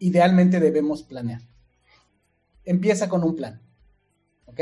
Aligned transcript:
idealmente 0.00 0.58
debemos 0.58 1.04
planear. 1.04 1.42
Empieza 2.64 3.08
con 3.08 3.22
un 3.22 3.36
plan, 3.36 3.60
¿ok? 4.46 4.60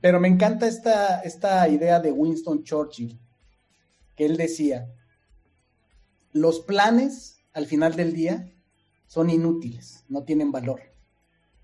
Pero 0.00 0.20
me 0.20 0.28
encanta 0.28 0.66
esta, 0.66 1.20
esta 1.20 1.68
idea 1.68 2.00
de 2.00 2.12
Winston 2.12 2.62
Churchill, 2.62 3.18
que 4.16 4.24
él 4.24 4.36
decía, 4.36 4.90
los 6.32 6.60
planes 6.60 7.40
al 7.52 7.66
final 7.66 7.96
del 7.96 8.14
día 8.14 8.50
son 9.06 9.30
inútiles, 9.30 10.04
no 10.08 10.22
tienen 10.22 10.52
valor, 10.52 10.80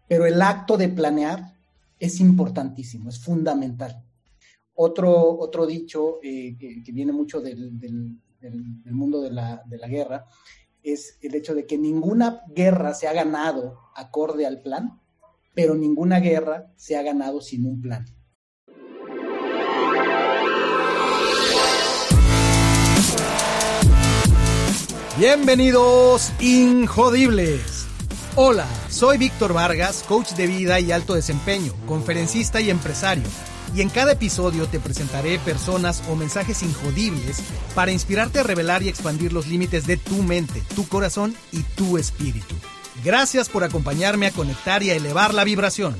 pero 0.09 0.27
el 0.27 0.43
acto 0.43 0.77
de 0.77 0.89
planear 0.89 1.55
es 1.98 2.21
importantísimo, 2.21 3.09
es 3.09 3.21
fundamental. 3.21 4.05
Otro, 4.75 5.39
otro 5.39 5.66
dicho 5.66 6.19
eh, 6.23 6.57
que, 6.59 6.93
viene 6.93 7.12
mucho 7.12 7.41
del, 7.41 7.71
mundo 8.87 9.23
de 9.23 9.30
la, 9.30 9.62
de 9.66 9.79
la 9.79 9.87
guerra 9.87 10.27
es 10.85 11.19
el 11.23 11.35
hecho 11.35 11.55
de 11.55 11.66
que 11.66 11.79
ninguna 11.79 12.43
guerra 12.55 12.95
se 12.95 13.09
ha 13.09 13.12
ganado 13.12 13.80
acorde 13.97 14.47
al 14.47 14.61
plan, 14.61 15.01
pero 15.55 15.74
ninguna 15.74 16.20
guerra 16.20 16.73
se 16.77 16.97
ha 16.97 17.02
ganado 17.02 17.41
sin 17.41 17.66
un 17.66 17.80
plan. 17.80 18.05
Bienvenidos, 25.19 26.33
Injodibles. 26.41 27.87
Hola, 28.37 28.66
soy 28.88 29.16
Víctor 29.16 29.55
Vargas, 29.55 30.02
coach 30.02 30.32
de 30.32 30.48
vida 30.48 30.80
y 30.80 30.91
alto 30.91 31.15
desempeño, 31.15 31.73
conferencista 31.87 32.60
y 32.60 32.69
empresario. 32.69 33.23
Y 33.74 33.80
en 33.80 33.88
cada 33.88 34.12
episodio 34.12 34.69
te 34.69 34.78
presentaré 34.78 35.38
personas 35.41 36.05
o 36.09 36.15
mensajes 36.15 36.62
injodibles 36.62 37.42
para 37.74 37.91
inspirarte 37.91 38.38
a 38.38 38.45
revelar 38.45 38.84
y 38.84 38.88
expandir 38.88 39.32
los 39.32 39.48
límites 39.48 39.84
de 39.87 39.96
tu 39.96 40.23
mente, 40.23 40.62
tu 40.77 40.87
corazón 40.87 41.34
y 41.51 41.62
tu 41.62 41.98
espíritu. 41.98 42.55
Gracias 43.05 43.48
por 43.48 43.65
acompañarme 43.65 44.29
a 44.29 44.30
conectar 44.30 44.82
y 44.84 44.91
a 44.91 44.95
elevar 44.95 45.34
la 45.34 45.42
vibración. 45.42 45.96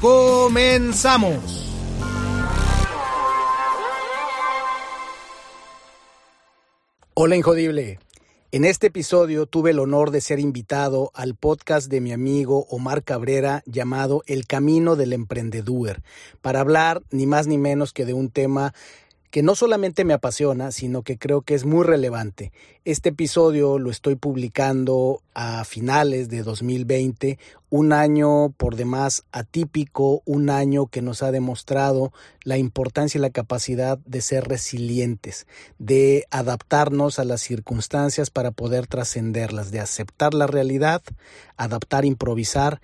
¡Comenzamos! 0.00 1.66
Hola 7.14 7.36
Injodible. 7.36 7.98
En 8.52 8.64
este 8.64 8.88
episodio 8.88 9.46
tuve 9.46 9.70
el 9.70 9.78
honor 9.78 10.10
de 10.10 10.20
ser 10.20 10.40
invitado 10.40 11.12
al 11.14 11.36
podcast 11.36 11.88
de 11.88 12.00
mi 12.00 12.10
amigo 12.10 12.66
Omar 12.68 13.04
Cabrera 13.04 13.62
llamado 13.64 14.24
El 14.26 14.48
Camino 14.48 14.96
del 14.96 15.12
Emprendedor 15.12 16.02
para 16.42 16.58
hablar 16.58 17.00
ni 17.12 17.26
más 17.26 17.46
ni 17.46 17.58
menos 17.58 17.92
que 17.92 18.04
de 18.04 18.12
un 18.12 18.28
tema 18.28 18.74
que 19.30 19.42
no 19.42 19.54
solamente 19.54 20.04
me 20.04 20.12
apasiona, 20.12 20.72
sino 20.72 21.02
que 21.02 21.16
creo 21.16 21.42
que 21.42 21.54
es 21.54 21.64
muy 21.64 21.84
relevante. 21.84 22.52
Este 22.84 23.10
episodio 23.10 23.78
lo 23.78 23.90
estoy 23.90 24.16
publicando 24.16 25.22
a 25.34 25.64
finales 25.64 26.28
de 26.28 26.42
2020, 26.42 27.38
un 27.70 27.92
año 27.92 28.50
por 28.56 28.74
demás 28.74 29.22
atípico, 29.30 30.22
un 30.24 30.50
año 30.50 30.86
que 30.86 31.00
nos 31.00 31.22
ha 31.22 31.30
demostrado 31.30 32.12
la 32.42 32.58
importancia 32.58 33.18
y 33.18 33.22
la 33.22 33.30
capacidad 33.30 33.98
de 33.98 34.20
ser 34.20 34.48
resilientes, 34.48 35.46
de 35.78 36.26
adaptarnos 36.30 37.20
a 37.20 37.24
las 37.24 37.40
circunstancias 37.40 38.30
para 38.30 38.50
poder 38.50 38.88
trascenderlas, 38.88 39.70
de 39.70 39.78
aceptar 39.78 40.34
la 40.34 40.48
realidad, 40.48 41.02
adaptar, 41.56 42.04
improvisar, 42.04 42.80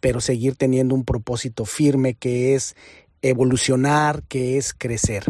pero 0.00 0.22
seguir 0.22 0.56
teniendo 0.56 0.94
un 0.94 1.04
propósito 1.04 1.66
firme 1.66 2.14
que 2.14 2.54
es 2.54 2.74
evolucionar, 3.22 4.22
que 4.24 4.56
es 4.56 4.72
crecer. 4.72 5.24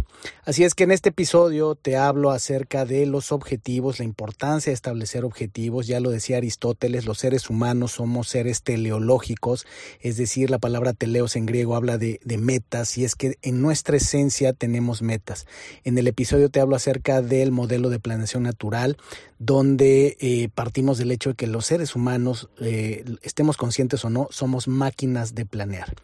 Así 0.45 0.65
es 0.65 0.75
que 0.75 0.85
en 0.85 0.91
este 0.91 1.11
episodio 1.11 1.75
te 1.75 1.97
hablo 1.97 2.31
acerca 2.31 2.85
de 2.85 3.07
los 3.07 3.33
objetivos, 3.33 3.99
la 3.99 4.05
importancia 4.05 4.71
de 4.71 4.75
establecer 4.75 5.25
objetivos. 5.25 5.87
Ya 5.87 6.01
lo 6.01 6.11
decía 6.11 6.37
Aristóteles, 6.37 7.05
los 7.05 7.19
seres 7.19 7.51
humanos 7.51 7.93
somos 7.93 8.29
seres 8.29 8.63
teleológicos, 8.63 9.67
es 10.01 10.17
decir, 10.17 10.51
la 10.51 10.59
palabra 10.59 10.93
teleos 10.93 11.37
en 11.37 11.47
griego 11.47 11.77
habla 11.77 11.99
de, 11.99 12.21
metas 12.39 12.97
y 12.97 13.05
es 13.05 13.17
que 13.17 13.39
en 13.43 13.61
nuestra 13.61 13.97
esencia 13.97 14.53
tenemos 14.53 15.03
metas. 15.03 15.47
En 15.85 15.99
el 15.99 16.07
episodio 16.07 16.49
te 16.49 16.61
hablo 16.61 16.77
acerca 16.77 17.23
del 17.23 17.51
modelo 17.51 17.91
de 17.91 17.99
planeación 17.99 18.45
natural, 18.45 18.97
donde 19.39 20.17
eh, 20.21 20.49
partimos 20.55 20.99
del 20.99 21.11
hecho 21.11 21.31
de 21.31 21.37
que 21.37 21.47
los 21.47 21.67
seres 21.67 21.97
humanos, 21.97 22.49
eh, 22.61 23.05
estemos 23.23 23.57
conscientes 23.57 24.05
o 24.05 24.11
no, 24.11 24.29
somos 24.31 24.69
máquinas 24.69 25.35
de 25.35 25.45
planear. 25.45 25.95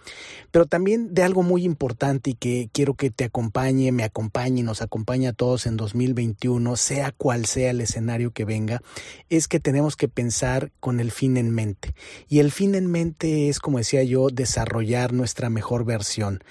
Pero 0.51 0.67
también 0.67 1.15
de 1.15 1.23
algo 1.23 1.43
muy 1.43 1.65
importante 1.65 1.76
y 2.25 2.35
que 2.35 2.69
quiero 2.73 2.95
que 2.95 3.11
te 3.11 3.25
acompañe, 3.25 3.93
me 3.93 4.05
acompañe 4.05 4.63
nos 4.63 4.83
acompañe 4.83 5.29
a 5.29 5.33
todos 5.33 5.67
en 5.67 5.77
2021, 5.77 6.77
sea 6.77 7.13
cual 7.13 7.47
sea 7.47 7.71
el 7.71 7.81
escenario 7.81 8.33
que 8.33 8.45
venga, 8.45 8.83
es 9.29 9.49
que 9.49 9.61
tenemos 9.61 9.97
que 9.97 10.09
pensar 10.09 10.73
con 10.81 11.01
el 11.01 11.11
fin 11.11 11.37
en 11.37 11.51
mente. 11.51 11.95
Y 12.29 12.41
el 12.41 12.51
fin 12.51 12.75
en 12.75 12.91
mente 12.91 13.49
es, 13.49 13.61
como 13.61 13.79
decía 13.79 14.03
yo, 14.03 14.29
desarrollar 14.29 15.13
nuestra 15.13 15.51
mejor 15.51 15.85
versión. 15.85 16.43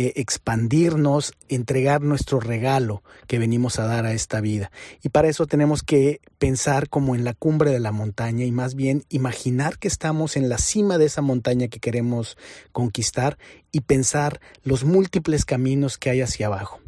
Eh, 0.00 0.12
expandirnos, 0.14 1.32
entregar 1.48 2.02
nuestro 2.02 2.38
regalo 2.38 3.02
que 3.26 3.40
venimos 3.40 3.80
a 3.80 3.84
dar 3.84 4.06
a 4.06 4.12
esta 4.12 4.40
vida. 4.40 4.70
Y 5.02 5.08
para 5.08 5.26
eso 5.28 5.48
tenemos 5.48 5.82
que 5.82 6.20
pensar 6.38 6.88
como 6.88 7.16
en 7.16 7.24
la 7.24 7.34
cumbre 7.34 7.72
de 7.72 7.80
la 7.80 7.90
montaña 7.90 8.44
y 8.44 8.52
más 8.52 8.76
bien 8.76 9.02
imaginar 9.08 9.76
que 9.76 9.88
estamos 9.88 10.36
en 10.36 10.48
la 10.48 10.58
cima 10.58 10.98
de 10.98 11.06
esa 11.06 11.20
montaña 11.20 11.66
que 11.66 11.80
queremos 11.80 12.36
conquistar 12.70 13.38
y 13.72 13.80
pensar 13.80 14.40
los 14.62 14.84
múltiples 14.84 15.44
caminos 15.44 15.98
que 15.98 16.10
hay 16.10 16.20
hacia 16.20 16.46
abajo. 16.46 16.78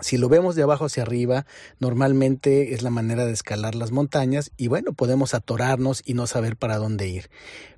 Si 0.00 0.16
lo 0.16 0.30
vemos 0.30 0.54
de 0.54 0.62
abajo 0.62 0.86
hacia 0.86 1.02
arriba, 1.02 1.44
normalmente 1.78 2.72
es 2.72 2.80
la 2.80 2.88
manera 2.88 3.26
de 3.26 3.32
escalar 3.32 3.74
las 3.74 3.90
montañas 3.90 4.50
y 4.56 4.68
bueno, 4.68 4.94
podemos 4.94 5.34
atorarnos 5.34 6.02
y 6.06 6.14
no 6.14 6.26
saber 6.26 6.56
para 6.56 6.78
dónde 6.78 7.06
ir. 7.06 7.28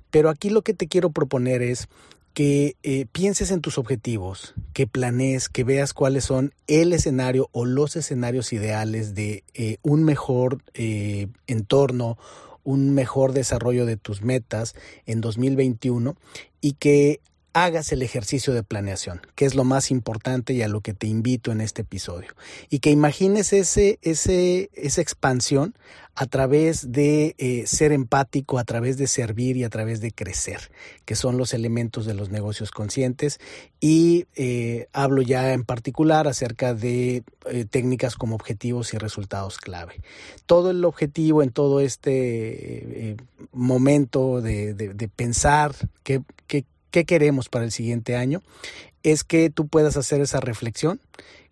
Pero 0.09 0.29
aquí 0.29 0.49
lo 0.49 0.61
que 0.61 0.73
te 0.73 0.87
quiero 0.87 1.09
proponer 1.09 1.61
es 1.61 1.89
que 2.33 2.77
eh, 2.81 3.05
pienses 3.11 3.51
en 3.51 3.61
tus 3.61 3.77
objetivos, 3.77 4.55
que 4.73 4.87
planees, 4.87 5.49
que 5.49 5.63
veas 5.63 5.93
cuáles 5.93 6.25
son 6.25 6.53
el 6.67 6.93
escenario 6.93 7.49
o 7.51 7.65
los 7.65 7.95
escenarios 7.95 8.53
ideales 8.53 9.13
de 9.13 9.43
eh, 9.53 9.77
un 9.83 10.03
mejor 10.03 10.63
eh, 10.73 11.27
entorno, 11.45 12.17
un 12.63 12.93
mejor 12.93 13.33
desarrollo 13.33 13.85
de 13.85 13.97
tus 13.97 14.23
metas 14.23 14.75
en 15.05 15.21
2021 15.21 16.15
y 16.59 16.73
que 16.73 17.19
hagas 17.53 17.91
el 17.91 18.01
ejercicio 18.01 18.53
de 18.53 18.63
planeación, 18.63 19.21
que 19.35 19.45
es 19.45 19.55
lo 19.55 19.63
más 19.63 19.91
importante 19.91 20.53
y 20.53 20.63
a 20.63 20.67
lo 20.67 20.81
que 20.81 20.93
te 20.93 21.07
invito 21.07 21.51
en 21.51 21.61
este 21.61 21.83
episodio. 21.83 22.33
Y 22.69 22.79
que 22.79 22.89
imagines 22.89 23.53
ese, 23.53 23.99
ese, 24.01 24.69
esa 24.73 25.01
expansión 25.01 25.75
a 26.15 26.27
través 26.27 26.91
de 26.91 27.33
eh, 27.39 27.65
ser 27.65 27.91
empático, 27.91 28.59
a 28.59 28.63
través 28.63 28.97
de 28.97 29.07
servir 29.07 29.57
y 29.57 29.63
a 29.63 29.69
través 29.69 29.99
de 29.99 30.11
crecer, 30.11 30.71
que 31.05 31.15
son 31.15 31.37
los 31.37 31.53
elementos 31.55 32.05
de 32.05 32.13
los 32.13 32.29
negocios 32.29 32.69
conscientes. 32.69 33.39
Y 33.79 34.27
eh, 34.35 34.87
hablo 34.93 35.23
ya 35.23 35.53
en 35.53 35.63
particular 35.63 36.27
acerca 36.27 36.75
de 36.75 37.23
eh, 37.49 37.65
técnicas 37.65 38.15
como 38.15 38.35
objetivos 38.35 38.93
y 38.93 38.97
resultados 38.97 39.57
clave. 39.57 40.01
Todo 40.45 40.69
el 40.69 40.85
objetivo 40.85 41.41
en 41.41 41.49
todo 41.49 41.79
este 41.79 43.17
momento 43.51 44.41
de, 44.41 44.73
de, 44.73 45.07
pensar 45.07 45.73
qué, 46.03 46.21
qué, 46.93 47.05
queremos 47.05 47.49
para 47.49 47.65
el 47.65 47.71
siguiente 47.71 48.15
año, 48.15 48.43
es 49.01 49.23
que 49.23 49.49
tú 49.49 49.67
puedas 49.67 49.97
hacer 49.97 50.21
esa 50.21 50.39
reflexión, 50.39 51.01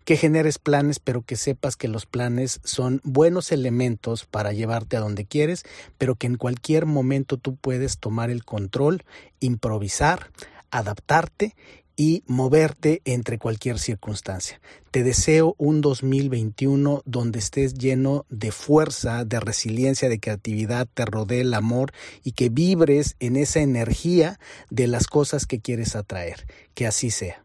que 0.04 0.16
generes 0.16 0.58
planes, 0.58 1.00
pero 1.00 1.22
que 1.22 1.34
sepas 1.34 1.76
que 1.76 1.88
los 1.88 2.06
planes 2.06 2.60
son 2.62 3.00
buenos 3.02 3.50
elementos 3.50 4.24
para 4.24 4.52
llevarte 4.52 4.96
a 4.96 5.00
donde 5.00 5.24
quieres, 5.24 5.64
pero 5.98 6.14
que 6.14 6.28
en 6.28 6.36
cualquier 6.36 6.86
momento 6.86 7.38
tú 7.38 7.56
puedes 7.56 7.98
tomar 7.98 8.30
el 8.30 8.44
control, 8.44 9.02
improvisar, 9.40 10.30
adaptarte 10.70 11.54
y 11.96 12.22
moverte 12.26 13.02
entre 13.04 13.38
cualquier 13.38 13.78
circunstancia. 13.78 14.60
Te 14.90 15.02
deseo 15.02 15.54
un 15.58 15.80
2021 15.80 17.02
donde 17.04 17.38
estés 17.38 17.74
lleno 17.74 18.26
de 18.28 18.52
fuerza, 18.52 19.24
de 19.24 19.40
resiliencia, 19.40 20.08
de 20.08 20.20
creatividad, 20.20 20.88
te 20.92 21.04
rodee 21.04 21.42
el 21.42 21.54
amor 21.54 21.92
y 22.22 22.32
que 22.32 22.48
vibres 22.48 23.16
en 23.20 23.36
esa 23.36 23.60
energía 23.60 24.38
de 24.70 24.86
las 24.86 25.06
cosas 25.06 25.46
que 25.46 25.60
quieres 25.60 25.96
atraer. 25.96 26.46
Que 26.74 26.86
así 26.86 27.10
sea. 27.10 27.44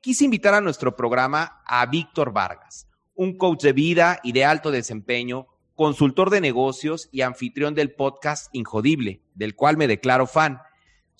Quise 0.00 0.24
invitar 0.24 0.54
a 0.54 0.60
nuestro 0.60 0.96
programa 0.96 1.62
a 1.64 1.86
Víctor 1.86 2.32
Vargas, 2.32 2.88
un 3.14 3.38
coach 3.38 3.62
de 3.62 3.72
vida 3.72 4.18
y 4.22 4.32
de 4.32 4.44
alto 4.44 4.70
desempeño, 4.70 5.46
consultor 5.76 6.30
de 6.30 6.40
negocios 6.40 7.08
y 7.12 7.20
anfitrión 7.20 7.74
del 7.74 7.94
podcast 7.94 8.48
Injodible, 8.52 9.22
del 9.34 9.54
cual 9.54 9.76
me 9.76 9.86
declaro 9.86 10.26
fan 10.26 10.60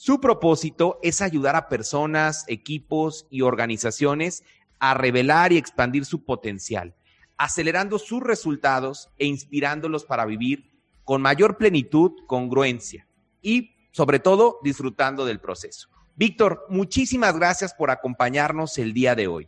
su 0.05 0.21
propósito 0.21 0.99
es 1.01 1.23
ayudar 1.23 1.55
a 1.55 1.69
personas, 1.69 2.45
equipos 2.49 3.25
y 3.31 3.43
organizaciones 3.43 4.43
a 4.81 4.95
revelar 4.95 5.53
y 5.53 5.59
expandir 5.59 6.07
su 6.07 6.25
potencial, 6.25 6.97
acelerando 7.37 8.01
sus 8.01 8.21
resultados 8.21 9.11
e 9.17 9.27
inspirándolos 9.27 10.05
para 10.05 10.25
vivir 10.25 10.73
con 11.05 11.23
mayor 11.23 11.57
plenitud, 11.57 12.11
congruencia 12.27 13.07
y, 13.43 13.77
sobre 13.93 14.19
todo, 14.19 14.59
disfrutando 14.65 15.25
del 15.25 15.39
proceso. 15.39 15.89
Víctor, 16.17 16.67
muchísimas 16.69 17.37
gracias 17.37 17.73
por 17.73 17.93
acompañarnos 17.93 18.79
el 18.79 18.93
día 18.95 19.15
de 19.15 19.29
hoy. 19.29 19.47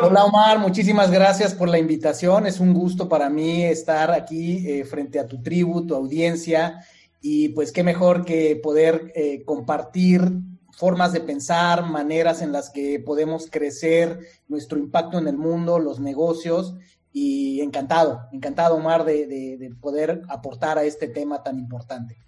Hola 0.00 0.24
Omar, 0.24 0.58
muchísimas 0.58 1.10
gracias 1.10 1.54
por 1.54 1.70
la 1.70 1.78
invitación. 1.78 2.46
Es 2.46 2.60
un 2.60 2.74
gusto 2.74 3.08
para 3.08 3.30
mí 3.30 3.64
estar 3.64 4.10
aquí 4.10 4.68
eh, 4.68 4.84
frente 4.84 5.18
a 5.18 5.26
tu 5.26 5.40
tribu, 5.40 5.86
tu 5.86 5.94
audiencia 5.94 6.84
Y 7.26 7.48
pues 7.48 7.72
qué 7.72 7.82
mejor 7.82 8.26
que 8.26 8.54
poder 8.54 9.10
eh, 9.14 9.44
compartir 9.46 10.30
formas 10.72 11.14
de 11.14 11.20
pensar, 11.20 11.86
maneras 11.86 12.42
en 12.42 12.52
las 12.52 12.68
que 12.68 13.00
podemos 13.00 13.48
crecer 13.50 14.18
nuestro 14.46 14.78
impacto 14.78 15.16
en 15.16 15.28
el 15.28 15.38
mundo, 15.38 15.78
los 15.78 16.00
negocios. 16.00 16.74
Y 17.12 17.62
encantado, 17.62 18.28
encantado, 18.30 18.74
Omar, 18.74 19.06
de 19.06 19.74
poder 19.80 20.20
aportar 20.28 20.76
a 20.76 20.84
este 20.84 21.08
tema 21.08 21.42
tan 21.42 21.58
importante. 21.58 22.18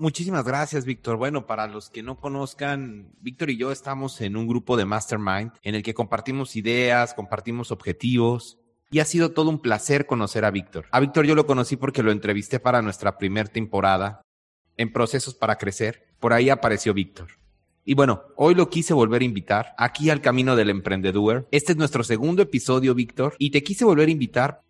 Muchísimas 0.00 0.46
gracias, 0.46 0.86
Víctor. 0.86 1.18
Bueno, 1.18 1.46
para 1.46 1.66
los 1.66 1.90
que 1.90 2.02
no 2.02 2.18
conozcan, 2.18 3.12
Víctor 3.20 3.50
y 3.50 3.58
yo 3.58 3.70
estamos 3.70 4.22
en 4.22 4.34
un 4.34 4.48
grupo 4.48 4.78
de 4.78 4.86
Mastermind 4.86 5.52
en 5.62 5.74
el 5.74 5.82
que 5.82 5.92
compartimos 5.92 6.56
ideas, 6.56 7.12
compartimos 7.12 7.70
objetivos. 7.70 8.59
Y 8.92 8.98
ha 8.98 9.04
sido 9.04 9.30
todo 9.30 9.50
un 9.50 9.60
placer 9.60 10.06
conocer 10.06 10.44
a 10.44 10.50
Víctor. 10.50 10.86
A 10.90 10.98
Víctor 10.98 11.24
yo 11.24 11.36
lo 11.36 11.46
conocí 11.46 11.76
porque 11.76 12.02
lo 12.02 12.10
entrevisté 12.10 12.58
para 12.58 12.82
nuestra 12.82 13.18
primera 13.18 13.48
temporada 13.48 14.22
en 14.76 14.92
Procesos 14.92 15.34
para 15.34 15.58
Crecer. 15.58 16.08
Por 16.18 16.32
ahí 16.32 16.50
apareció 16.50 16.92
Víctor. 16.92 17.28
Y 17.84 17.94
bueno, 17.94 18.22
hoy 18.36 18.56
lo 18.56 18.68
quise 18.68 18.92
volver 18.92 19.22
a 19.22 19.26
invitar 19.26 19.74
aquí 19.78 20.10
al 20.10 20.20
Camino 20.20 20.56
del 20.56 20.70
Emprendedor. 20.70 21.46
Este 21.52 21.72
es 21.72 21.78
nuestro 21.78 22.02
segundo 22.02 22.42
episodio, 22.42 22.94
Víctor, 22.94 23.36
y 23.38 23.50
te 23.50 23.62
quise 23.62 23.84
volver 23.84 24.08
a 24.08 24.12
invitar 24.12 24.62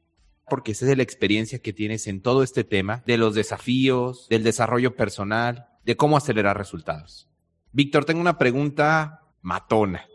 porque 0.48 0.74
sé 0.74 0.84
de 0.84 0.96
la 0.96 1.02
experiencia 1.02 1.60
que 1.60 1.72
tienes 1.72 2.06
en 2.06 2.20
todo 2.20 2.42
este 2.42 2.64
tema, 2.64 3.02
de 3.06 3.16
los 3.16 3.34
desafíos, 3.34 4.26
del 4.28 4.42
desarrollo 4.42 4.96
personal, 4.96 5.68
de 5.84 5.96
cómo 5.96 6.16
acelerar 6.16 6.58
resultados. 6.58 7.28
Víctor, 7.72 8.04
tengo 8.04 8.20
una 8.20 8.36
pregunta 8.36 9.22
matona. 9.40 10.06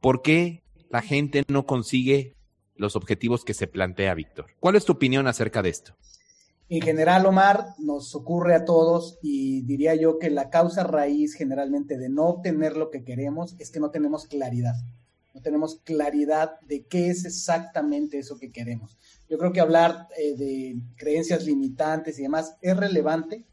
¿Por 0.00 0.22
qué 0.22 0.62
la 0.90 1.02
gente 1.02 1.42
no 1.48 1.66
consigue 1.66 2.33
los 2.76 2.96
objetivos 2.96 3.44
que 3.44 3.54
se 3.54 3.66
plantea 3.66 4.14
Víctor? 4.14 4.46
¿Cuál 4.60 4.76
es 4.76 4.84
tu 4.84 4.92
opinión 4.92 5.26
acerca 5.26 5.62
de 5.62 5.70
esto? 5.70 5.94
En 6.68 6.80
general, 6.80 7.26
Omar, 7.26 7.66
nos 7.78 8.14
ocurre 8.14 8.54
a 8.54 8.64
todos 8.64 9.18
y 9.22 9.62
diría 9.62 9.94
yo 9.94 10.18
que 10.18 10.30
la 10.30 10.48
causa 10.48 10.82
raíz 10.82 11.34
generalmente 11.34 11.98
de 11.98 12.08
no 12.08 12.24
obtener 12.26 12.76
lo 12.76 12.90
que 12.90 13.04
queremos 13.04 13.54
es 13.58 13.70
que 13.70 13.80
no 13.80 13.90
tenemos 13.90 14.26
claridad. 14.26 14.74
No 15.34 15.42
tenemos 15.42 15.80
claridad 15.84 16.60
de 16.60 16.86
qué 16.86 17.10
es 17.10 17.24
exactamente 17.26 18.18
eso 18.18 18.38
que 18.38 18.50
queremos. 18.50 18.96
Yo 19.28 19.36
creo 19.36 19.52
que 19.52 19.60
hablar 19.60 20.08
eh, 20.16 20.36
de 20.36 20.76
creencias 20.96 21.44
limitantes 21.44 22.18
y 22.18 22.22
demás 22.22 22.56
es 22.62 22.76
relevante, 22.76 23.44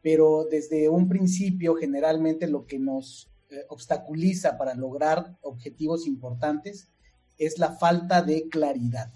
pero 0.00 0.46
desde 0.48 0.88
un 0.88 1.08
principio 1.08 1.74
generalmente 1.74 2.46
lo 2.46 2.66
que 2.66 2.78
nos 2.78 3.30
eh, 3.50 3.64
obstaculiza 3.70 4.56
para 4.56 4.74
lograr 4.74 5.36
objetivos 5.40 6.06
importantes 6.06 6.90
es 7.38 7.58
la 7.58 7.72
falta 7.72 8.22
de 8.22 8.48
claridad. 8.48 9.12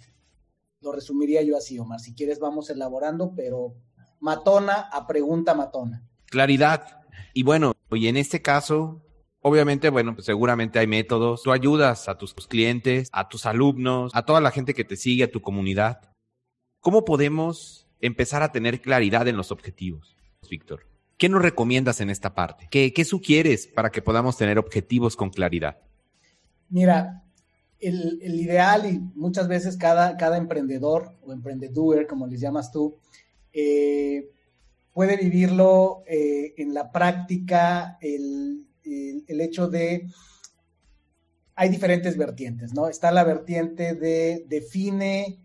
Lo 0.81 0.93
resumiría 0.93 1.43
yo 1.43 1.57
así, 1.57 1.79
Omar. 1.79 2.01
Si 2.01 2.15
quieres 2.15 2.39
vamos 2.39 2.71
elaborando, 2.71 3.35
pero 3.35 3.75
matona 4.21 4.89
a 4.93 5.07
pregunta 5.07 5.55
matona. 5.55 6.03
Claridad. 6.27 7.03
Y 7.33 7.43
bueno, 7.43 7.75
y 7.91 8.09
en 8.09 8.17
este 8.17 8.43
caso, 8.43 9.03
Obviamente, 9.49 9.91
bueno, 9.91 10.13
pues 10.13 10.27
seguramente 10.27 10.81
hay 10.81 10.89
métodos. 10.89 11.45
Tú 11.45 11.53
ayudas 11.53 12.09
a 12.09 12.19
tus 12.19 12.35
clientes, 12.35 13.09
a 13.13 13.29
tus 13.29 13.47
alumnos, 13.47 14.11
a 14.13 14.25
toda 14.25 14.41
la 14.41 14.51
gente 14.51 14.75
que 14.75 14.83
te 14.83 14.97
sigue, 14.97 15.23
a 15.23 15.31
tu 15.31 15.41
comunidad. 15.41 16.11
¿Cómo 16.81 17.05
podemos 17.05 17.87
empezar 18.01 18.43
a 18.43 18.51
tener 18.51 18.81
claridad 18.81 19.29
en 19.29 19.37
los 19.37 19.53
objetivos, 19.53 20.17
Víctor? 20.51 20.89
¿Qué 21.17 21.29
nos 21.29 21.43
recomiendas 21.43 22.01
en 22.01 22.11
esta 22.11 22.35
parte? 22.35 22.67
¿Qué, 22.71 23.05
sugieres 23.05 23.69
para 23.69 23.91
que 23.91 24.03
podamos 24.03 24.37
tener 24.37 24.59
objetivos 24.59 25.15
con 25.15 25.31
claridad? 25.31 25.79
Mira, 26.69 27.23
el, 27.81 28.21
ideal 28.23 28.87
y 28.91 28.99
muchas 29.15 29.49
veces 29.49 29.77
cada, 29.77 30.17
cada 30.17 30.37
emprendedor 30.37 31.13
o 31.25 31.33
emprendedor, 31.33 32.07
como 32.07 32.27
les 32.27 32.41
llamas 32.41 32.73
tú, 32.73 32.97
eh, 33.53 34.31
puede 34.93 35.17
vivirlo 35.17 36.03
eh, 36.07 36.55
en 36.57 36.75
la 36.75 36.91
práctica, 36.91 37.99
el 38.01 38.67
el, 38.87 39.41
hecho 39.41 39.69
de, 39.69 40.09
hay 41.55 41.69
diferentes 41.69 42.17
vertientes, 42.17 42.75
¿no? 42.75 42.89
Está 42.89 43.11
la 43.11 43.25
vertiente 43.25 43.95
de 43.95 44.45
define 44.49 45.39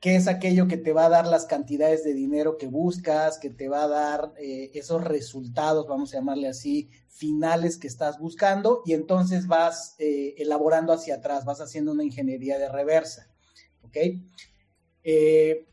qué 0.00 0.16
es 0.16 0.28
aquello 0.28 0.68
que 0.68 0.76
te 0.76 0.92
va 0.92 1.06
a 1.06 1.08
dar 1.08 1.26
las 1.26 1.46
cantidades 1.46 2.04
de 2.04 2.14
dinero 2.14 2.56
que 2.56 2.68
buscas, 2.68 3.38
que 3.38 3.50
te 3.50 3.68
va 3.68 3.84
a 3.84 3.88
dar 3.88 4.32
eh, 4.38 4.70
esos 4.74 5.02
resultados, 5.02 5.88
vamos 5.88 6.12
a 6.12 6.18
llamarle 6.18 6.48
así, 6.48 6.88
finales 7.08 7.78
que 7.78 7.88
estás 7.88 8.18
buscando, 8.18 8.82
y 8.84 8.92
entonces 8.92 9.48
vas 9.48 9.96
eh, 9.98 10.34
elaborando 10.38 10.92
hacia 10.92 11.16
atrás, 11.16 11.44
vas 11.44 11.60
haciendo 11.60 11.92
una 11.92 12.04
ingeniería 12.04 12.58
de 12.58 12.68
reversa, 12.68 13.28
¿ok? 13.82 13.96
Eh, 15.02 15.66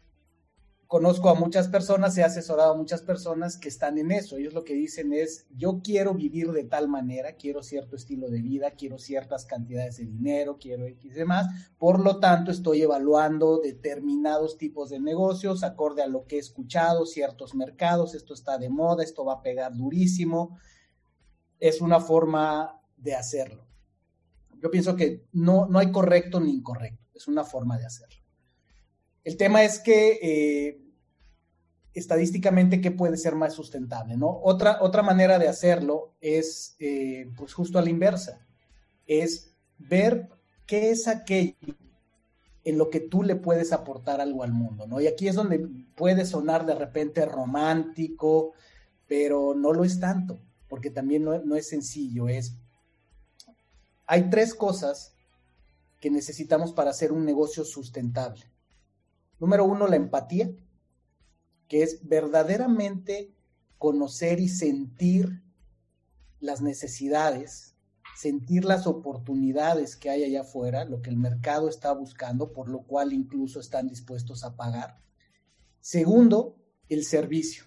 conozco 0.95 1.27
a 1.27 1.35
muchas 1.35 1.67
personas, 1.67 2.17
he 2.17 2.23
asesorado 2.23 2.71
a 2.71 2.77
muchas 2.77 3.01
personas 3.01 3.57
que 3.57 3.67
están 3.67 3.97
en 3.97 4.13
eso. 4.13 4.37
Ellos 4.37 4.53
lo 4.53 4.63
que 4.63 4.75
dicen 4.75 5.11
es, 5.11 5.45
yo 5.49 5.81
quiero 5.83 6.13
vivir 6.13 6.53
de 6.53 6.63
tal 6.63 6.87
manera, 6.87 7.33
quiero 7.33 7.63
cierto 7.63 7.97
estilo 7.97 8.29
de 8.29 8.41
vida, 8.41 8.71
quiero 8.71 8.97
ciertas 8.97 9.45
cantidades 9.45 9.97
de 9.97 10.05
dinero, 10.05 10.57
quiero 10.57 10.85
X 10.85 11.11
y 11.11 11.13
demás. 11.13 11.47
Por 11.77 11.99
lo 11.99 12.21
tanto, 12.21 12.49
estoy 12.49 12.81
evaluando 12.81 13.59
determinados 13.59 14.57
tipos 14.57 14.89
de 14.89 15.01
negocios 15.01 15.65
acorde 15.65 16.01
a 16.01 16.07
lo 16.07 16.27
que 16.27 16.37
he 16.37 16.39
escuchado, 16.39 17.05
ciertos 17.05 17.55
mercados, 17.55 18.15
esto 18.15 18.33
está 18.33 18.57
de 18.57 18.69
moda, 18.69 19.03
esto 19.03 19.25
va 19.25 19.33
a 19.33 19.41
pegar 19.41 19.75
durísimo. 19.75 20.57
Es 21.59 21.81
una 21.81 21.99
forma 21.99 22.81
de 22.95 23.15
hacerlo. 23.15 23.67
Yo 24.63 24.71
pienso 24.71 24.95
que 24.95 25.25
no, 25.33 25.65
no 25.65 25.79
hay 25.79 25.91
correcto 25.91 26.39
ni 26.39 26.51
incorrecto, 26.51 27.03
es 27.13 27.27
una 27.27 27.43
forma 27.43 27.77
de 27.77 27.85
hacerlo. 27.85 28.15
El 29.25 29.35
tema 29.35 29.63
es 29.63 29.79
que 29.79 30.19
eh, 30.21 30.84
estadísticamente, 31.95 32.81
¿qué 32.81 32.91
puede 32.91 33.17
ser 33.17 33.35
más 33.35 33.53
sustentable? 33.53 34.17
¿no? 34.17 34.39
Otra, 34.43 34.79
otra 34.81 35.01
manera 35.01 35.39
de 35.39 35.47
hacerlo 35.47 36.13
es, 36.21 36.75
eh, 36.79 37.31
pues 37.37 37.53
justo 37.53 37.79
a 37.79 37.81
la 37.81 37.89
inversa, 37.89 38.45
es 39.07 39.55
ver 39.77 40.29
qué 40.67 40.91
es 40.91 41.07
aquello 41.07 41.55
en 42.65 42.77
lo 42.77 42.89
que 42.89 42.99
tú 42.99 43.23
le 43.23 43.35
puedes 43.35 43.71
aportar 43.71 44.19
algo 44.19 44.43
al 44.43 44.51
mundo, 44.51 44.87
¿no? 44.87 44.99
Y 44.99 45.07
aquí 45.07 45.27
es 45.27 45.35
donde 45.35 45.67
puede 45.95 46.25
sonar 46.25 46.65
de 46.65 46.73
repente 46.73 47.23
romántico, 47.25 48.53
pero 49.07 49.53
no 49.55 49.71
lo 49.71 49.83
es 49.83 49.99
tanto, 49.99 50.39
porque 50.67 50.89
también 50.89 51.23
no, 51.23 51.39
no 51.39 51.55
es 51.55 51.69
sencillo, 51.69 52.27
es... 52.27 52.57
Hay 54.07 54.29
tres 54.29 54.53
cosas 54.53 55.15
que 56.01 56.09
necesitamos 56.09 56.73
para 56.73 56.89
hacer 56.89 57.11
un 57.11 57.23
negocio 57.23 57.63
sustentable. 57.63 58.45
Número 59.39 59.65
uno, 59.65 59.87
la 59.87 59.95
empatía, 59.95 60.51
que 61.67 61.83
es 61.83 62.07
verdaderamente 62.07 63.33
conocer 63.77 64.39
y 64.39 64.47
sentir 64.47 65.41
las 66.39 66.61
necesidades, 66.61 67.75
sentir 68.15 68.65
las 68.65 68.87
oportunidades 68.87 69.95
que 69.95 70.09
hay 70.09 70.23
allá 70.23 70.41
afuera, 70.41 70.85
lo 70.85 71.01
que 71.01 71.09
el 71.09 71.17
mercado 71.17 71.69
está 71.69 71.91
buscando, 71.91 72.53
por 72.53 72.69
lo 72.69 72.83
cual 72.83 73.13
incluso 73.13 73.59
están 73.59 73.87
dispuestos 73.87 74.43
a 74.43 74.55
pagar. 74.55 74.99
Segundo, 75.81 76.55
el 76.89 77.03
servicio. 77.03 77.65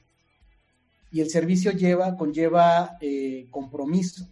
Y 1.10 1.20
el 1.20 1.30
servicio 1.30 1.72
lleva, 1.72 2.16
conlleva 2.16 2.98
eh, 3.00 3.48
compromiso, 3.50 4.28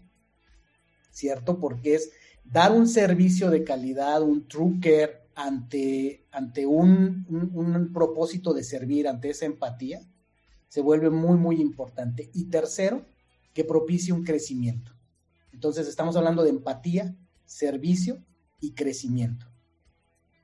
¿cierto? 1.11 1.59
Porque 1.59 1.95
es 1.95 2.11
dar 2.45 2.73
un 2.73 2.89
servicio 2.89 3.51
de 3.51 3.65
calidad, 3.65 4.23
un 4.23 4.47
true 4.47 4.79
care, 4.81 5.26
ante, 5.37 6.27
ante 6.33 6.67
un, 6.67 7.91
propósito 7.93 8.55
de 8.55 8.65
servir, 8.65 9.07
ante 9.07 9.31
esa 9.31 9.45
empatía, 9.45 10.01
se 10.67 10.81
vuelve 10.81 11.11
muy, 11.11 11.37
muy 11.37 11.61
importante. 11.61 12.31
Y 12.33 12.47
tercero, 12.47 13.05
que 13.53 13.63
propicie 13.63 14.13
un 14.13 14.25
crecimiento. 14.25 14.93
Entonces 15.53 15.87
estamos 15.87 16.17
hablando 16.17 16.43
de 16.43 16.51
empatía, 16.51 17.15
servicio 17.45 18.25
y 18.61 18.73
crecimiento. 18.73 19.47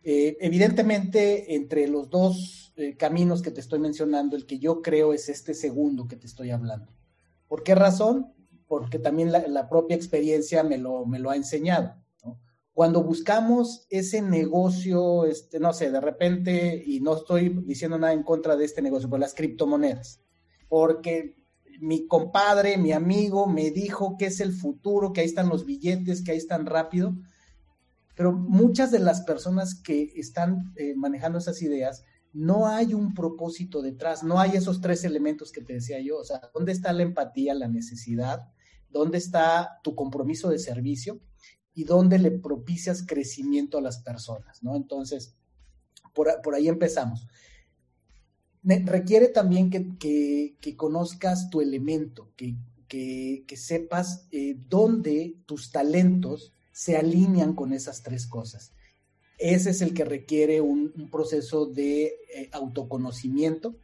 Eh, 0.04 0.36
evidentemente, 0.40 1.54
entre 1.54 1.88
los 1.88 2.10
dos 2.10 2.74
eh, 2.76 2.96
caminos 2.96 3.40
que 3.40 3.50
te 3.50 3.60
estoy 3.60 3.78
mencionando, 3.78 4.36
el 4.36 4.44
que 4.46 4.58
yo 4.58 4.82
creo 4.82 5.14
es 5.14 5.28
este 5.30 5.54
segundo 5.54 6.06
que 6.06 6.16
te 6.16 6.26
estoy 6.26 6.50
hablando. 6.50 6.92
¿Por 7.48 7.62
qué 7.62 7.74
razón? 7.74 8.34
Porque 8.66 8.98
también 8.98 9.32
la, 9.32 9.46
la 9.48 9.70
propia 9.70 9.96
experiencia 9.96 10.62
me 10.62 10.76
lo, 10.76 11.06
me 11.06 11.18
lo 11.18 11.30
ha 11.30 11.36
enseñado 11.36 12.01
cuando 12.74 13.02
buscamos 13.02 13.86
ese 13.90 14.22
negocio, 14.22 15.26
este, 15.26 15.60
no 15.60 15.72
sé, 15.72 15.90
de 15.90 16.00
repente, 16.00 16.82
y 16.84 17.00
no 17.00 17.16
estoy 17.16 17.50
diciendo 17.64 17.98
nada 17.98 18.14
en 18.14 18.22
contra 18.22 18.56
de 18.56 18.64
este 18.64 18.80
negocio, 18.80 19.10
pero 19.10 19.20
las 19.20 19.34
criptomonedas, 19.34 20.22
porque 20.68 21.36
mi 21.80 22.06
compadre, 22.06 22.78
mi 22.78 22.92
amigo 22.92 23.46
me 23.46 23.70
dijo 23.70 24.16
que 24.16 24.26
es 24.26 24.40
el 24.40 24.52
futuro, 24.52 25.12
que 25.12 25.20
ahí 25.20 25.26
están 25.26 25.48
los 25.48 25.66
billetes, 25.66 26.22
que 26.22 26.32
ahí 26.32 26.38
están 26.38 26.64
rápido, 26.64 27.14
pero 28.14 28.32
muchas 28.32 28.90
de 28.90 29.00
las 29.00 29.22
personas 29.22 29.74
que 29.74 30.12
están 30.16 30.72
eh, 30.76 30.94
manejando 30.94 31.38
esas 31.38 31.60
ideas, 31.60 32.04
no 32.32 32.66
hay 32.66 32.94
un 32.94 33.12
propósito 33.12 33.82
detrás, 33.82 34.22
no 34.22 34.40
hay 34.40 34.52
esos 34.52 34.80
tres 34.80 35.04
elementos 35.04 35.52
que 35.52 35.60
te 35.60 35.74
decía 35.74 36.00
yo, 36.00 36.18
o 36.18 36.24
sea, 36.24 36.40
¿dónde 36.54 36.72
está 36.72 36.92
la 36.94 37.02
empatía, 37.02 37.54
la 37.54 37.68
necesidad? 37.68 38.48
¿Dónde 38.88 39.18
está 39.18 39.80
tu 39.82 39.94
compromiso 39.94 40.48
de 40.48 40.58
servicio? 40.58 41.20
Y 41.74 41.84
dónde 41.84 42.18
le 42.18 42.30
propicias 42.30 43.04
crecimiento 43.06 43.78
a 43.78 43.82
las 43.82 43.98
personas, 43.98 44.62
¿no? 44.62 44.76
Entonces, 44.76 45.34
por, 46.12 46.54
ahí 46.54 46.68
empezamos. 46.68 47.26
requiere 48.62 49.28
también 49.28 49.70
que, 49.70 50.56
conozcas 50.76 51.50
tu 51.50 51.60
elemento, 51.60 52.30
que, 52.36 53.44
sepas 53.56 54.26
eh, 54.30 54.56
dónde 54.68 55.36
tus 55.46 55.70
talentos 55.70 56.52
se 56.72 56.96
alinean 56.96 57.54
con 57.54 57.72
esas 57.72 58.02
tres 58.02 58.26
cosas. 58.26 58.72
Ese 59.38 59.70
es 59.70 59.82
el 59.82 59.94
que 59.94 60.04
requiere 60.04 60.60
un, 60.60 60.92
proceso 61.10 61.66
de 61.66 62.14
eh, 62.34 62.48
autoconocimiento 62.52 63.76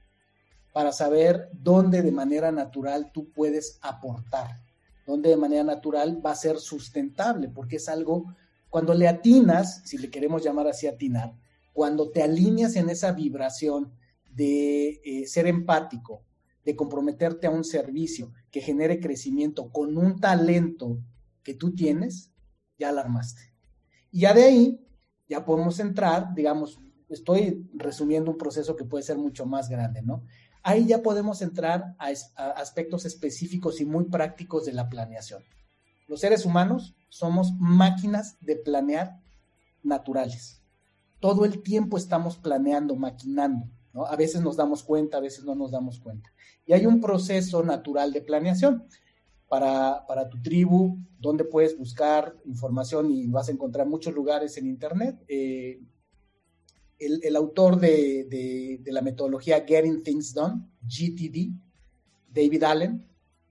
para 0.72 0.92
saber 0.92 1.48
dónde 1.52 2.02
de 2.02 2.12
manera 2.12 2.52
natural 2.52 3.10
tú 3.12 3.30
puedes 3.32 3.78
aportar, 3.82 4.62
dónde 5.08 5.30
de 5.30 5.38
manera 5.38 5.64
natural 5.64 6.24
va 6.24 6.32
a 6.32 6.36
ser 6.36 6.58
sustentable, 6.58 7.48
porque 7.48 7.76
es 7.76 7.88
algo, 7.88 8.26
cuando 8.68 8.92
le 8.92 9.08
atinas, 9.08 9.80
si 9.86 9.96
le 9.96 10.10
queremos 10.10 10.44
llamar 10.44 10.68
así 10.68 10.86
atinar, 10.86 11.34
cuando 11.72 12.10
te 12.10 12.22
alineas 12.22 12.76
en 12.76 12.90
esa 12.90 13.12
vibración 13.12 13.90
de 14.30 15.00
eh, 15.02 15.26
ser 15.26 15.46
empático, 15.46 16.24
de 16.62 16.76
comprometerte 16.76 17.46
a 17.46 17.50
un 17.50 17.64
servicio 17.64 18.32
que 18.50 18.60
genere 18.60 19.00
crecimiento 19.00 19.72
con 19.72 19.96
un 19.96 20.20
talento 20.20 20.98
que 21.42 21.54
tú 21.54 21.74
tienes, 21.74 22.30
ya 22.78 22.90
alarmaste. 22.90 23.54
Y 24.10 24.20
ya 24.20 24.34
de 24.34 24.44
ahí, 24.44 24.86
ya 25.26 25.42
podemos 25.46 25.80
entrar, 25.80 26.34
digamos, 26.34 26.78
estoy 27.08 27.66
resumiendo 27.72 28.30
un 28.30 28.36
proceso 28.36 28.76
que 28.76 28.84
puede 28.84 29.04
ser 29.04 29.16
mucho 29.16 29.46
más 29.46 29.70
grande, 29.70 30.02
¿no? 30.02 30.22
Ahí 30.68 30.84
ya 30.84 31.02
podemos 31.02 31.40
entrar 31.40 31.96
a, 31.98 32.10
aspectos 32.50 33.06
específicos 33.06 33.80
y 33.80 33.86
muy 33.86 34.04
prácticos 34.04 34.66
de 34.66 34.74
la 34.74 34.90
planeación. 34.90 35.42
Los 36.06 36.20
seres 36.20 36.44
humanos 36.44 36.94
somos 37.08 37.54
máquinas 37.58 38.36
de 38.42 38.56
planear 38.56 39.18
naturales. 39.82 40.62
Todo 41.20 41.46
el 41.46 41.62
tiempo 41.62 41.96
estamos 41.96 42.36
planeando, 42.36 42.96
maquinando. 42.96 43.66
A 43.94 44.14
veces 44.14 44.42
nos 44.42 44.56
damos 44.56 44.82
cuenta, 44.82 45.16
a 45.16 45.20
veces 45.20 45.42
no 45.46 45.54
nos 45.54 45.70
damos 45.70 46.00
cuenta. 46.00 46.30
Y 46.66 46.74
hay 46.74 46.84
un 46.84 47.00
proceso 47.00 47.62
natural 47.62 48.12
de 48.12 48.20
planeación. 48.20 48.84
Para, 49.48 50.04
tu 50.30 50.42
tribu, 50.42 50.98
donde 51.18 51.44
puedes 51.44 51.78
buscar 51.78 52.36
información 52.44 53.10
y 53.10 53.26
vas 53.26 53.48
a 53.48 53.52
encontrar 53.52 53.86
muchos 53.86 54.12
lugares 54.12 54.58
en 54.58 54.66
Internet. 54.66 55.24
Eh, 55.28 55.80
el, 56.98 57.36
autor 57.36 57.78
de, 57.78 58.80
la 58.86 59.02
metodología 59.02 59.64
Getting 59.66 60.02
Things 60.02 60.34
Done, 60.34 60.62
GTD, 60.82 61.52
David 62.28 62.62
Allen, 62.64 63.06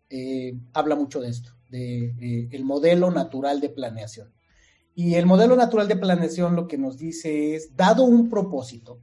eh, 0.10 0.58
habla 0.74 0.96
mucho 0.96 1.22
de 1.22 1.30
esto, 1.30 1.51
de 1.70 2.48
el 2.51 2.63
modelo 2.63 3.12
natural 3.12 3.60
de 3.62 3.70
planeación. 3.70 4.34
Y 4.96 5.13
el 5.13 5.27
modelo 5.27 5.56
natural 5.56 5.88
de 5.88 5.96
planeación 5.96 6.56
lo 6.56 6.68
que 6.68 6.80
nos 6.80 6.98
dice 6.98 7.56
es, 7.56 7.75
dado 7.75 8.04
un 8.04 8.30
propósito, 8.30 9.00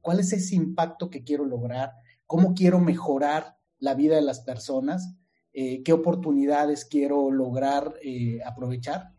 ¿cuál 0.00 0.18
es 0.18 0.32
ese 0.32 0.56
impacto 0.56 1.10
que 1.10 1.22
quiero 1.22 1.44
lograr? 1.44 1.92
¿Cómo 2.26 2.54
quiero 2.54 2.80
mejorar 2.80 3.56
la 3.78 3.94
vida 3.94 4.16
de 4.16 4.22
las 4.22 4.40
personas? 4.40 5.14
Eh, 5.52 5.84
¿Qué 5.84 5.92
oportunidades 5.92 6.84
quiero 6.84 7.30
lograr 7.30 7.94
eh, 8.02 8.40
aprovechar? 8.44 9.12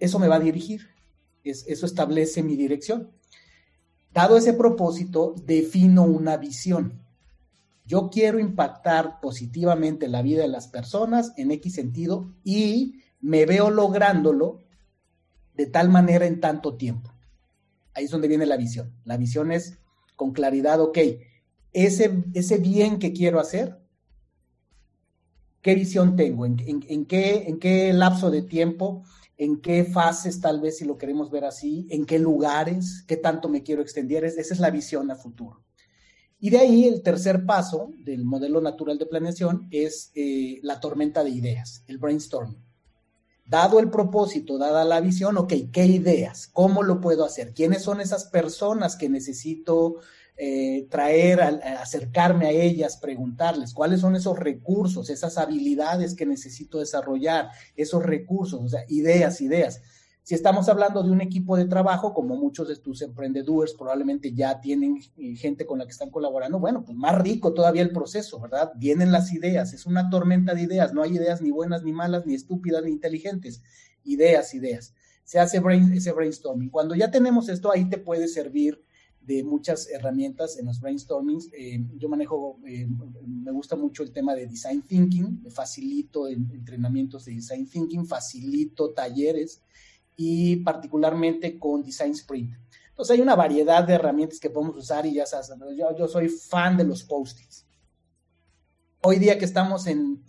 Eso 0.00 0.18
me 0.18 0.26
va 0.26 0.36
a 0.36 0.40
dirigir, 0.40 0.88
eso 1.44 1.86
establece 1.86 2.42
mi 2.42 2.56
dirección. 2.56 3.12
Dado 4.12 4.36
ese 4.36 4.52
propósito, 4.52 5.34
defino 5.44 6.02
una 6.04 6.36
visión. 6.36 7.00
Yo 7.84 8.10
quiero 8.10 8.38
impactar 8.38 9.20
positivamente 9.20 10.08
la 10.08 10.22
vida 10.22 10.42
de 10.42 10.48
las 10.48 10.68
personas 10.68 11.32
en 11.36 11.50
X 11.52 11.74
sentido 11.74 12.34
y 12.44 13.02
me 13.20 13.46
veo 13.46 13.70
lográndolo 13.70 14.62
de 15.54 15.66
tal 15.66 15.88
manera 15.88 16.26
en 16.26 16.40
tanto 16.40 16.76
tiempo. 16.76 17.12
Ahí 17.94 18.04
es 18.04 18.10
donde 18.10 18.28
viene 18.28 18.46
la 18.46 18.56
visión. 18.56 18.92
La 19.04 19.16
visión 19.16 19.50
es 19.50 19.78
con 20.16 20.32
claridad, 20.32 20.80
ok, 20.80 20.98
ese, 21.72 22.24
ese 22.34 22.58
bien 22.58 22.98
que 22.98 23.12
quiero 23.12 23.40
hacer, 23.40 23.78
¿qué 25.62 25.74
visión 25.74 26.16
tengo? 26.16 26.46
¿En, 26.46 26.56
qué, 27.06 27.44
¿En 27.46 27.58
qué 27.58 27.92
lapso 27.92 28.30
de 28.30 28.42
tiempo? 28.42 29.04
En 29.38 29.60
qué 29.60 29.84
fases 29.84 30.40
tal 30.40 30.60
vez 30.60 30.78
si 30.78 30.84
lo 30.84 30.98
queremos 30.98 31.30
ver 31.30 31.44
así, 31.44 31.86
en 31.90 32.04
qué 32.04 32.18
lugares, 32.18 33.04
qué 33.06 33.16
tanto 33.16 33.48
me 33.48 33.62
quiero 33.62 33.80
extender, 33.80 34.24
esa 34.24 34.40
es 34.40 34.58
la 34.58 34.70
visión 34.70 35.10
a 35.10 35.16
futuro. 35.16 35.62
Y 36.40 36.50
de 36.50 36.58
ahí 36.58 36.84
el 36.86 37.02
tercer 37.02 37.46
paso 37.46 37.92
del 37.98 38.24
modelo 38.24 38.60
natural 38.60 38.98
de 38.98 39.06
planeación 39.06 39.68
es 39.70 40.10
eh, 40.14 40.58
la 40.62 40.80
tormenta 40.80 41.24
de 41.24 41.30
ideas, 41.30 41.84
el 41.86 41.98
brainstorming. 41.98 42.62
Dado 43.44 43.78
el 43.78 43.90
propósito, 43.90 44.58
dada 44.58 44.84
la 44.84 45.00
visión, 45.00 45.38
ok, 45.38 45.54
¿qué 45.72 45.86
ideas? 45.86 46.48
¿Cómo 46.52 46.82
lo 46.82 47.00
puedo 47.00 47.24
hacer? 47.24 47.54
¿Quiénes 47.54 47.82
son 47.82 48.00
esas 48.00 48.26
personas 48.26 48.94
que 48.94 49.08
necesito 49.08 49.96
eh, 50.40 50.86
traer, 50.88 51.40
acercarme 51.40 52.46
a 52.46 52.50
ellas, 52.52 52.96
preguntarles 52.96 53.74
cuáles 53.74 54.00
son 54.00 54.14
esos 54.14 54.38
recursos, 54.38 55.10
esas 55.10 55.36
habilidades 55.36 56.14
que 56.14 56.26
necesito 56.26 56.78
desarrollar, 56.78 57.48
esos 57.74 58.04
recursos, 58.04 58.62
o 58.62 58.68
sea, 58.68 58.84
ideas, 58.88 59.40
ideas. 59.40 59.82
Si 60.22 60.36
estamos 60.36 60.68
hablando 60.68 61.02
de 61.02 61.10
un 61.10 61.22
equipo 61.22 61.56
de 61.56 61.64
trabajo, 61.64 62.14
como 62.14 62.36
muchos 62.36 62.68
de 62.68 62.76
tus 62.76 63.02
emprendedores 63.02 63.74
probablemente 63.74 64.32
ya 64.32 64.60
tienen 64.60 65.00
eh, 65.16 65.34
gente 65.34 65.66
con 65.66 65.80
la 65.80 65.86
que 65.86 65.90
están 65.90 66.10
colaborando, 66.10 66.60
bueno, 66.60 66.84
pues 66.84 66.96
más 66.96 67.18
rico 67.20 67.52
todavía 67.52 67.82
el 67.82 67.90
proceso, 67.90 68.38
¿verdad? 68.38 68.70
Vienen 68.76 69.10
las 69.10 69.32
ideas, 69.32 69.72
es 69.72 69.86
una 69.86 70.08
tormenta 70.08 70.54
de 70.54 70.62
ideas, 70.62 70.94
no 70.94 71.02
hay 71.02 71.16
ideas 71.16 71.42
ni 71.42 71.50
buenas, 71.50 71.82
ni 71.82 71.92
malas, 71.92 72.26
ni 72.26 72.34
estúpidas, 72.34 72.84
ni 72.84 72.92
inteligentes, 72.92 73.60
ideas, 74.04 74.54
ideas. 74.54 74.94
Se 75.24 75.40
hace 75.40 75.60
ese 75.94 76.12
brainstorming. 76.12 76.70
Cuando 76.70 76.94
ya 76.94 77.10
tenemos 77.10 77.48
esto, 77.48 77.72
ahí 77.72 77.88
te 77.88 77.98
puede 77.98 78.28
servir 78.28 78.84
de 79.28 79.44
muchas 79.44 79.90
herramientas 79.90 80.58
en 80.58 80.64
los 80.64 80.80
brainstormings. 80.80 81.50
Eh, 81.52 81.84
yo 81.98 82.08
manejo, 82.08 82.58
eh, 82.66 82.88
me 83.26 83.52
gusta 83.52 83.76
mucho 83.76 84.02
el 84.02 84.10
tema 84.10 84.34
de 84.34 84.46
design 84.46 84.80
thinking, 84.80 85.50
facilito 85.50 86.26
entrenamientos 86.26 87.26
de 87.26 87.32
design 87.32 87.68
thinking, 87.68 88.06
facilito 88.06 88.94
talleres 88.94 89.62
y 90.16 90.56
particularmente 90.56 91.58
con 91.58 91.82
design 91.82 92.12
sprint. 92.12 92.54
Entonces 92.88 93.14
hay 93.14 93.20
una 93.20 93.36
variedad 93.36 93.84
de 93.84 93.92
herramientas 93.92 94.40
que 94.40 94.48
podemos 94.48 94.76
usar 94.76 95.04
y 95.04 95.12
ya 95.12 95.26
sabes, 95.26 95.50
yo, 95.76 95.94
yo 95.94 96.08
soy 96.08 96.30
fan 96.30 96.78
de 96.78 96.84
los 96.84 97.04
post-its. 97.04 97.66
Hoy 99.02 99.18
día 99.18 99.38
que 99.38 99.44
estamos 99.44 99.86
en, 99.86 100.24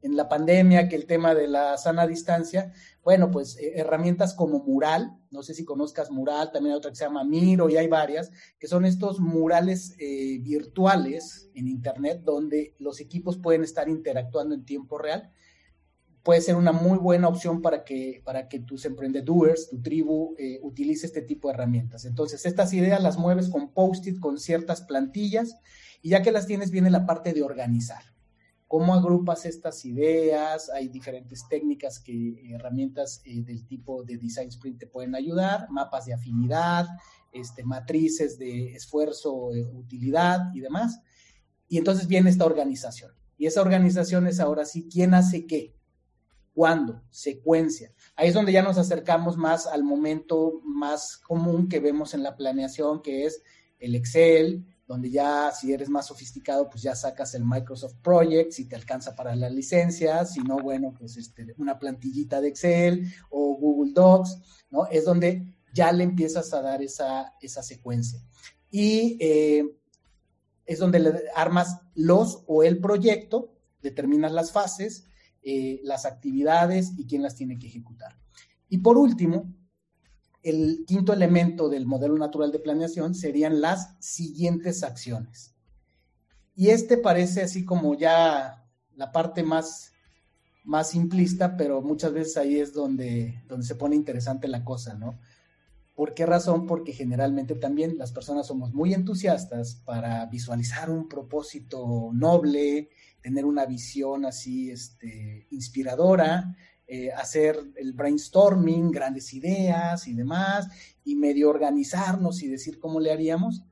en 0.00 0.16
la 0.16 0.26
pandemia, 0.26 0.88
que 0.88 0.96
el 0.96 1.04
tema 1.04 1.34
de 1.34 1.48
la 1.48 1.76
sana 1.76 2.06
distancia, 2.06 2.72
bueno, 3.08 3.30
pues 3.30 3.56
eh, 3.56 3.72
herramientas 3.76 4.34
como 4.34 4.62
Mural, 4.62 5.16
no 5.30 5.42
sé 5.42 5.54
si 5.54 5.64
conozcas 5.64 6.10
Mural, 6.10 6.52
también 6.52 6.74
hay 6.74 6.76
otra 6.76 6.90
que 6.90 6.96
se 6.98 7.06
llama 7.06 7.24
Miro 7.24 7.70
y 7.70 7.78
hay 7.78 7.88
varias, 7.88 8.30
que 8.58 8.68
son 8.68 8.84
estos 8.84 9.18
murales 9.18 9.94
eh, 9.98 10.38
virtuales 10.42 11.48
en 11.54 11.68
Internet 11.68 12.20
donde 12.22 12.74
los 12.78 13.00
equipos 13.00 13.38
pueden 13.38 13.64
estar 13.64 13.88
interactuando 13.88 14.54
en 14.54 14.66
tiempo 14.66 14.98
real. 14.98 15.32
Puede 16.22 16.42
ser 16.42 16.56
una 16.56 16.72
muy 16.72 16.98
buena 16.98 17.28
opción 17.28 17.62
para 17.62 17.82
que, 17.82 18.20
para 18.26 18.46
que 18.46 18.60
tus 18.60 18.84
emprendedores, 18.84 19.70
tu 19.70 19.80
tribu, 19.80 20.34
eh, 20.36 20.58
utilice 20.60 21.06
este 21.06 21.22
tipo 21.22 21.48
de 21.48 21.54
herramientas. 21.54 22.04
Entonces, 22.04 22.44
estas 22.44 22.74
ideas 22.74 23.02
las 23.02 23.16
mueves 23.16 23.48
con 23.48 23.72
post-it, 23.72 24.20
con 24.20 24.36
ciertas 24.36 24.82
plantillas, 24.82 25.56
y 26.02 26.10
ya 26.10 26.20
que 26.20 26.30
las 26.30 26.46
tienes, 26.46 26.70
viene 26.70 26.90
la 26.90 27.06
parte 27.06 27.32
de 27.32 27.42
organizar 27.42 28.17
cómo 28.68 28.92
agrupas 28.94 29.46
estas 29.46 29.84
ideas, 29.86 30.70
hay 30.70 30.88
diferentes 30.88 31.48
técnicas 31.48 31.98
que 31.98 32.54
herramientas 32.54 33.22
eh, 33.24 33.42
del 33.42 33.66
tipo 33.66 34.04
de 34.04 34.18
design 34.18 34.50
sprint 34.50 34.80
te 34.80 34.86
pueden 34.86 35.14
ayudar, 35.14 35.68
mapas 35.70 36.04
de 36.04 36.12
afinidad, 36.12 36.86
este, 37.32 37.64
matrices 37.64 38.38
de 38.38 38.74
esfuerzo, 38.74 39.54
eh, 39.54 39.64
utilidad 39.64 40.54
y 40.54 40.60
demás. 40.60 41.00
Y 41.66 41.78
entonces 41.78 42.06
viene 42.06 42.28
esta 42.28 42.44
organización. 42.44 43.12
Y 43.38 43.46
esa 43.46 43.62
organización 43.62 44.26
es 44.26 44.38
ahora 44.38 44.66
sí, 44.66 44.86
¿quién 44.92 45.14
hace 45.14 45.46
qué? 45.46 45.74
¿Cuándo? 46.52 47.02
Secuencia. 47.08 47.92
Ahí 48.16 48.28
es 48.28 48.34
donde 48.34 48.52
ya 48.52 48.62
nos 48.62 48.76
acercamos 48.76 49.38
más 49.38 49.66
al 49.66 49.82
momento 49.82 50.60
más 50.64 51.16
común 51.16 51.68
que 51.68 51.80
vemos 51.80 52.12
en 52.12 52.22
la 52.22 52.36
planeación, 52.36 53.00
que 53.00 53.24
es 53.24 53.42
el 53.78 53.94
Excel, 53.94 54.66
donde 54.88 55.10
ya 55.10 55.52
si 55.52 55.70
eres 55.72 55.90
más 55.90 56.06
sofisticado, 56.06 56.70
pues 56.70 56.82
ya 56.82 56.96
sacas 56.96 57.34
el 57.34 57.44
Microsoft 57.44 57.96
Project, 58.02 58.52
si 58.52 58.64
te 58.64 58.74
alcanza 58.74 59.14
para 59.14 59.36
la 59.36 59.50
licencia, 59.50 60.24
si 60.24 60.40
no, 60.40 60.56
bueno, 60.58 60.94
pues 60.98 61.18
este, 61.18 61.54
una 61.58 61.78
plantillita 61.78 62.40
de 62.40 62.48
Excel 62.48 63.12
o 63.28 63.54
Google 63.54 63.92
Docs, 63.92 64.38
¿no? 64.70 64.86
Es 64.86 65.04
donde 65.04 65.54
ya 65.74 65.92
le 65.92 66.04
empiezas 66.04 66.54
a 66.54 66.62
dar 66.62 66.82
esa, 66.82 67.34
esa 67.42 67.62
secuencia. 67.62 68.18
Y 68.70 69.18
eh, 69.20 69.76
es 70.64 70.78
donde 70.78 71.00
le 71.00 71.12
armas 71.34 71.80
los 71.94 72.42
o 72.46 72.62
el 72.62 72.80
proyecto, 72.80 73.54
determinas 73.82 74.32
las 74.32 74.52
fases, 74.52 75.04
eh, 75.42 75.80
las 75.84 76.06
actividades 76.06 76.92
y 76.96 77.06
quién 77.06 77.22
las 77.22 77.34
tiene 77.34 77.58
que 77.58 77.66
ejecutar. 77.66 78.18
Y 78.70 78.78
por 78.78 78.96
último, 78.96 79.54
el 80.42 80.84
quinto 80.86 81.12
elemento 81.12 81.68
del 81.68 81.86
modelo 81.86 82.16
natural 82.16 82.52
de 82.52 82.58
planeación 82.58 83.14
serían 83.14 83.60
las 83.60 83.96
siguientes 84.00 84.82
acciones. 84.82 85.54
Y 86.54 86.70
este 86.70 86.96
parece 86.96 87.42
así 87.42 87.64
como 87.64 87.94
ya 87.94 88.64
la 88.96 89.12
parte 89.12 89.42
más, 89.42 89.92
más 90.64 90.90
simplista, 90.90 91.56
pero 91.56 91.82
muchas 91.82 92.12
veces 92.12 92.36
ahí 92.36 92.58
es 92.58 92.72
donde, 92.72 93.42
donde 93.46 93.66
se 93.66 93.76
pone 93.76 93.96
interesante 93.96 94.48
la 94.48 94.64
cosa, 94.64 94.94
¿no? 94.94 95.18
¿Por 95.94 96.14
qué 96.14 96.26
razón? 96.26 96.66
Porque 96.66 96.92
generalmente 96.92 97.56
también 97.56 97.98
las 97.98 98.12
personas 98.12 98.46
somos 98.46 98.72
muy 98.72 98.94
entusiastas 98.94 99.74
para 99.84 100.26
visualizar 100.26 100.90
un 100.90 101.08
propósito 101.08 102.10
noble, 102.12 102.90
tener 103.20 103.44
una 103.44 103.66
visión 103.66 104.24
así 104.24 104.70
este, 104.70 105.48
inspiradora, 105.50 106.54
eh, 106.88 107.12
hacer 107.12 107.56
el 107.76 107.92
brainstorming, 107.92 108.90
grandes 108.90 109.34
ideas 109.34 110.08
y 110.08 110.14
demás, 110.14 110.68
y 111.04 111.14
medio 111.16 111.50
organizarnos 111.50 112.42
y 112.42 112.48
decir 112.48 112.78
cómo 112.78 112.98
le 112.98 113.12
haríamos, 113.12 113.62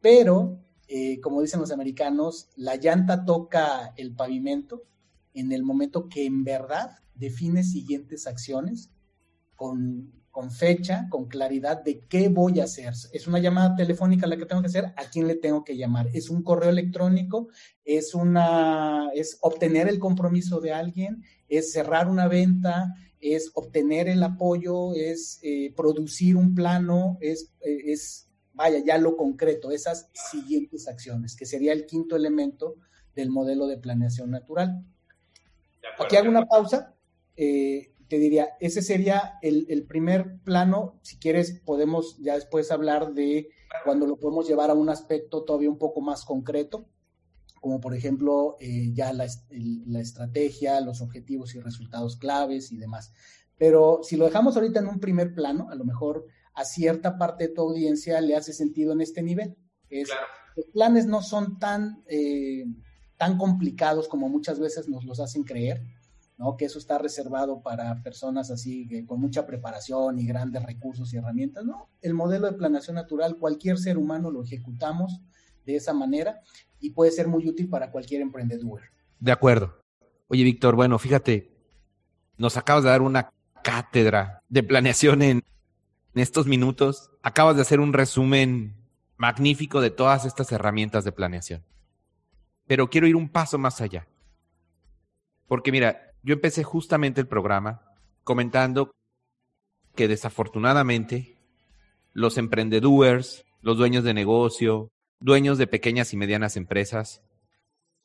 pero, 0.00 0.62
eh, 0.86 1.20
como 1.20 1.40
dicen 1.40 1.60
los 1.60 1.72
americanos, 1.72 2.50
la 2.56 2.76
llanta 2.76 3.24
toca 3.24 3.92
el 3.96 4.14
pavimento 4.14 4.82
en 5.34 5.52
el 5.52 5.62
momento 5.62 6.08
que 6.08 6.26
en 6.26 6.44
verdad 6.44 6.98
define 7.14 7.64
siguientes 7.64 8.26
acciones 8.26 8.90
con 9.56 10.20
con 10.30 10.50
fecha, 10.50 11.08
con 11.10 11.26
claridad 11.26 11.82
de 11.82 12.00
qué 12.08 12.28
voy 12.28 12.60
a 12.60 12.64
hacer. 12.64 12.94
Es 13.12 13.26
una 13.26 13.40
llamada 13.40 13.74
telefónica 13.74 14.26
la 14.26 14.36
que 14.36 14.46
tengo 14.46 14.62
que 14.62 14.68
hacer, 14.68 14.86
a 14.96 15.04
quién 15.10 15.26
le 15.26 15.34
tengo 15.34 15.64
que 15.64 15.76
llamar. 15.76 16.08
Es 16.12 16.30
un 16.30 16.42
correo 16.42 16.70
electrónico, 16.70 17.48
es 17.84 18.14
una, 18.14 19.10
es 19.12 19.38
obtener 19.40 19.88
el 19.88 19.98
compromiso 19.98 20.60
de 20.60 20.72
alguien, 20.72 21.24
es 21.50 21.72
cerrar 21.72 22.08
una 22.08 22.28
venta, 22.28 22.94
es 23.20 23.50
obtener 23.54 24.08
el 24.08 24.22
apoyo, 24.22 24.94
es 24.94 25.38
eh, 25.42 25.74
producir 25.76 26.36
un 26.36 26.54
plano, 26.54 27.18
es, 27.20 27.52
eh, 27.60 27.92
es, 27.92 28.30
vaya, 28.54 28.78
ya 28.78 28.96
lo 28.96 29.16
concreto, 29.16 29.70
esas 29.70 30.08
siguientes 30.30 30.88
acciones, 30.88 31.36
que 31.36 31.44
sería 31.44 31.72
el 31.72 31.84
quinto 31.84 32.16
elemento 32.16 32.76
del 33.14 33.30
modelo 33.30 33.66
de 33.66 33.76
planeación 33.76 34.30
natural. 34.30 34.84
Aquí 35.98 36.16
hago 36.16 36.28
una 36.28 36.46
pausa. 36.46 36.94
Eh, 37.36 37.92
te 38.08 38.18
diría, 38.18 38.56
ese 38.58 38.82
sería 38.82 39.38
el, 39.40 39.86
primer 39.86 40.40
plano. 40.42 40.98
Si 41.02 41.18
quieres, 41.18 41.60
podemos 41.64 42.18
ya 42.18 42.34
después 42.34 42.72
hablar 42.72 43.14
de 43.14 43.48
cuando 43.84 44.06
lo 44.06 44.16
podemos 44.16 44.48
llevar 44.48 44.70
a 44.70 44.74
un 44.74 44.88
aspecto 44.88 45.44
todavía 45.44 45.70
un 45.70 45.78
poco 45.78 46.00
más 46.00 46.24
concreto, 46.24 46.86
como 47.60 47.80
por 47.80 47.94
ejemplo 47.94 48.56
eh, 48.58 48.90
ya 48.92 49.12
la, 49.12 49.26
la, 49.86 50.00
estrategia, 50.00 50.80
los 50.80 51.00
objetivos 51.00 51.54
y 51.54 51.60
resultados 51.60 52.16
claves 52.16 52.72
y 52.72 52.78
demás. 52.78 53.12
Pero 53.56 54.00
si 54.02 54.16
lo 54.16 54.24
dejamos 54.24 54.56
ahorita 54.56 54.80
en 54.80 54.88
un 54.88 54.98
primer 54.98 55.34
plano, 55.34 55.68
a 55.70 55.74
lo 55.74 55.84
mejor 55.84 56.26
a 56.54 56.64
cierta 56.64 57.18
parte 57.18 57.48
de 57.48 57.54
tu 57.54 57.62
audiencia 57.62 58.20
le 58.20 58.34
hace 58.34 58.52
sentido 58.52 58.92
en 58.92 59.02
este 59.02 59.22
nivel. 59.22 59.56
Es, 59.88 60.08
Los 60.56 60.66
planes 60.72 61.06
no 61.06 61.22
son 61.22 61.58
tan, 61.58 62.02
eh, 62.08 62.64
tan 63.16 63.38
complicados 63.38 64.08
como 64.08 64.28
muchas 64.28 64.58
veces 64.58 64.88
nos 64.88 65.04
los 65.04 65.20
hacen 65.20 65.44
creer 65.44 65.82
que 66.56 66.64
eso 66.64 66.78
está 66.78 66.98
reservado 66.98 67.62
para 67.62 68.02
personas 68.02 68.50
así 68.50 68.88
con 69.06 69.20
mucha 69.20 69.46
preparación 69.46 70.18
y 70.18 70.26
grandes 70.26 70.64
recursos 70.64 71.12
y 71.12 71.18
herramientas. 71.18 71.64
No, 71.64 71.90
el 72.00 72.14
modelo 72.14 72.46
de 72.46 72.56
planeación 72.56 72.96
natural, 72.96 73.36
cualquier 73.36 73.78
ser 73.78 73.98
humano 73.98 74.30
lo 74.30 74.42
ejecutamos 74.42 75.20
de 75.66 75.76
esa 75.76 75.92
manera 75.92 76.40
y 76.80 76.90
puede 76.90 77.10
ser 77.10 77.28
muy 77.28 77.48
útil 77.48 77.68
para 77.68 77.90
cualquier 77.90 78.22
emprendedor. 78.22 78.80
De 79.18 79.32
acuerdo. 79.32 79.80
Oye, 80.28 80.44
Víctor, 80.44 80.76
bueno, 80.76 80.98
fíjate, 80.98 81.50
nos 82.38 82.56
acabas 82.56 82.84
de 82.84 82.90
dar 82.90 83.02
una 83.02 83.32
cátedra 83.62 84.42
de 84.48 84.62
planeación 84.62 85.22
en, 85.22 85.42
en 86.14 86.22
estos 86.22 86.46
minutos. 86.46 87.10
Acabas 87.22 87.56
de 87.56 87.62
hacer 87.62 87.80
un 87.80 87.92
resumen 87.92 88.76
magnífico 89.16 89.80
de 89.80 89.90
todas 89.90 90.24
estas 90.24 90.50
herramientas 90.52 91.04
de 91.04 91.12
planeación. 91.12 91.64
Pero 92.66 92.88
quiero 92.88 93.06
ir 93.06 93.16
un 93.16 93.28
paso 93.28 93.58
más 93.58 93.80
allá. 93.80 94.08
Porque 95.46 95.72
mira, 95.72 96.14
yo 96.22 96.34
empecé 96.34 96.62
justamente 96.62 97.20
el 97.20 97.26
programa 97.26 97.82
comentando 98.24 98.92
que 99.94 100.08
desafortunadamente 100.08 101.36
los 102.12 102.38
emprendedores, 102.38 103.44
los 103.60 103.76
dueños 103.76 104.04
de 104.04 104.14
negocio, 104.14 104.90
dueños 105.20 105.58
de 105.58 105.66
pequeñas 105.66 106.12
y 106.12 106.16
medianas 106.16 106.56
empresas, 106.56 107.22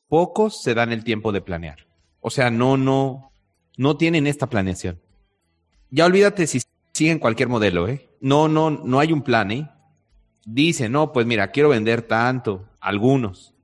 pocos 0.08 0.62
se 0.62 0.74
dan 0.74 0.92
el 0.92 1.04
tiempo 1.04 1.32
de 1.32 1.40
planear. 1.40 1.86
O 2.20 2.30
sea, 2.30 2.50
no, 2.50 2.76
no, 2.76 3.32
no 3.76 3.96
tienen 3.96 4.26
esta 4.26 4.48
planeación. 4.48 5.00
Ya 5.90 6.06
olvídate 6.06 6.46
si 6.46 6.60
siguen 6.92 7.18
cualquier 7.18 7.48
modelo, 7.48 7.88
¿eh? 7.88 8.08
No, 8.20 8.48
no, 8.48 8.70
no 8.70 9.00
hay 9.00 9.12
un 9.12 9.22
plan, 9.22 9.50
¿eh? 9.50 9.70
Dice, 10.44 10.88
no, 10.88 11.12
pues 11.12 11.26
mira, 11.26 11.50
quiero 11.50 11.70
vender 11.70 12.02
tanto, 12.02 12.68
algunos. 12.80 13.54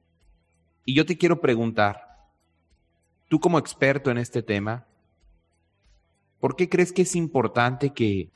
Y 0.84 0.94
yo 0.94 1.06
te 1.06 1.16
quiero 1.16 1.40
preguntar, 1.40 2.12
Tú 3.32 3.40
como 3.40 3.58
experto 3.58 4.10
en 4.10 4.18
este 4.18 4.42
tema, 4.42 4.86
¿por 6.38 6.54
qué 6.54 6.68
crees 6.68 6.92
que 6.92 7.00
es 7.00 7.16
importante 7.16 7.94
que, 7.94 8.28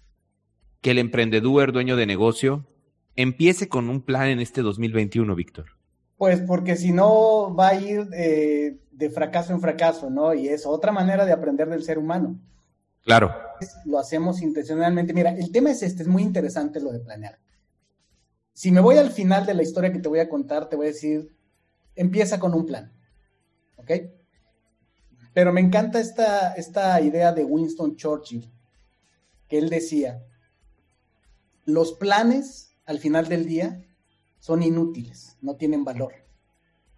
que 0.81 0.93
el 0.93 0.97
emprendedor, 0.97 1.71
dueño 1.71 1.97
de 1.97 2.07
negocio, 2.07 2.65
empiece 3.17 3.69
con 3.69 3.89
un 3.89 4.03
plan 4.03 4.29
en 4.29 4.41
este 4.41 4.63
2021, 4.63 5.35
Víctor? 5.35 5.67
Pues 6.17 6.41
porque 6.41 6.77
si 6.77 6.93
no 6.93 7.55
va 7.55 7.69
a 7.69 7.81
ir 7.81 8.09
eh, 8.15 8.79
de 8.91 9.11
fracaso 9.11 9.53
en 9.53 9.61
fracaso, 9.61 10.09
¿no? 10.09 10.33
Y 10.33 10.49
es 10.49 10.65
otra 10.65 10.93
manera 10.93 11.27
de 11.27 11.33
aprender 11.33 11.69
del 11.69 11.83
ser 11.83 11.99
humano. 11.99 12.39
Claro. 13.03 13.35
Lo 13.85 13.99
hacemos 13.99 14.41
intencionalmente. 14.43 15.13
Mira, 15.13 15.31
el 15.31 15.53
tema 15.53 15.71
es 15.71 15.83
este, 15.83 16.03
es 16.03 16.09
muy 16.09 16.23
interesante 16.23 16.81
lo 16.81 16.93
de 16.93 17.01
planear. 17.01 17.39
Si 18.53 18.73
me 18.73 18.81
voy 18.81 18.97
al 18.97 19.11
final 19.11 19.45
de 19.45 19.55
la 19.55 19.63
historia 19.63 19.93
que 19.93 19.99
te 19.99 20.09
voy 20.09 20.19
a 20.19 20.29
contar, 20.29 20.69
te 20.69 20.77
voy 20.77 20.87
a 20.87 20.89
decir, 20.89 21.37
empieza 21.95 22.41
con 22.41 22.55
un 22.55 22.65
plan, 22.65 22.91
¿ok? 23.77 23.91
Pero 25.35 25.53
me 25.53 25.61
encanta 25.61 26.01
esta, 26.01 26.55
esta 26.55 26.99
idea 27.03 27.33
de 27.33 27.45
Winston 27.45 27.97
Churchill, 27.97 28.51
que 29.47 29.59
él 29.59 29.69
decía, 29.69 30.25
los 31.67 31.93
planes 31.93 32.66
al 32.87 32.99
final 32.99 33.29
del 33.29 33.47
día 33.47 33.85
son 34.39 34.63
inútiles, 34.63 35.37
no 35.43 35.57
tienen 35.57 35.85
valor, 35.85 36.13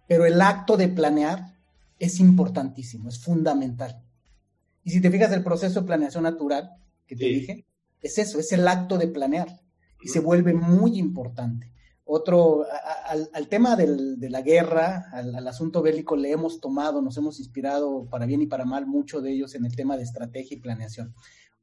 pero 0.07 0.25
el 0.25 0.41
acto 0.41 0.77
de 0.77 0.87
planear 0.87 1.57
es 1.97 2.19
importantísimo, 2.19 3.09
es 3.09 3.19
fundamental. 3.19 4.01
Y 4.83 4.91
si 4.91 5.01
te 5.01 5.11
fijas, 5.11 5.31
el 5.33 5.43
proceso 5.43 5.81
de 5.81 5.87
planeación 5.87 6.23
natural 6.23 6.71
que 7.05 7.15
te 7.15 7.25
dije, 7.25 7.65
es 8.01 8.17
eso, 8.17 8.39
es 8.39 8.51
el 8.53 8.67
acto 8.67 8.97
de 8.97 9.07
planear 9.07 9.61
y 10.01 10.07
se 10.09 10.19
vuelve 10.19 10.53
muy 10.53 10.97
importante. 10.97 11.73
Otro, 12.11 12.65
al, 13.05 13.47
tema 13.49 13.75
de 13.75 14.29
la 14.29 14.41
guerra, 14.41 15.11
al, 15.11 15.47
asunto 15.47 15.83
bélico, 15.83 16.15
le 16.15 16.31
hemos 16.31 16.59
tomado, 16.59 17.03
nos 17.03 17.15
hemos 17.17 17.39
inspirado 17.39 18.07
para 18.09 18.25
bien 18.25 18.41
y 18.41 18.47
para 18.47 18.65
mal 18.65 18.87
mucho 18.87 19.21
de 19.21 19.31
ellos 19.31 19.53
en 19.53 19.65
el 19.65 19.75
tema 19.75 19.95
de 19.95 20.03
estrategia 20.03 20.57
y 20.57 20.59
planeación. 20.59 21.13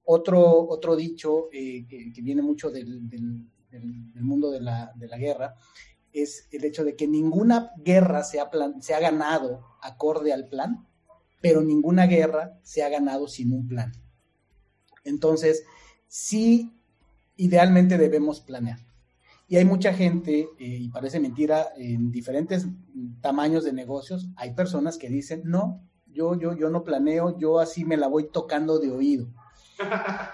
Otro, 0.04 0.68
otro 0.68 0.94
dicho 0.94 1.48
eh, 1.52 1.84
que, 1.88 2.12
viene 2.22 2.42
mucho 2.42 2.70
del, 2.70 3.08
mundo 4.14 4.50
de 4.50 4.60
la, 4.60 4.92
guerra 5.18 5.54
es 6.12 6.48
el 6.50 6.64
hecho 6.64 6.84
de 6.84 6.96
que 6.96 7.06
ninguna 7.06 7.72
guerra 7.78 8.24
se 8.24 8.40
ha, 8.40 8.50
se 8.80 8.94
ha 8.94 9.00
ganado 9.00 9.64
acorde 9.82 10.32
al 10.32 10.48
plan, 10.48 10.86
pero 11.42 11.60
ninguna 11.60 12.06
guerra 12.06 12.58
se 12.62 12.82
ha 12.82 12.88
ganado 12.88 13.28
sin 13.28 13.52
un 13.52 13.68
plan. 13.68 13.92
Entonces, 15.04 15.64
sí, 16.08 16.72
idealmente 17.36 17.98
debemos 17.98 18.40
planear 18.40 18.86
y 19.48 19.56
hay 19.56 19.64
mucha 19.64 19.92
gente, 19.92 20.48
eh, 20.58 20.78
y 20.80 20.88
parece 20.88 21.20
mentira, 21.20 21.68
en 21.76 22.10
diferentes 22.10 22.66
tamaños 23.20 23.64
de 23.64 23.72
negocios, 23.72 24.28
hay 24.36 24.54
personas 24.54 24.98
que 24.98 25.08
dicen, 25.08 25.42
no, 25.44 25.84
yo, 26.06 26.36
yo, 26.36 26.56
yo 26.56 26.68
no 26.68 26.82
planeo, 26.82 27.38
yo 27.38 27.60
así 27.60 27.84
me 27.84 27.96
la 27.96 28.08
voy 28.08 28.28
tocando 28.30 28.78
de 28.78 28.90
oído. 28.90 29.28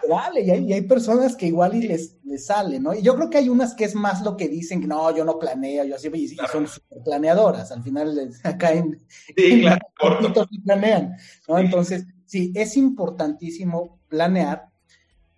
Vale, 0.09 0.43
y 0.43 0.51
hay, 0.51 0.65
y 0.65 0.73
hay, 0.73 0.83
personas 0.83 1.37
que 1.37 1.47
igual 1.47 1.75
y 1.75 1.83
les, 1.83 2.17
les 2.25 2.47
sale, 2.47 2.79
¿no? 2.79 2.95
Y 2.95 3.03
yo 3.03 3.17
creo 3.17 3.31
que 3.31 3.39
hay 3.39 3.49
unas 3.49 3.75
que 3.75 3.85
es 3.85 3.95
más 3.95 4.23
lo 4.23 4.37
que 4.37 4.49
dicen, 4.49 4.87
no, 4.87 5.15
yo 5.15 5.25
no 5.25 5.39
planeo, 5.39 5.85
yo 5.85 5.97
así, 5.97 6.09
y, 6.15 6.37
son 6.51 6.67
super 6.67 7.03
planeadoras, 7.05 7.73
al 7.73 7.83
final 7.83 8.15
les 8.15 8.39
caen, 8.59 9.01
sí, 9.37 9.63
claro. 9.63 10.49
y 10.51 10.61
planean, 10.61 11.17
¿no? 11.49 11.59
Entonces, 11.59 12.07
sí, 12.27 12.53
es 12.55 12.77
importantísimo 12.77 13.99
planear 14.09 14.69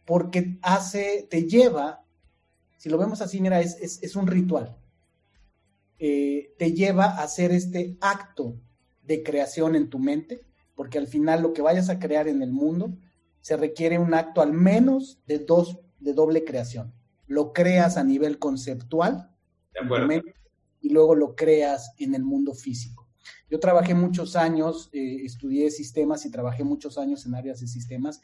porque 0.04 0.58
hace, 0.62 1.26
te 1.30 1.44
lleva 1.44 2.04
si 2.84 2.90
lo 2.90 2.98
vemos 2.98 3.22
así, 3.22 3.40
mira, 3.40 3.62
es, 3.62 4.14
un 4.14 4.26
ritual. 4.26 4.76
Eh, 5.98 6.54
te 6.58 6.74
lleva 6.74 7.06
a 7.06 7.22
hacer 7.22 7.50
este 7.50 7.96
acto 7.98 8.60
de 9.02 9.22
creación 9.22 9.74
en 9.74 9.88
tu 9.88 9.98
mente, 9.98 10.42
porque 10.74 10.98
al 10.98 11.06
final 11.06 11.40
lo 11.40 11.54
que 11.54 11.62
vayas 11.62 11.88
a 11.88 11.98
crear 11.98 12.28
en 12.28 12.42
el 12.42 12.52
mundo 12.52 12.94
se 13.44 13.58
requiere 13.58 13.98
un 13.98 14.14
acto 14.14 14.40
al 14.40 14.54
menos 14.54 15.20
de 15.26 15.38
dos, 15.38 15.78
de 16.00 16.14
doble 16.14 16.44
creación. 16.44 16.94
Lo 17.26 17.52
creas 17.52 17.98
a 17.98 18.02
nivel 18.02 18.38
conceptual 18.38 19.36
y 20.80 20.88
luego 20.88 21.14
lo 21.14 21.36
creas 21.36 21.92
en 21.98 22.14
el 22.14 22.24
mundo 22.24 22.54
físico. 22.54 23.06
Yo 23.50 23.60
trabajé 23.60 23.94
muchos 23.94 24.34
años, 24.34 24.88
eh, 24.94 25.26
estudié 25.26 25.70
sistemas 25.70 26.24
y 26.24 26.30
trabajé 26.30 26.64
muchos 26.64 26.96
años 26.96 27.26
en 27.26 27.34
áreas 27.34 27.60
de 27.60 27.66
sistemas 27.66 28.22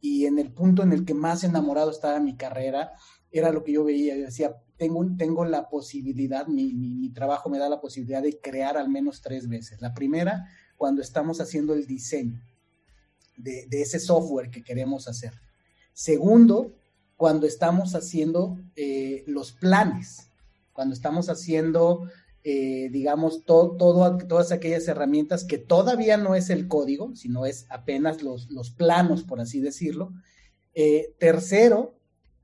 y 0.00 0.24
en 0.24 0.38
el 0.38 0.50
punto 0.54 0.82
en 0.82 0.94
el 0.94 1.04
que 1.04 1.12
más 1.12 1.44
enamorado 1.44 1.90
estaba 1.90 2.18
mi 2.18 2.38
carrera 2.38 2.92
era 3.30 3.52
lo 3.52 3.64
que 3.64 3.72
yo 3.72 3.84
veía. 3.84 4.16
Yo 4.16 4.24
decía, 4.24 4.56
tengo, 4.78 5.06
tengo 5.18 5.44
la 5.44 5.68
posibilidad, 5.68 6.46
mi, 6.46 6.72
mi, 6.72 7.10
trabajo 7.10 7.50
me 7.50 7.58
da 7.58 7.68
la 7.68 7.82
posibilidad 7.82 8.22
de 8.22 8.40
crear 8.40 8.78
al 8.78 8.88
menos 8.88 9.20
tres 9.20 9.50
veces. 9.50 9.82
La 9.82 9.92
primera, 9.92 10.46
cuando 10.78 11.02
estamos 11.02 11.42
haciendo 11.42 11.74
el 11.74 11.86
diseño 11.86 12.40
de, 13.36 13.66
ese 13.70 13.98
software 13.98 14.50
que 14.50 14.62
queremos 14.62 15.08
hacer. 15.08 15.32
Segundo, 15.92 16.72
cuando 17.16 17.46
estamos 17.46 17.94
haciendo 17.94 18.58
eh, 18.76 19.24
los 19.26 19.52
planes, 19.52 20.28
cuando 20.72 20.94
estamos 20.94 21.28
haciendo, 21.28 22.08
eh, 22.44 22.88
digamos, 22.90 23.44
todo, 23.44 24.16
todas 24.16 24.52
aquellas 24.52 24.88
herramientas 24.88 25.44
que 25.44 25.58
todavía 25.58 26.16
no 26.16 26.34
es 26.34 26.50
el 26.50 26.68
código, 26.68 27.14
sino 27.14 27.46
es 27.46 27.66
apenas 27.68 28.22
los, 28.22 28.50
los 28.50 28.70
planos, 28.70 29.22
por 29.22 29.40
así 29.40 29.60
decirlo. 29.60 30.12
Eh, 30.74 31.14
tercero, 31.18 31.94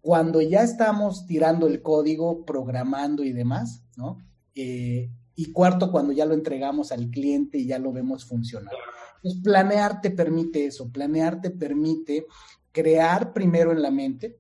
cuando 0.01 0.41
ya 0.41 0.63
estamos 0.63 1.27
tirando 1.27 1.67
el 1.67 1.83
código, 1.83 2.45
programando 2.45 3.25
y 3.25 3.33
demás, 3.33 3.83
¿no? 3.97 4.19
y 4.55 5.53
cuarto, 5.53 5.93
cuando 5.93 6.13
ya 6.13 6.27
lo 6.27 6.35
entregamos 6.35 6.91
al 6.91 7.11
cliente 7.11 7.59
y 7.59 7.67
ya 7.67 7.79
lo 7.79 7.93
vemos 7.93 8.25
funcionar. 8.25 8.75
Entonces, 9.19 9.43
planear 9.43 10.01
te 10.01 10.11
permite 10.11 10.67
eso, 10.67 10.91
planear 10.91 11.41
te 11.41 11.51
permite 11.51 12.27
crear 12.73 13.33
primero 13.33 13.73
en 13.73 13.83
la 13.83 13.91
mente, 13.91 14.39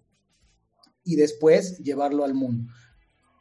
y 1.09 1.17
después 1.17 1.79
llevarlo 1.79 2.23
al 2.23 2.35
mundo. 2.35 2.71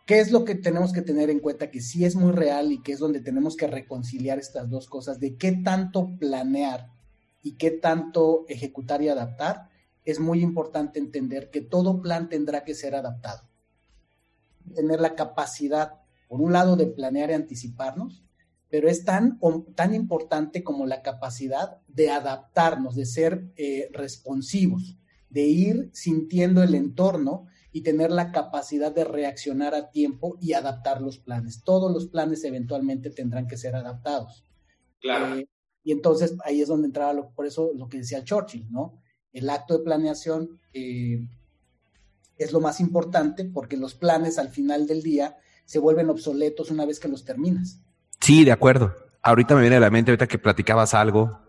¿Qué 0.05 0.21
es 0.21 0.31
lo 0.31 0.45
que 0.45 0.55
tenemos 0.55 0.93
que 0.93 1.01
tener 1.01 1.29
en 1.29 1.41
cuenta? 1.41 1.69
Que 1.69 1.81
sí 1.81 2.05
es 2.05 2.15
muy 2.15 2.31
real 2.31 2.71
y 2.71 2.81
que 2.81 2.93
es 2.93 2.99
donde 2.99 3.19
tenemos 3.19 3.57
que 3.57 3.67
reconciliar 3.67 4.39
estas 4.39 4.69
dos 4.69 4.87
cosas, 4.87 5.19
de 5.19 5.35
qué 5.35 5.51
tanto 5.51 6.17
planear 6.17 6.87
y 7.43 7.57
qué 7.57 7.71
tanto 7.71 8.45
ejecutar 8.47 9.01
y 9.01 9.09
adaptar, 9.09 9.67
es 10.05 10.17
muy 10.21 10.39
importante 10.39 10.97
entender 10.97 11.49
que 11.49 11.59
todo 11.59 12.01
plan 12.01 12.29
tendrá 12.29 12.63
que 12.63 12.73
ser 12.73 12.95
adaptado. 12.95 13.41
Tener 14.73 15.01
la 15.01 15.15
capacidad, 15.15 15.95
por 16.29 16.39
un 16.39 16.53
lado, 16.53 16.77
de 16.77 16.87
planear 16.87 17.31
y 17.31 17.33
anticiparnos, 17.33 18.23
pero 18.69 18.89
es 18.89 19.05
tan, 19.05 19.39
tan 19.75 19.93
importante 19.93 20.63
como 20.63 20.85
la 20.85 21.01
capacidad 21.01 21.77
de 21.87 22.09
adaptarnos, 22.09 22.95
de 22.95 23.05
ser 23.05 23.51
eh, 23.55 23.89
responsivos, 23.93 24.97
de 25.29 25.43
ir 25.43 25.89
sintiendo 25.93 26.63
el 26.63 26.75
entorno 26.75 27.47
y 27.71 27.81
tener 27.81 28.11
la 28.11 28.31
capacidad 28.31 28.93
de 28.93 29.03
reaccionar 29.03 29.75
a 29.75 29.89
tiempo 29.89 30.37
y 30.41 30.53
adaptar 30.53 31.01
los 31.01 31.19
planes. 31.19 31.63
Todos 31.63 31.91
los 31.93 32.07
planes 32.07 32.43
eventualmente 32.43 33.09
tendrán 33.09 33.47
que 33.47 33.57
ser 33.57 33.75
adaptados. 33.75 34.43
Claro. 34.99 35.37
Eh, 35.37 35.47
y 35.83 35.91
entonces 35.91 36.35
ahí 36.43 36.61
es 36.61 36.67
donde 36.67 36.87
entraba, 36.87 37.13
lo, 37.13 37.29
por 37.31 37.45
eso 37.45 37.71
lo 37.73 37.87
que 37.87 37.99
decía 37.99 38.23
Churchill, 38.23 38.69
¿no? 38.69 39.01
El 39.31 39.49
acto 39.49 39.77
de 39.77 39.83
planeación 39.83 40.59
eh, 40.73 41.19
es 42.37 42.51
lo 42.51 42.59
más 42.59 42.79
importante 42.79 43.45
porque 43.45 43.77
los 43.77 43.95
planes 43.95 44.37
al 44.37 44.49
final 44.49 44.87
del 44.87 45.01
día 45.01 45.37
se 45.65 45.79
vuelven 45.79 46.09
obsoletos 46.09 46.71
una 46.71 46.85
vez 46.85 46.99
que 46.99 47.07
los 47.07 47.23
terminas. 47.23 47.81
Sí, 48.19 48.43
de 48.43 48.51
acuerdo. 48.51 48.95
Ahorita 49.21 49.55
me 49.55 49.61
viene 49.61 49.77
a 49.77 49.81
la 49.81 49.89
mente, 49.89 50.11
ahorita 50.11 50.27
que 50.27 50.39
platicabas 50.39 50.93
algo, 50.93 51.39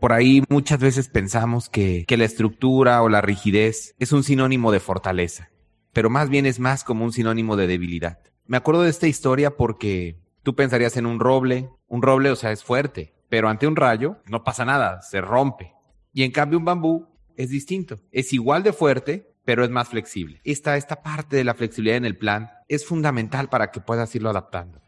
por 0.00 0.14
ahí 0.14 0.42
muchas 0.48 0.80
veces 0.80 1.08
pensamos 1.08 1.68
que, 1.68 2.06
la 2.08 2.24
estructura 2.24 3.02
o 3.02 3.10
la 3.10 3.20
rigidez 3.20 3.94
es 3.98 4.12
un 4.12 4.24
sinónimo 4.24 4.72
de 4.72 4.80
fortaleza, 4.80 5.50
pero 5.92 6.08
más 6.08 6.30
bien 6.30 6.46
es 6.46 6.58
más 6.58 6.84
como 6.84 7.04
un 7.04 7.12
sinónimo 7.12 7.54
de 7.54 7.66
debilidad. 7.66 8.18
Me 8.46 8.56
acuerdo 8.56 8.82
de 8.82 8.90
esta 8.90 9.06
historia 9.06 9.58
porque 9.58 10.18
tú 10.42 10.56
pensarías 10.56 10.96
en 10.96 11.04
un 11.04 11.20
roble, 11.20 11.68
un 11.86 12.00
roble 12.00 12.30
o 12.30 12.36
sea 12.36 12.50
es 12.50 12.64
fuerte, 12.64 13.12
pero 13.28 13.50
ante 13.50 13.66
un 13.66 13.76
rayo 13.76 14.16
no 14.24 14.42
pasa 14.42 14.64
nada, 14.64 15.02
se 15.02 15.20
rompe. 15.20 15.74
Y 16.14 16.22
en 16.22 16.32
cambio 16.32 16.58
un 16.58 16.64
bambú 16.64 17.06
es 17.36 17.50
distinto, 17.50 18.00
es 18.10 18.32
igual 18.32 18.62
de 18.62 18.72
fuerte, 18.72 19.34
pero 19.44 19.64
es 19.64 19.70
más 19.70 19.90
flexible. 19.90 20.40
Esta, 20.44 20.78
esta 20.78 21.02
parte 21.02 21.36
de 21.36 21.44
la 21.44 21.54
flexibilidad 21.54 21.98
en 21.98 22.06
el 22.06 22.16
plan 22.16 22.50
es 22.68 22.86
fundamental 22.86 23.50
para 23.50 23.70
que 23.70 23.80
puedas 23.80 24.14
irlo 24.14 24.30
adaptando. 24.30 24.79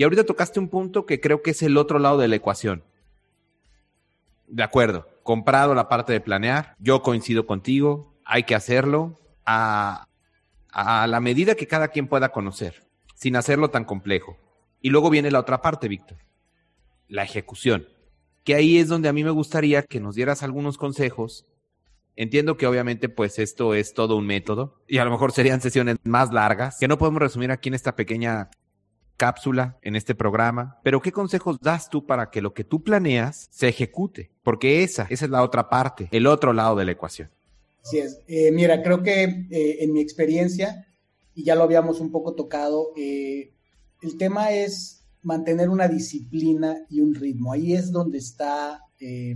Y 0.00 0.02
ahorita 0.02 0.24
tocaste 0.24 0.58
un 0.58 0.70
punto 0.70 1.04
que 1.04 1.20
creo 1.20 1.42
que 1.42 1.50
es 1.50 1.62
el 1.62 1.76
otro 1.76 1.98
lado 1.98 2.16
de 2.16 2.26
la 2.26 2.36
ecuación. 2.36 2.82
De 4.48 4.62
acuerdo, 4.62 5.06
comprado 5.22 5.74
la 5.74 5.90
parte 5.90 6.14
de 6.14 6.22
planear, 6.22 6.74
yo 6.78 7.02
coincido 7.02 7.44
contigo, 7.46 8.14
hay 8.24 8.44
que 8.44 8.54
hacerlo 8.54 9.20
a, 9.44 10.06
a 10.72 11.06
la 11.06 11.20
medida 11.20 11.54
que 11.54 11.66
cada 11.66 11.88
quien 11.88 12.08
pueda 12.08 12.32
conocer, 12.32 12.82
sin 13.14 13.36
hacerlo 13.36 13.68
tan 13.68 13.84
complejo. 13.84 14.38
Y 14.80 14.88
luego 14.88 15.10
viene 15.10 15.30
la 15.30 15.40
otra 15.40 15.60
parte, 15.60 15.86
Víctor, 15.86 16.16
la 17.06 17.24
ejecución, 17.24 17.86
que 18.42 18.54
ahí 18.54 18.78
es 18.78 18.88
donde 18.88 19.10
a 19.10 19.12
mí 19.12 19.22
me 19.22 19.28
gustaría 19.28 19.82
que 19.82 20.00
nos 20.00 20.14
dieras 20.14 20.42
algunos 20.42 20.78
consejos. 20.78 21.44
Entiendo 22.16 22.56
que 22.56 22.66
obviamente 22.66 23.10
pues 23.10 23.38
esto 23.38 23.74
es 23.74 23.92
todo 23.92 24.16
un 24.16 24.24
método 24.24 24.80
y 24.88 24.96
a 24.96 25.04
lo 25.04 25.10
mejor 25.10 25.32
serían 25.32 25.60
sesiones 25.60 25.98
más 26.04 26.32
largas 26.32 26.78
que 26.80 26.88
no 26.88 26.96
podemos 26.96 27.20
resumir 27.20 27.50
aquí 27.50 27.68
en 27.68 27.74
esta 27.74 27.96
pequeña 27.96 28.48
cápsula 29.20 29.78
en 29.82 29.96
este 29.96 30.14
programa, 30.14 30.80
pero 30.82 31.02
¿qué 31.02 31.12
consejos 31.12 31.58
das 31.60 31.90
tú 31.90 32.06
para 32.06 32.30
que 32.30 32.40
lo 32.40 32.54
que 32.54 32.64
tú 32.64 32.82
planeas 32.82 33.48
se 33.50 33.68
ejecute? 33.68 34.30
Porque 34.42 34.82
esa, 34.82 35.06
esa 35.10 35.26
es 35.26 35.30
la 35.30 35.42
otra 35.42 35.68
parte, 35.68 36.08
el 36.10 36.26
otro 36.26 36.54
lado 36.54 36.74
de 36.74 36.86
la 36.86 36.92
ecuación. 36.92 37.28
Así 37.84 37.98
es. 37.98 38.18
Eh, 38.26 38.50
mira, 38.50 38.82
creo 38.82 39.02
que 39.02 39.24
eh, 39.24 39.76
en 39.80 39.92
mi 39.92 40.00
experiencia, 40.00 40.86
y 41.34 41.44
ya 41.44 41.54
lo 41.54 41.64
habíamos 41.64 42.00
un 42.00 42.10
poco 42.10 42.34
tocado, 42.34 42.92
eh, 42.96 43.52
el 44.00 44.16
tema 44.16 44.52
es 44.52 45.04
mantener 45.20 45.68
una 45.68 45.86
disciplina 45.86 46.78
y 46.88 47.02
un 47.02 47.14
ritmo. 47.14 47.52
Ahí 47.52 47.74
es 47.74 47.92
donde 47.92 48.16
está 48.16 48.80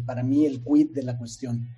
para 0.07 0.23
mí 0.23 0.47
el 0.47 0.62
quid 0.62 0.92
de 0.92 1.03
la 1.03 1.16
cuestión. 1.18 1.68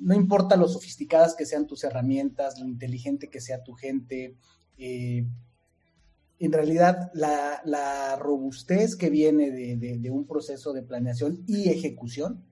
no 0.00 0.14
importa 0.14 0.56
lo 0.56 0.68
sofisticadas 0.68 1.34
que 1.34 1.46
sean 1.46 1.66
tus 1.66 1.82
herramientas, 1.82 2.60
lo 2.60 2.66
inteligente 2.66 3.30
que 3.30 3.40
sea 3.40 3.64
tu 3.64 3.74
gente, 3.74 4.36
en 6.38 6.52
realidad 6.52 7.10
la, 7.14 8.16
robustez 8.18 8.96
que 8.96 9.10
viene 9.10 9.50
de, 9.50 10.10
un 10.10 10.26
proceso 10.26 10.72
de 10.72 10.82
planeación 10.82 11.44
y 11.46 11.68
ejecución 11.68 12.44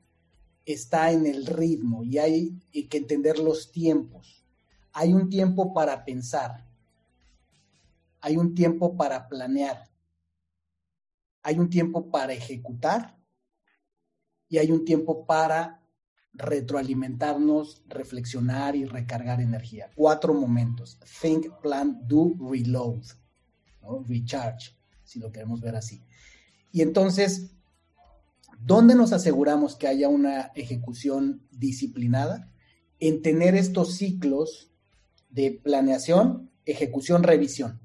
está 0.64 1.12
en 1.12 1.26
el 1.26 1.46
ritmo 1.46 2.04
y 2.04 2.18
hay 2.18 2.58
que 2.88 2.98
entender 2.98 3.38
los 3.38 3.72
tiempos. 3.72 4.44
Hay 4.92 5.12
un 5.12 5.28
tiempo 5.28 5.74
para 5.74 6.04
pensar, 6.04 6.66
hay 8.20 8.36
un 8.36 8.54
tiempo 8.54 8.96
para 8.96 9.28
planear, 9.28 9.90
hay 11.42 11.58
un 11.58 11.68
tiempo 11.68 12.10
para 12.10 12.32
ejecutar 12.32 13.18
y 14.48 14.58
hay 14.58 14.70
un 14.70 14.84
tiempo 14.84 15.26
para 15.26 15.82
retroalimentarnos, 16.32 17.82
reflexionar 17.86 18.76
y 18.76 18.84
recargar 18.84 19.40
energía. 19.40 19.90
Cuatro 19.94 20.34
momentos. 20.34 20.98
Think, 21.20 21.48
plan, 21.60 22.00
do, 22.06 22.34
reload. 22.38 23.04
Recharge, 24.06 24.72
si 25.04 25.18
lo 25.18 25.32
queremos 25.32 25.60
ver 25.60 25.76
así. 25.76 26.02
Y 26.72 26.82
entonces, 26.82 27.50
¿dónde 28.60 28.94
nos 28.94 29.12
aseguramos 29.12 29.76
que 29.76 29.86
haya 29.86 30.08
una 30.08 30.52
ejecución 30.54 31.42
disciplinada? 31.50 32.50
En 32.98 33.22
tener 33.22 33.54
estos 33.54 33.94
ciclos 33.94 34.70
de 35.30 35.60
planeación, 35.62 36.50
ejecución, 36.64 37.22
revisión. 37.22 37.80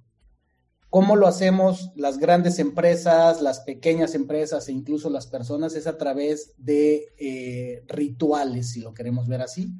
¿Cómo 0.89 1.15
lo 1.15 1.27
hacemos 1.27 1.91
las 1.95 2.17
grandes 2.17 2.57
empresas, 2.57 3.41
las 3.41 3.59
pequeñas 3.59 4.15
empresas 4.15 4.67
e 4.67 4.71
incluso 4.71 5.11
las 5.11 5.27
personas? 5.27 5.75
Es 5.75 5.85
a 5.85 5.97
través 5.97 6.53
de 6.57 7.13
eh, 7.19 7.83
rituales, 7.87 8.71
si 8.71 8.81
lo 8.81 8.95
queremos 8.95 9.27
ver 9.27 9.41
así, 9.41 9.71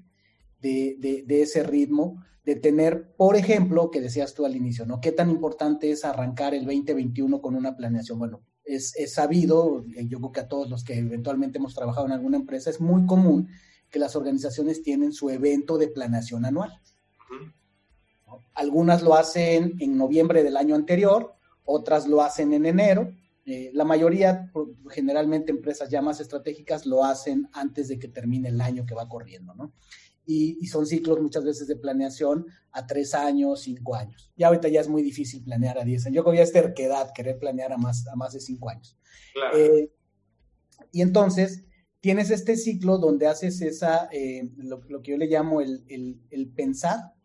de, 0.61 1.23
de 1.25 1.41
ese 1.41 1.63
ritmo 1.63 2.23
de 2.49 2.55
tener, 2.55 3.13
por 3.15 3.35
ejemplo, 3.35 3.91
que 3.91 4.01
decías 4.01 4.33
tú 4.33 4.45
al 4.45 4.55
inicio, 4.55 4.85
¿no? 4.85 4.99
¿Qué 5.01 5.11
tan 5.11 5.29
importante 5.29 5.91
es 5.91 6.03
arrancar 6.03 6.55
el 6.55 6.65
2021 6.65 7.41
con 7.41 7.55
una 7.55 7.75
planeación? 7.75 8.17
Bueno, 8.17 8.41
es, 8.63 8.93
sabido, 9.13 9.85
eh, 9.95 10.07
yo 10.07 10.19
creo 10.19 10.31
que 10.31 10.39
a 10.39 10.47
todos 10.47 10.69
los 10.69 10.83
que 10.83 10.97
eventualmente 10.97 11.57
hemos 11.57 11.75
trabajado 11.75 12.05
en 12.07 12.13
alguna 12.13 12.37
empresa, 12.37 12.69
es 12.69 12.79
muy 12.79 13.05
común 13.05 13.49
que 13.89 13.99
las 13.99 14.15
organizaciones 14.15 14.83
tienen 14.83 15.11
su 15.11 15.29
evento 15.29 15.77
de 15.77 15.87
planeación 15.87 16.45
anual. 16.45 16.71
Algunas 18.53 19.01
lo 19.01 19.15
hacen 19.15 19.75
en 19.79 19.97
noviembre 19.97 20.43
del 20.43 20.57
año 20.57 20.75
anterior, 20.75 21.33
otras 21.65 22.07
lo 22.07 22.21
hacen 22.21 22.53
en 22.53 22.65
enero. 22.65 23.11
Eh, 23.45 23.71
la 23.73 23.85
mayoría, 23.85 24.51
generalmente 24.89 25.51
empresas 25.51 25.89
ya 25.89 26.01
más 26.01 26.19
estratégicas, 26.19 26.85
lo 26.85 27.03
hacen 27.03 27.47
antes 27.53 27.87
de 27.87 27.97
que 27.97 28.07
termine 28.07 28.49
el 28.49 28.61
año 28.61 28.85
que 28.85 28.93
va 28.93 29.09
corriendo, 29.09 29.55
¿no? 29.55 29.73
Y, 30.31 30.67
son 30.67 30.85
ciclos 30.85 31.19
muchas 31.19 31.43
veces 31.43 31.67
de 31.67 31.75
planeación 31.75 32.45
a 32.71 32.85
tres 32.85 33.15
años, 33.15 33.61
cinco 33.61 33.95
años. 33.95 34.31
Y 34.35 34.43
ahorita 34.43 34.67
ya 34.67 34.79
es 34.79 34.87
muy 34.87 35.01
difícil 35.01 35.43
planear 35.43 35.79
a 35.79 35.83
diez 35.83 36.05
años. 36.05 36.17
Yo 36.17 36.23
creo 36.23 36.33
que 36.33 36.37
ya 36.37 36.43
es 36.43 36.53
terquedad 36.53 37.11
querer 37.15 37.39
planear 37.39 37.73
a 37.73 37.77
más, 37.77 38.05
a 38.07 38.15
más 38.15 38.33
de 38.33 38.39
cinco 38.39 38.69
años. 38.69 38.95
Eh, 39.55 39.91
y 40.91 41.01
entonces 41.01 41.63
tienes 41.99 42.29
este 42.29 42.57
ciclo 42.57 42.99
donde 42.99 43.25
haces 43.25 43.59
esa, 43.61 44.07
eh, 44.11 44.51
lo, 44.57 45.01
que 45.01 45.11
yo 45.11 45.17
le 45.17 45.25
llamo 45.25 45.61
el, 45.61 45.83
el, 46.29 46.47
pensar, 46.49 47.15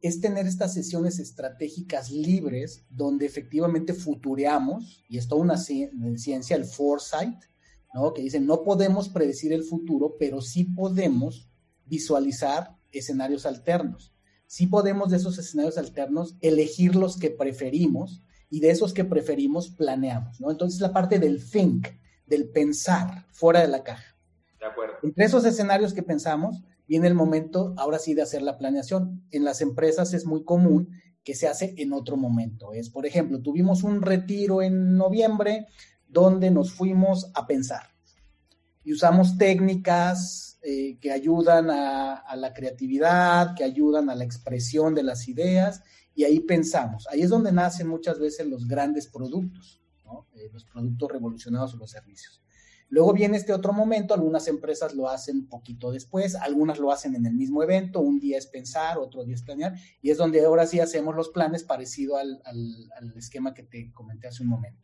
es 0.00 0.22
tener 0.22 0.46
estas 0.46 0.72
sesiones 0.72 1.18
estratégicas 1.18 2.10
libres 2.10 2.86
donde 2.88 3.26
efectivamente 3.26 3.92
futureamos, 3.92 5.04
y 5.10 5.18
es 5.18 5.28
toda 5.28 5.42
una 5.42 5.58
ciencia, 5.58 6.56
el 6.56 6.64
foresight, 6.64 7.38
¿no? 7.92 8.14
que 8.14 8.22
dicen, 8.22 8.46
no 8.46 8.64
podemos 8.64 9.10
predecir 9.10 9.52
el 9.52 9.62
futuro, 9.62 10.16
pero 10.18 10.40
sí 10.40 10.64
podemos 10.64 11.50
visualizar 11.86 12.76
escenarios 12.92 13.46
alternos. 13.46 14.12
Si 14.46 14.66
podemos 14.66 15.10
de 15.10 15.16
esos 15.16 15.38
escenarios 15.38 15.78
alternos 15.78 16.36
elegir 16.40 16.94
los 16.94 17.18
que 17.18 17.30
preferimos 17.30 18.22
y 18.48 18.60
de 18.60 18.70
esos 18.70 18.92
que 18.92 19.04
preferimos 19.04 19.70
planeamos, 19.70 20.40
¿no? 20.40 20.50
Entonces 20.50 20.80
la 20.80 20.92
parte 20.92 21.18
del 21.18 21.44
think, 21.44 21.88
del 22.26 22.48
pensar 22.48 23.26
fuera 23.32 23.60
de 23.60 23.68
la 23.68 23.82
caja. 23.82 24.16
De 24.60 24.66
acuerdo. 24.66 24.94
Entre 25.02 25.24
esos 25.24 25.44
escenarios 25.44 25.94
que 25.94 26.02
pensamos, 26.02 26.62
viene 26.86 27.08
el 27.08 27.14
momento 27.14 27.74
ahora 27.76 27.98
sí 27.98 28.14
de 28.14 28.22
hacer 28.22 28.42
la 28.42 28.58
planeación. 28.58 29.26
En 29.30 29.44
las 29.44 29.60
empresas 29.60 30.14
es 30.14 30.26
muy 30.26 30.44
común 30.44 30.90
que 31.24 31.34
se 31.34 31.48
hace 31.48 31.74
en 31.76 31.92
otro 31.92 32.16
momento. 32.16 32.72
Es, 32.72 32.88
por 32.88 33.04
ejemplo, 33.04 33.42
tuvimos 33.42 33.82
un 33.82 34.00
retiro 34.00 34.62
en 34.62 34.96
noviembre 34.96 35.66
donde 36.06 36.52
nos 36.52 36.72
fuimos 36.72 37.32
a 37.34 37.48
pensar 37.48 37.96
y 38.86 38.92
usamos 38.92 39.36
técnicas 39.36 40.55
eh, 40.68 40.98
que 41.00 41.12
ayudan 41.12 41.70
a, 41.70 42.34
la 42.34 42.52
creatividad, 42.52 43.54
que 43.54 43.62
ayudan 43.62 44.10
a 44.10 44.16
la 44.16 44.24
expresión 44.24 44.96
de 44.96 45.04
las 45.04 45.28
ideas 45.28 45.84
y 46.12 46.24
ahí 46.24 46.40
pensamos. 46.40 47.06
Ahí 47.08 47.22
es 47.22 47.30
donde 47.30 47.52
nacen 47.52 47.86
muchas 47.86 48.18
veces 48.18 48.48
los 48.48 48.66
grandes 48.66 49.06
productos, 49.06 49.80
eh, 50.34 50.50
los 50.52 50.64
productos 50.64 51.12
revolucionados 51.12 51.74
o 51.74 51.76
los 51.76 51.92
servicios. 51.92 52.42
Luego 52.88 53.12
viene 53.12 53.36
este 53.36 53.52
otro 53.52 53.72
momento, 53.72 54.12
algunas 54.12 54.48
empresas 54.48 54.92
lo 54.92 55.08
hacen 55.08 55.46
poquito 55.46 55.92
después, 55.92 56.34
algunas 56.34 56.80
lo 56.80 56.90
hacen 56.90 57.14
en 57.14 57.26
el 57.26 57.34
mismo 57.34 57.62
evento, 57.62 58.00
un 58.00 58.18
día 58.18 58.36
es 58.36 58.48
pensar, 58.48 58.98
otro 58.98 59.22
día 59.22 59.36
es 59.36 59.44
planear, 59.44 59.76
y 60.02 60.10
es 60.10 60.18
donde 60.18 60.44
ahora 60.44 60.66
sí 60.66 60.80
hacemos 60.80 61.14
los 61.14 61.28
planes 61.28 61.62
parecido 61.62 62.16
al, 62.16 62.42
esquema 63.14 63.54
que 63.54 63.62
te 63.62 63.92
comenté 63.92 64.26
hace 64.26 64.42
un 64.42 64.48
momento. 64.48 64.82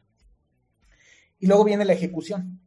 Y 1.40 1.48
luego 1.48 1.64
viene 1.64 1.84
la 1.84 1.94
ejecución. 1.94 2.60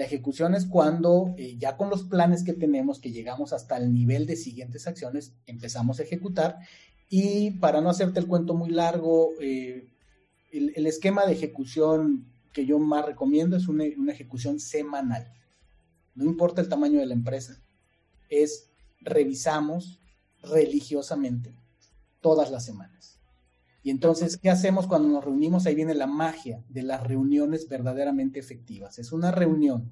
La 0.00 0.06
ejecución 0.06 0.54
es 0.54 0.64
cuando 0.64 1.34
eh, 1.36 1.58
ya 1.58 1.76
con 1.76 1.90
los 1.90 2.04
planes 2.04 2.42
que 2.42 2.54
tenemos, 2.54 3.00
que 3.00 3.12
llegamos 3.12 3.52
hasta 3.52 3.76
el 3.76 3.92
nivel 3.92 4.24
de 4.24 4.34
siguientes 4.34 4.86
acciones, 4.86 5.34
empezamos 5.44 6.00
a 6.00 6.04
ejecutar. 6.04 6.56
Y 7.10 7.50
para 7.58 7.82
no 7.82 7.90
hacerte 7.90 8.18
el 8.18 8.26
cuento 8.26 8.54
muy 8.54 8.70
largo, 8.70 9.32
eh, 9.42 9.90
el 10.52 10.86
esquema 10.86 11.26
de 11.26 11.34
ejecución 11.34 12.24
que 12.54 12.64
yo 12.64 12.78
más 12.78 13.04
recomiendo 13.04 13.58
es 13.58 13.68
una, 13.68 13.84
ejecución 14.10 14.58
semanal. 14.58 15.30
No 16.14 16.24
importa 16.24 16.62
el 16.62 16.70
tamaño 16.70 16.98
de 16.98 17.04
la 17.04 17.12
empresa, 17.12 17.60
es 18.30 18.70
revisamos 19.02 20.00
religiosamente 20.42 21.54
todas 22.22 22.50
las 22.50 22.64
semanas. 22.64 23.19
Y 23.82 23.90
entonces, 23.90 24.36
¿qué 24.36 24.50
hacemos 24.50 24.86
cuando 24.86 25.08
nos 25.08 25.24
reunimos? 25.24 25.66
Ahí 25.66 25.74
viene 25.74 25.94
la 25.94 26.06
magia 26.06 26.62
de 26.68 26.82
las 26.82 27.02
reuniones 27.02 27.68
verdaderamente 27.68 28.38
efectivas. 28.38 28.98
Es 28.98 29.12
una 29.12 29.30
reunión, 29.30 29.90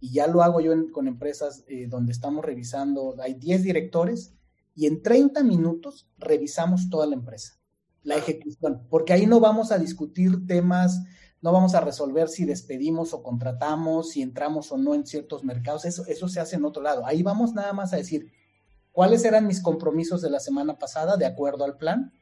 y 0.00 0.12
ya 0.12 0.26
lo 0.26 0.42
hago 0.42 0.60
yo 0.60 0.72
con 0.92 1.08
empresas 1.08 1.64
eh, 1.68 1.86
donde 1.88 2.12
estamos 2.12 2.44
revisando, 2.44 3.16
hay 3.20 3.34
10 3.34 3.62
directores, 3.62 4.34
y 4.74 4.86
en 4.86 5.02
30 5.02 5.42
minutos 5.42 6.08
revisamos 6.18 6.88
toda 6.90 7.06
la 7.06 7.14
empresa, 7.14 7.58
la 8.02 8.16
ejecución, 8.16 8.86
porque 8.88 9.12
ahí 9.12 9.26
no 9.26 9.40
vamos 9.40 9.72
a 9.72 9.78
discutir 9.78 10.46
temas 10.46 11.00
no 11.40 11.52
vamos 11.52 11.74
a 11.74 11.80
resolver 11.80 12.28
si 12.28 12.44
despedimos 12.44 13.14
o 13.14 13.22
contratamos, 13.22 14.10
si 14.10 14.22
entramos 14.22 14.72
o 14.72 14.76
no 14.76 14.94
en 14.94 15.06
ciertos 15.06 15.44
mercados, 15.44 15.84
eso, 15.84 16.04
eso 16.06 16.28
se 16.28 16.40
hace 16.40 16.56
en 16.56 16.64
otro 16.64 16.82
lado. 16.82 17.06
Ahí 17.06 17.22
vamos 17.22 17.54
nada 17.54 17.72
más 17.72 17.92
a 17.92 17.96
decir, 17.96 18.32
¿cuáles 18.90 19.24
eran 19.24 19.46
mis 19.46 19.62
compromisos 19.62 20.20
de 20.20 20.30
la 20.30 20.40
semana 20.40 20.78
pasada 20.78 21.16
de 21.16 21.26
acuerdo 21.26 21.64
al 21.64 21.76
plan? 21.76 22.12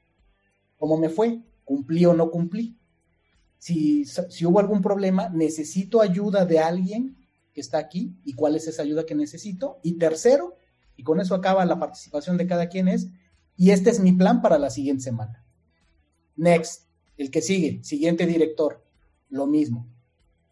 ¿Cómo 0.76 0.96
me 0.96 1.08
fue? 1.08 1.40
¿Cumplí 1.64 2.04
o 2.06 2.14
no 2.14 2.30
cumplí? 2.30 2.78
Si, 3.58 4.04
si 4.04 4.46
hubo 4.46 4.60
algún 4.60 4.82
problema, 4.82 5.28
necesito 5.28 6.00
ayuda 6.00 6.44
de 6.44 6.58
alguien 6.58 7.16
que 7.52 7.60
está 7.60 7.78
aquí 7.78 8.14
y 8.24 8.34
cuál 8.34 8.54
es 8.54 8.68
esa 8.68 8.82
ayuda 8.82 9.06
que 9.06 9.14
necesito. 9.14 9.78
Y 9.82 9.94
tercero, 9.94 10.56
y 10.96 11.02
con 11.02 11.20
eso 11.20 11.34
acaba 11.34 11.64
la 11.64 11.78
participación 11.78 12.36
de 12.36 12.46
cada 12.46 12.68
quien 12.68 12.88
es, 12.88 13.08
y 13.56 13.70
este 13.70 13.90
es 13.90 14.00
mi 14.00 14.12
plan 14.12 14.42
para 14.42 14.58
la 14.58 14.70
siguiente 14.70 15.04
semana. 15.04 15.44
Next, 16.36 16.86
el 17.16 17.30
que 17.30 17.40
sigue, 17.40 17.82
siguiente 17.82 18.26
director 18.26 18.84
lo 19.28 19.46
mismo. 19.46 19.88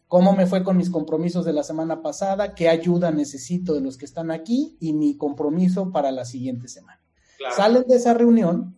¿Cómo 0.08 0.32
me 0.32 0.46
fue 0.46 0.62
con 0.62 0.76
mis 0.76 0.90
compromisos 0.90 1.44
de 1.44 1.52
la 1.52 1.62
semana 1.62 2.02
pasada? 2.02 2.54
¿Qué 2.54 2.68
ayuda 2.68 3.10
necesito 3.10 3.74
de 3.74 3.80
los 3.80 3.96
que 3.96 4.04
están 4.04 4.30
aquí? 4.30 4.76
Y 4.80 4.92
mi 4.92 5.16
compromiso 5.16 5.90
para 5.92 6.10
la 6.12 6.24
siguiente 6.24 6.68
semana. 6.68 7.00
Salen 7.56 7.84
de 7.86 7.96
esa 7.96 8.14
reunión 8.14 8.76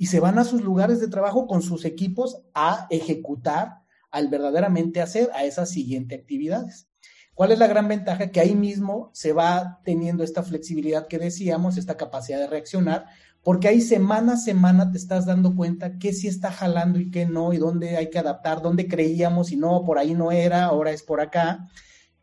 y 0.00 0.06
se 0.06 0.18
van 0.18 0.38
a 0.38 0.44
sus 0.44 0.62
lugares 0.62 0.98
de 0.98 1.08
trabajo 1.08 1.46
con 1.46 1.60
sus 1.60 1.84
equipos 1.84 2.40
a 2.54 2.86
ejecutar, 2.88 3.82
al 4.10 4.28
verdaderamente 4.28 5.02
hacer 5.02 5.28
a 5.34 5.44
esas 5.44 5.68
siguientes 5.68 6.18
actividades. 6.18 6.88
¿Cuál 7.34 7.52
es 7.52 7.58
la 7.58 7.66
gran 7.66 7.86
ventaja? 7.86 8.30
Que 8.30 8.40
ahí 8.40 8.54
mismo 8.54 9.10
se 9.12 9.34
va 9.34 9.78
teniendo 9.84 10.24
esta 10.24 10.42
flexibilidad 10.42 11.06
que 11.06 11.18
decíamos, 11.18 11.76
esta 11.76 11.98
capacidad 11.98 12.38
de 12.38 12.46
reaccionar, 12.46 13.08
porque 13.42 13.68
ahí 13.68 13.82
semana 13.82 14.32
a 14.32 14.36
semana 14.38 14.90
te 14.90 14.96
estás 14.96 15.26
dando 15.26 15.54
cuenta 15.54 15.98
qué 15.98 16.14
sí 16.14 16.28
está 16.28 16.50
jalando 16.50 16.98
y 16.98 17.10
qué 17.10 17.26
no, 17.26 17.52
y 17.52 17.58
dónde 17.58 17.98
hay 17.98 18.08
que 18.08 18.20
adaptar, 18.20 18.62
dónde 18.62 18.88
creíamos 18.88 19.52
y 19.52 19.56
no, 19.56 19.84
por 19.84 19.98
ahí 19.98 20.14
no 20.14 20.32
era, 20.32 20.64
ahora 20.64 20.92
es 20.92 21.02
por 21.02 21.20
acá. 21.20 21.68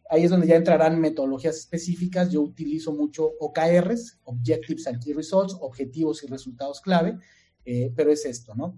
Ahí 0.10 0.24
es 0.24 0.32
donde 0.32 0.48
ya 0.48 0.56
entrarán 0.56 1.00
metodologías 1.00 1.58
específicas. 1.58 2.32
Yo 2.32 2.42
utilizo 2.42 2.92
mucho 2.92 3.34
OKRs, 3.40 4.20
Objectives 4.24 4.88
and 4.88 5.00
Key 5.04 5.14
Results, 5.14 5.56
objetivos 5.62 6.24
y 6.24 6.28
resultados 6.28 6.82
clave, 6.82 7.20
eh, 7.68 7.94
pero 7.96 8.12
es 8.12 8.26
esto, 8.26 8.56
¿no? 8.56 8.76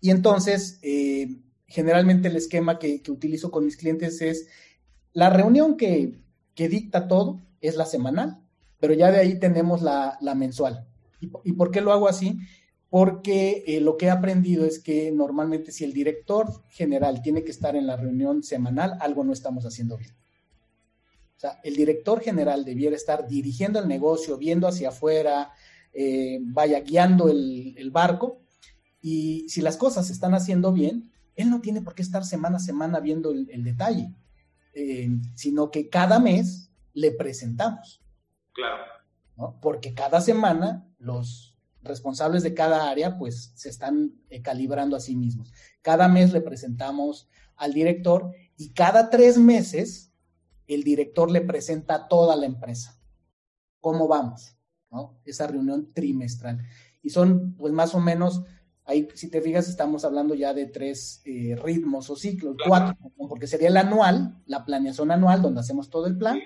Y 0.00 0.10
entonces, 0.10 0.80
eh, 0.82 1.36
generalmente 1.66 2.28
el 2.28 2.36
esquema 2.36 2.78
que, 2.78 3.02
utilizo 3.08 3.50
con 3.50 3.64
mis 3.64 3.76
clientes 3.76 4.20
es 4.20 4.48
la 5.12 5.30
reunión 5.30 5.76
que, 5.76 6.18
dicta 6.56 7.06
todo 7.06 7.40
es 7.60 7.76
la 7.76 7.86
semanal, 7.86 8.40
pero 8.80 8.94
ya 8.94 9.12
de 9.12 9.18
ahí 9.18 9.38
tenemos 9.38 9.82
la 9.82 10.34
mensual. 10.34 10.88
¿Y, 11.20 11.52
por 11.52 11.70
qué 11.70 11.80
lo 11.80 11.92
hago 11.92 12.08
así? 12.08 12.38
Porque 12.90 13.64
eh, 13.66 13.80
lo 13.80 13.96
que 13.96 14.06
he 14.06 14.10
aprendido 14.10 14.64
es 14.64 14.78
que 14.78 15.10
normalmente 15.12 15.72
si 15.72 15.84
el 15.84 15.92
director 15.92 16.46
general 16.68 17.22
tiene 17.22 17.44
que 17.44 17.50
estar 17.50 17.76
en 17.76 17.86
la 17.86 17.96
reunión 17.96 18.42
semanal, 18.42 18.96
algo 19.00 19.24
no 19.24 19.32
estamos 19.32 19.66
haciendo 19.66 19.96
bien. 19.96 20.12
O 21.36 21.40
sea, 21.40 21.60
el 21.62 21.76
director 21.76 22.20
general 22.20 22.64
debiera 22.64 22.96
estar 22.96 23.28
dirigiendo 23.28 23.78
el 23.78 23.88
negocio, 23.88 24.38
viendo 24.38 24.66
hacia 24.66 24.88
afuera, 24.88 25.52
eh, 26.00 26.38
vaya 26.40 26.78
guiando 26.78 27.28
el, 27.28 27.90
barco. 27.90 28.40
Y 29.00 29.48
si 29.48 29.62
las 29.62 29.76
cosas 29.76 30.06
se 30.06 30.12
están 30.12 30.32
haciendo 30.32 30.72
bien, 30.72 31.10
él 31.34 31.50
no 31.50 31.60
tiene 31.60 31.82
por 31.82 31.96
qué 31.96 32.02
estar 32.02 32.24
semana 32.24 32.58
a 32.58 32.60
semana 32.60 33.00
viendo 33.00 33.32
el, 33.32 33.64
detalle, 33.64 34.14
eh, 34.74 35.08
sino 35.34 35.72
que 35.72 35.88
cada 35.88 36.20
mes 36.20 36.70
le 36.94 37.10
presentamos. 37.10 38.00
Claro. 38.52 39.56
Porque 39.60 39.92
cada 39.92 40.20
semana 40.20 40.86
los 41.00 41.56
responsables 41.82 42.44
de 42.44 42.54
cada 42.54 42.88
área 42.88 43.18
pues 43.18 43.50
se 43.56 43.68
están 43.68 44.12
eh, 44.30 44.40
calibrando 44.40 44.94
a 44.94 45.00
sí 45.00 45.16
mismos. 45.16 45.52
Cada 45.82 46.06
mes 46.06 46.32
le 46.32 46.42
presentamos 46.42 47.28
al 47.56 47.72
director 47.72 48.30
y 48.56 48.70
cada 48.70 49.10
tres 49.10 49.36
meses 49.36 50.12
el 50.68 50.84
director 50.84 51.28
le 51.28 51.40
presenta 51.40 51.94
a 51.96 52.08
toda 52.08 52.36
la 52.36 52.46
empresa. 52.46 53.00
¿Cómo 53.80 54.06
vamos? 54.06 54.57
Esa 55.24 55.46
reunión 55.46 55.92
trimestral. 55.92 56.60
Y 57.02 57.10
son 57.10 57.54
pues 57.54 57.72
más 57.72 57.94
o 57.94 58.00
menos, 58.00 58.42
ahí 58.84 59.08
si 59.14 59.28
te 59.28 59.40
fijas 59.40 59.68
estamos 59.68 60.04
hablando 60.04 60.34
ya 60.34 60.54
de 60.54 60.66
tres 60.66 61.22
eh, 61.24 61.56
ritmos 61.56 62.10
o 62.10 62.16
ciclos, 62.16 62.56
cuatro, 62.66 62.96
porque 63.28 63.46
sería 63.46 63.68
el 63.68 63.76
anual, 63.76 64.42
la 64.46 64.64
planeación 64.64 65.10
anual 65.10 65.42
donde 65.42 65.60
hacemos 65.60 65.90
todo 65.90 66.06
el 66.06 66.16
plan. 66.16 66.40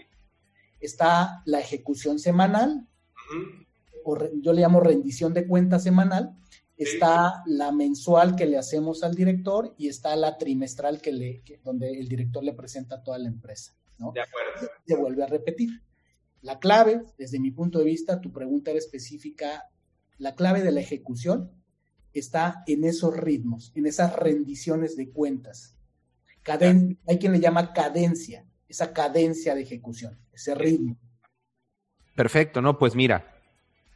Está 0.81 1.42
la 1.46 1.61
ejecución 1.61 2.18
semanal, 2.18 2.88
o 4.05 4.18
yo 4.40 4.52
le 4.52 4.62
llamo 4.62 4.81
rendición 4.81 5.33
de 5.33 5.46
cuenta 5.46 5.78
semanal, 5.78 6.37
está 6.76 7.42
la 7.46 7.70
mensual 7.70 8.35
que 8.35 8.46
le 8.46 8.59
hacemos 8.59 9.05
al 9.05 9.14
director 9.14 9.74
y 9.78 9.88
está 9.88 10.16
la 10.16 10.38
trimestral 10.38 11.00
que 11.00 11.12
le, 11.12 11.42
donde 11.62 11.92
el 11.92 12.09
director 12.09 12.42
le 12.42 12.52
presenta 12.52 12.96
a 12.96 13.02
toda 13.02 13.18
la 13.18 13.28
empresa. 13.28 13.76
¿no? 13.98 14.12
De 14.12 14.20
acuerdo. 14.20 14.68
Se 14.87 14.96
vuelve 14.96 15.22
a 15.22 15.26
repetir. 15.26 15.70
La 16.42 16.59
clave, 16.59 17.02
desde 17.18 17.38
mi 17.38 17.52
punto 17.52 17.78
de 17.78 17.85
vista, 17.85 18.20
tu 18.20 18.33
pregunta 18.33 18.70
era 18.70 18.78
específica, 18.78 19.64
la 20.18 20.35
clave 20.35 20.62
de 20.62 20.72
la 20.72 20.81
ejecución 20.81 21.52
está 22.12 22.62
en 22.66 22.85
esos 22.85 23.16
ritmos, 23.16 23.72
en 23.74 23.87
esas 23.87 24.14
rendiciones 24.16 24.96
de 24.96 25.11
cuentas. 25.11 25.76
hay 27.07 27.18
quien 27.18 27.33
le 27.33 27.40
llama 27.40 27.72
cadencia, 27.72 28.44
esa 28.68 28.92
cadencia 28.92 29.55
de 29.55 29.62
ejecución, 29.62 30.18
ese 30.33 30.55
ritmo. 30.55 30.98
Perfecto, 32.16 32.61
no, 32.61 32.78
pues 32.78 32.94
mira, 32.94 33.40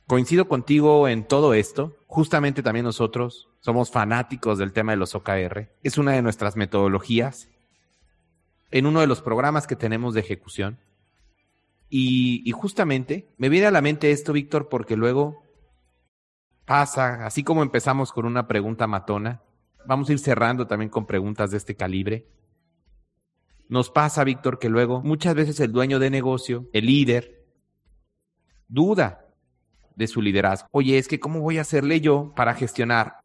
coincido 0.07 0.49
contigo 0.49 1.09
en 1.09 1.27
todo 1.27 1.53
esto. 1.53 1.97
Justamente 2.07 2.63
también 2.63 2.85
nosotros 2.85 3.49
somos 3.61 3.91
fanáticos 3.91 4.59
del 4.59 4.73
tema 4.73 4.93
de 4.93 4.99
los 4.99 5.15
OKR. 5.15 5.69
Es 5.83 5.99
una 5.99 6.13
de 6.13 6.23
nuestras 6.23 6.57
metodologías 6.57 7.49
en 8.71 8.87
uno 8.87 9.01
de 9.01 9.07
los 9.07 9.21
programas 9.21 9.67
que 9.67 9.77
tenemos 9.77 10.15
de 10.15 10.21
ejecución. 10.21 10.79
Y, 11.89 12.51
justamente 12.53 13.33
me 13.39 13.49
viene 13.49 13.67
a 13.67 13.71
la 13.71 13.81
mente 13.81 14.11
esto, 14.11 14.33
Víctor, 14.33 14.69
porque 14.69 14.97
luego 14.97 15.43
pasa, 16.65 17.25
así 17.25 17.45
como 17.45 17.63
empezamos 17.63 18.13
con 18.13 18.27
una 18.27 18.49
pregunta 18.49 18.87
matona, 18.87 19.43
vamos 19.87 20.09
a 20.09 20.13
ir 20.13 20.19
cerrando 20.19 20.67
también 20.67 20.91
con 20.91 21.07
preguntas 21.07 21.51
de 21.51 21.59
este 21.59 21.77
calibre. 21.77 22.27
Nos 23.69 23.91
pasa, 23.91 24.25
Víctor, 24.25 24.59
que 24.59 24.69
luego 24.69 25.01
muchas 25.03 25.35
veces 25.35 25.61
el 25.61 25.73
dueño 25.73 25.99
de 25.99 26.11
negocio, 26.11 26.69
el 26.73 26.87
líder, 26.87 27.47
duda 28.69 29.27
de 29.97 30.07
su 30.07 30.23
liderazgo. 30.23 30.69
Oye, 30.71 30.99
es 30.99 31.09
que 31.09 31.19
¿cómo 31.19 31.41
voy 31.41 31.59
a 31.59 31.63
hacerle 31.63 32.01
yo 32.01 32.33
para 32.37 32.55
gestionar 32.55 33.21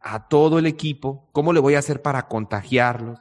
a 0.00 0.28
todo 0.28 0.58
el 0.58 0.66
equipo? 0.66 1.28
¿Cómo 1.32 1.52
le 1.52 1.60
voy 1.60 1.74
a 1.74 1.80
hacer 1.80 2.02
para 2.02 2.26
contagiarlos? 2.26 3.18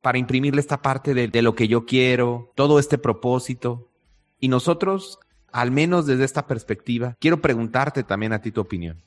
Para 0.00 0.18
imprimirle 0.18 0.60
esta 0.60 0.80
parte 0.80 1.12
de, 1.12 1.42
lo 1.42 1.54
que 1.54 1.68
yo 1.68 1.84
quiero, 1.84 2.52
todo 2.54 2.78
este 2.78 2.96
propósito. 2.96 3.89
Y 4.40 4.48
nosotros 4.48 5.20
al 5.52 5.70
menos 5.70 6.06
desde 6.06 6.24
esta 6.24 6.46
perspectiva, 6.46 7.16
quiero 7.20 7.40
preguntarte 7.40 8.02
también 8.02 8.32
a 8.32 8.40
ti 8.40 8.52
tu 8.52 8.60
opinión. 8.60 9.02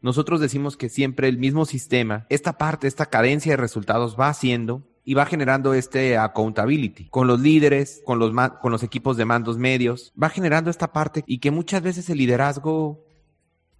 Nosotros 0.00 0.40
decimos 0.40 0.76
que 0.76 0.88
siempre 0.88 1.28
el 1.28 1.38
mismo 1.38 1.64
sistema, 1.64 2.26
esta 2.28 2.58
parte, 2.58 2.88
esta 2.88 3.06
cadencia 3.06 3.52
de 3.52 3.56
resultados 3.56 4.16
va 4.18 4.28
haciendo 4.28 4.82
y 5.04 5.14
va 5.14 5.26
generando 5.26 5.74
este 5.74 6.16
accountability 6.16 7.08
con 7.08 7.26
los 7.26 7.40
líderes, 7.40 8.02
con 8.04 8.18
los, 8.18 8.32
con 8.60 8.72
los 8.72 8.82
equipos 8.82 9.16
de 9.16 9.24
mandos 9.24 9.58
medios, 9.58 10.12
va 10.20 10.28
generando 10.28 10.70
esta 10.70 10.92
parte 10.92 11.22
y 11.26 11.38
que 11.38 11.50
muchas 11.50 11.82
veces 11.82 12.10
el 12.10 12.18
liderazgo 12.18 13.04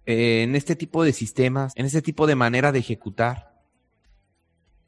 eh, 0.05 0.43
en 0.43 0.55
este 0.55 0.75
tipo 0.75 1.03
de 1.03 1.13
sistemas, 1.13 1.73
en 1.75 1.85
este 1.85 2.01
tipo 2.01 2.25
de 2.25 2.35
manera 2.35 2.71
de 2.71 2.79
ejecutar, 2.79 3.53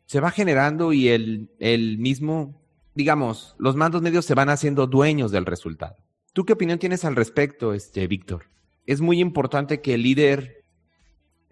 se 0.06 0.20
va 0.20 0.32
generando 0.32 0.94
y 0.94 1.10
el, 1.10 1.50
el 1.60 1.98
mismo, 1.98 2.62
digamos, 2.96 3.56
los 3.60 3.76
mandos 3.76 4.02
medios 4.02 4.26
se 4.26 4.34
van 4.34 4.50
haciendo 4.50 4.88
dueños 4.88 5.32
del 5.32 5.46
resultado. 5.46 5.98
¿Tú 6.34 6.46
qué 6.46 6.54
opinión 6.54 6.80
tienes 6.80 7.06
al 7.06 7.16
respecto, 7.16 7.74
este, 7.74 8.08
Víctor? 8.08 8.46
¿Es 8.86 9.02
muy 9.02 9.20
importante 9.20 9.82
que 9.82 9.94
el 9.94 10.04
líder 10.04 10.64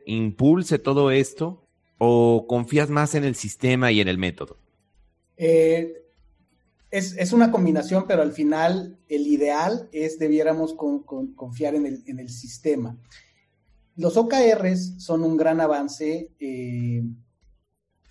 impulse 0.06 0.79
todo 0.79 1.12
esto 1.12 1.67
o 1.97 2.47
confías 2.47 2.89
más 2.89 3.15
en 3.15 3.23
el 3.23 3.36
sistema 3.36 3.91
y 3.91 4.01
en 4.01 4.08
el 4.08 4.17
método? 4.17 4.58
Eh, 5.38 6.03
es, 6.91 7.34
una 7.34 7.49
combinación, 7.49 8.06
pero 8.08 8.21
al 8.21 8.34
final 8.34 8.99
el 9.10 9.25
ideal 9.25 9.89
es 9.91 10.19
debiéramos 10.19 10.75
confiar 10.75 11.75
en 11.75 11.86
el, 12.19 12.29
sistema. 12.29 12.97
Los 13.95 14.15
OKRs 14.15 15.01
son 15.03 15.23
un 15.23 15.36
gran 15.36 15.60
avance, 15.60 16.29
eh, 16.39 17.03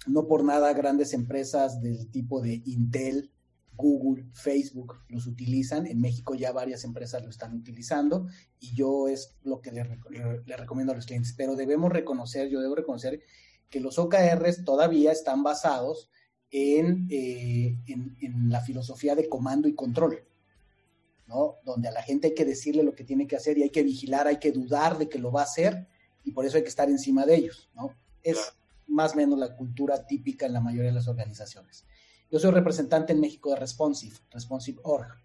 no 0.07 0.27
por 0.27 0.45
nada 0.45 0.73
grandes 0.73 1.13
empresas 1.13 1.81
del 1.81 2.11
tipo 2.11 2.41
de 2.41 2.63
Intel, 2.65 3.31
Google, 3.75 4.27
Facebook 4.33 5.01
los 5.09 5.27
utilizan. 5.27 5.87
En 5.87 6.01
México 6.01 6.35
ya 6.35 6.53
varias 6.53 6.85
empresas 6.85 7.23
lo 7.23 7.31
están 7.31 7.55
utilizando 7.55 8.27
y 8.61 8.75
yo 8.75 9.09
es 9.09 9.37
lo 9.43 9.61
que 9.61 9.73
le, 9.73 9.85
recomiendo 10.57 10.93
a 10.93 10.97
los 10.97 11.07
clientes. 11.07 11.35
Pero 11.37 11.57
debemos 11.57 11.93
reconocer, 11.93 12.49
yo 12.49 12.61
debo 12.61 12.75
reconocer 12.75 13.21
que 13.71 13.81
los 13.81 13.99
OKRs 13.99 14.65
todavía 14.65 15.13
están 15.13 15.43
basados 15.43 16.11
eh, 16.51 16.79
en, 16.79 18.17
en, 18.21 18.51
la 18.51 18.61
filosofía 18.61 19.15
de 19.15 19.29
comando 19.29 19.69
y 19.69 19.75
control, 19.75 20.23
¿no? 21.27 21.57
Donde 21.65 21.89
a 21.89 21.93
la 21.93 22.03
gente 22.03 22.29
hay 22.29 22.35
que 22.35 22.45
decirle 22.45 22.83
lo 22.83 22.95
que 22.95 23.05
tiene 23.05 23.27
que 23.27 23.37
hacer 23.37 23.57
y 23.57 23.63
hay 23.63 23.71
que 23.71 23.83
vigilar, 23.83 24.27
hay 24.27 24.39
que 24.39 24.53
dudar 24.53 24.99
de 24.99 25.09
que 25.09 25.19
lo 25.19 25.33
va 25.33 25.41
a 25.41 25.45
hacer 25.45 25.89
y 26.25 26.33
por 26.33 26.45
eso 26.45 26.59
hay 26.59 26.63
que 26.63 26.69
estar 26.69 26.91
encima 26.91 27.25
de 27.25 27.37
ellos, 27.37 27.71
¿no? 27.75 27.97
Es 28.23 28.53
más 28.93 29.15
o 29.15 29.17
menos 29.17 29.39
la 29.39 29.57
cultura 29.57 30.07
típica 30.07 30.47
en 30.47 30.53
la 30.53 30.61
mayoría 30.61 30.91
de 30.91 30.95
las 30.95 31.09
organizaciones. 31.09 31.87
Yo 32.31 32.39
soy 32.39 32.51
representante 32.51 33.13
en 33.13 33.21
México 33.21 33.51
de 33.51 33.57
Responsive, 33.57 34.17
Responsive.org. 34.31 35.23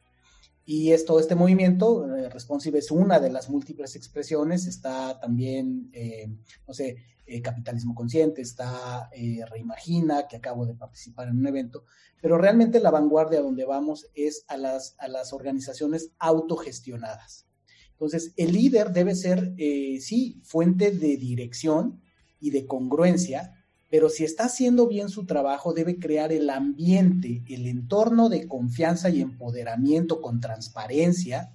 Y 0.69 0.91
esto, 0.91 1.17
este 1.17 1.33
movimiento, 1.33 2.13
eh, 2.13 2.27
Responsive 2.27 2.79
es 2.79 2.91
una 2.91 3.21
de 3.21 3.29
las 3.29 3.49
múltiples 3.49 3.95
expresiones, 3.95 4.67
está 4.67 5.17
también, 5.17 5.89
eh, 5.93 6.27
no 6.67 6.73
sé, 6.73 6.97
eh, 7.25 7.41
Capitalismo 7.41 7.95
Consciente, 7.95 8.41
está 8.41 9.09
Reimagina, 9.49 10.27
que 10.27 10.35
acabo 10.35 10.65
de 10.65 10.73
participar 10.75 11.29
en 11.29 11.39
un 11.39 11.47
evento, 11.47 11.85
pero 12.21 12.37
realmente 12.37 12.81
la 12.81 12.91
vanguardia 12.91 13.41
donde 13.41 13.63
vamos 13.63 14.07
es 14.13 14.43
a 14.49 14.57
las, 14.57 14.95
a 14.99 15.07
las 15.07 15.31
organizaciones 15.31 16.11
autogestionadas. 16.19 17.47
Entonces, 17.91 18.33
el 18.35 18.51
líder 18.51 18.91
debe 18.91 19.15
ser, 19.15 19.53
sí, 20.01 20.41
fuente 20.43 20.91
de 20.91 21.15
dirección 21.15 22.01
y 22.41 22.51
de 22.51 22.65
congruencia, 22.65 23.56
pero 23.89 24.09
si 24.09 24.23
está 24.23 24.45
haciendo 24.45 24.87
bien 24.87 25.09
su 25.09 25.25
trabajo, 25.25 25.73
debe 25.73 25.97
crear 25.97 26.31
el 26.31 26.49
ambiente, 26.49 27.43
el 27.47 27.67
entorno 27.67 28.29
de 28.29 28.47
confianza 28.47 29.09
y 29.09 29.21
empoderamiento 29.21 30.21
con 30.21 30.41
transparencia 30.41 31.51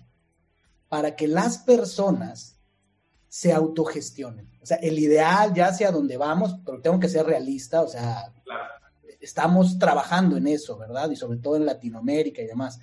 para 0.89 1.15
que 1.15 1.29
las 1.29 1.59
personas 1.59 2.59
se 3.29 3.53
autogestionen. 3.53 4.51
O 4.63 4.67
sea, 4.67 4.77
el 4.79 4.99
ideal 4.99 5.53
ya 5.55 5.73
sea 5.73 5.91
donde 5.91 6.17
vamos, 6.17 6.57
pero 6.65 6.81
tengo 6.81 7.01
que 7.01 7.09
ser 7.09 7.27
realista, 7.27 7.83
o 7.83 7.89
sea, 7.89 8.33
estamos 9.21 9.79
trabajando 9.79 10.37
en 10.37 10.47
eso, 10.47 10.77
¿verdad? 10.77 11.11
Y 11.11 11.17
sobre 11.17 11.39
todo 11.39 11.57
en 11.57 11.67
Latinoamérica 11.67 12.43
y 12.43 12.47
demás. 12.47 12.81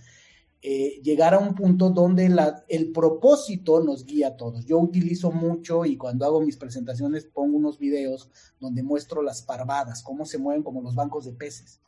Eh, 0.62 1.00
llegar 1.04 1.34
a 1.34 1.40
un 1.40 1.56
punto 1.56 1.90
donde 1.90 2.30
el 2.68 2.92
propósito 2.92 3.82
nos 3.82 4.06
guía 4.06 4.28
a 4.30 4.38
todos. 4.38 4.66
Yo 4.66 4.78
utilizo 4.78 5.32
mucho 5.32 5.86
y 5.86 5.96
cuando 5.96 6.26
hago 6.26 6.42
mis 6.42 6.58
presentaciones 6.58 7.26
pongo 7.26 7.58
unos 7.58 7.80
videos 7.80 8.30
donde 8.60 8.84
muestro 8.84 9.22
las 9.22 9.42
parvadas, 9.42 10.04
cómo 10.04 10.26
se 10.26 10.38
mueven 10.38 10.64
como 10.64 10.82
los 10.82 10.96
bancos 10.96 11.24
de 11.24 11.32
peces. 11.32 11.80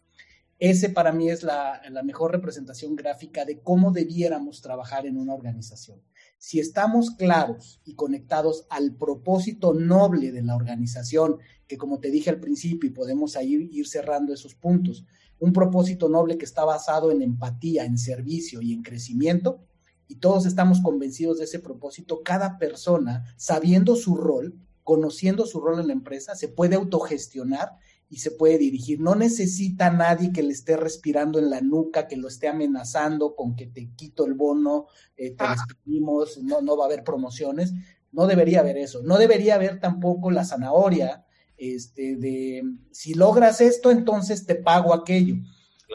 Ese 0.58 0.90
para 0.90 1.12
mí 1.12 1.30
es 1.30 1.44
la, 1.44 1.82
mejor 2.04 2.32
representación 2.32 2.96
gráfica 2.96 3.46
de 3.46 3.60
cómo 3.60 3.92
debiéramos 3.92 4.62
trabajar 4.62 5.06
en 5.06 5.18
una 5.18 5.34
organización. 5.34 6.00
Si 6.38 6.60
estamos 6.60 7.12
claros 7.12 7.82
y 7.84 7.96
conectados 7.96 8.68
al 8.70 8.96
propósito 8.96 9.74
noble 9.74 10.32
de 10.32 10.44
la 10.44 10.56
organización, 10.56 11.40
que 11.68 11.78
como 11.78 12.00
te 12.00 12.12
dije 12.12 12.30
al 12.30 12.40
principio, 12.40 12.90
y 12.90 12.94
podemos 12.94 13.36
ir 13.42 13.88
cerrando 13.88 14.34
esos 14.34 14.54
puntos, 14.54 15.04
un 15.42 15.54
propósito 15.54 16.08
noble 16.08 16.38
que 16.38 16.46
está 16.46 16.64
basado 16.64 17.12
en 17.12 17.24
empatía, 17.24 17.84
en 17.84 17.98
servicio 17.98 18.62
y 18.62 18.74
en 18.74 18.84
crecimiento, 18.84 19.60
y 20.08 20.16
todos 20.16 20.46
estamos 20.46 20.82
convencidos 20.82 21.40
de 21.40 21.46
ese 21.46 21.60
propósito, 21.60 22.22
cada 22.22 22.60
persona, 22.60 23.26
sabiendo 23.38 23.96
su 23.96 24.16
rol, 24.16 24.56
conociendo 24.84 25.48
su 25.48 25.60
rol 25.60 25.80
en 25.80 25.88
la 25.88 25.94
empresa, 25.94 26.36
se 26.36 26.48
puede 26.48 26.76
autogestionar 26.76 27.72
y 28.08 28.18
se 28.18 28.30
puede 28.30 28.60
dirigir. 28.60 29.00
No 29.00 29.16
necesita 29.16 29.90
nadie 29.90 30.32
que 30.32 30.44
le 30.44 30.52
esté 30.52 30.78
respirando 30.78 31.40
en 31.40 31.50
la 31.50 31.62
nuca, 31.62 32.08
que 32.08 32.18
lo 32.18 32.28
esté 32.28 32.48
amenazando 32.48 33.36
con 33.36 33.56
que 33.56 33.66
te 33.66 33.90
quito 33.96 34.26
el 34.26 34.36
bono, 34.36 34.88
eh, 35.18 35.32
te 35.32 35.44
ah. 35.44 35.56
despedimos, 35.56 36.38
no, 36.44 36.62
no 36.62 36.78
va 36.78 36.84
a 36.84 36.88
haber 36.88 37.04
promociones. 37.04 37.74
No 38.12 38.28
debería 38.28 38.60
haber 38.60 38.78
eso. 38.78 39.02
No 39.02 39.18
debería 39.18 39.56
haber 39.56 39.80
tampoco 39.80 40.30
la 40.30 40.46
zanahoria 40.46 41.26
este, 41.62 42.16
de 42.16 42.64
si 42.90 43.14
logras 43.14 43.62
esto, 43.62 43.92
entonces 43.92 44.48
te 44.48 44.56
pago 44.56 44.96
aquello. 44.96 45.36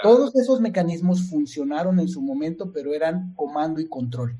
Todos 0.00 0.36
esos 0.36 0.60
mecanismos 0.60 1.28
funcionaron 1.28 1.98
en 1.98 2.08
su 2.08 2.22
momento, 2.22 2.70
pero 2.72 2.94
eran 2.94 3.34
comando 3.34 3.80
y 3.80 3.88
control. 3.88 4.38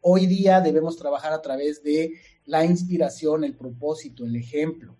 Hoy 0.00 0.26
día 0.26 0.60
debemos 0.60 0.96
trabajar 0.96 1.32
a 1.32 1.42
través 1.42 1.82
de 1.82 2.12
la 2.44 2.64
inspiración, 2.64 3.42
el 3.42 3.56
propósito, 3.56 4.24
el 4.24 4.36
ejemplo. 4.36 4.96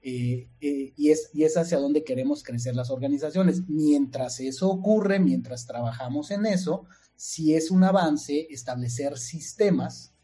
Eh, 0.00 0.48
eh, 0.62 0.94
y, 0.96 1.10
es, 1.10 1.28
y 1.34 1.44
es 1.44 1.58
hacia 1.58 1.78
donde 1.78 2.02
queremos 2.02 2.42
crecer 2.42 2.74
las 2.74 2.90
organizaciones. 2.90 3.68
Mientras 3.68 4.40
eso 4.40 4.70
ocurre, 4.70 5.18
mientras 5.18 5.66
trabajamos 5.66 6.30
en 6.30 6.46
eso, 6.46 6.86
si 7.16 7.54
es 7.54 7.70
un 7.70 7.84
avance 7.84 8.46
establecer 8.48 9.18
sistemas 9.18 10.14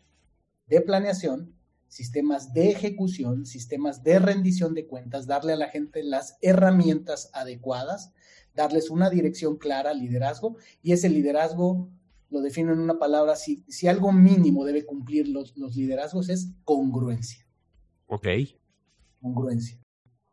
de 0.66 0.80
planeación 0.80 1.61
sistemas 1.92 2.54
de 2.54 2.70
ejecución, 2.70 3.44
sistemas 3.44 4.02
de 4.02 4.18
rendición 4.18 4.72
de 4.72 4.86
cuentas, 4.86 5.26
darle 5.26 5.52
a 5.52 5.56
la 5.56 5.68
gente 5.68 6.02
las 6.02 6.38
herramientas 6.40 7.28
adecuadas, 7.34 8.14
darles 8.54 8.88
una 8.88 9.10
dirección 9.10 9.58
clara, 9.58 9.92
liderazgo, 9.92 10.56
y 10.82 10.92
ese 10.92 11.10
liderazgo 11.10 11.90
lo 12.30 12.40
defino 12.40 12.72
en 12.72 12.78
una 12.78 12.98
palabra, 12.98 13.36
si, 13.36 13.62
si 13.68 13.88
algo 13.88 14.10
mínimo 14.10 14.64
debe 14.64 14.86
cumplir 14.86 15.28
los, 15.28 15.54
los 15.58 15.76
liderazgos 15.76 16.30
es 16.30 16.54
congruencia. 16.64 17.44
Ok. 18.06 18.26
Congruencia. 19.20 19.78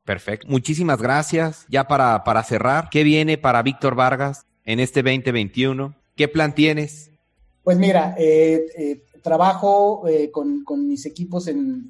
Perfecto. 0.05 0.47
Muchísimas 0.47 1.01
gracias. 1.01 1.65
Ya 1.67 1.89
para, 1.89 2.23
para 2.23 2.41
cerrar, 2.45 2.87
¿qué 2.89 3.03
viene 3.03 3.37
para 3.37 3.61
Víctor 3.63 3.95
Vargas 3.95 4.45
en 4.63 4.79
este 4.79 5.03
2021? 5.03 5.93
¿Qué 6.15 6.29
plan 6.29 6.55
tienes? 6.55 7.08
Pues 7.69 7.77
mira, 7.77 8.15
eh, 8.17 8.65
eh, 8.75 9.03
trabajo 9.21 10.07
eh, 10.07 10.31
con, 10.31 10.87
mis 10.87 11.05
equipos 11.05 11.47
en, 11.47 11.87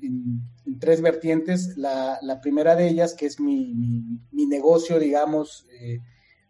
tres 0.78 1.02
vertientes. 1.02 1.78
La, 1.78 2.39
primera 2.42 2.76
de 2.76 2.89
ellas, 2.89 3.13
que 3.13 3.26
es 3.26 3.39
mi, 3.39 3.74
negocio, 4.34 5.00
digamos, 5.00 5.65
eh, 5.80 6.00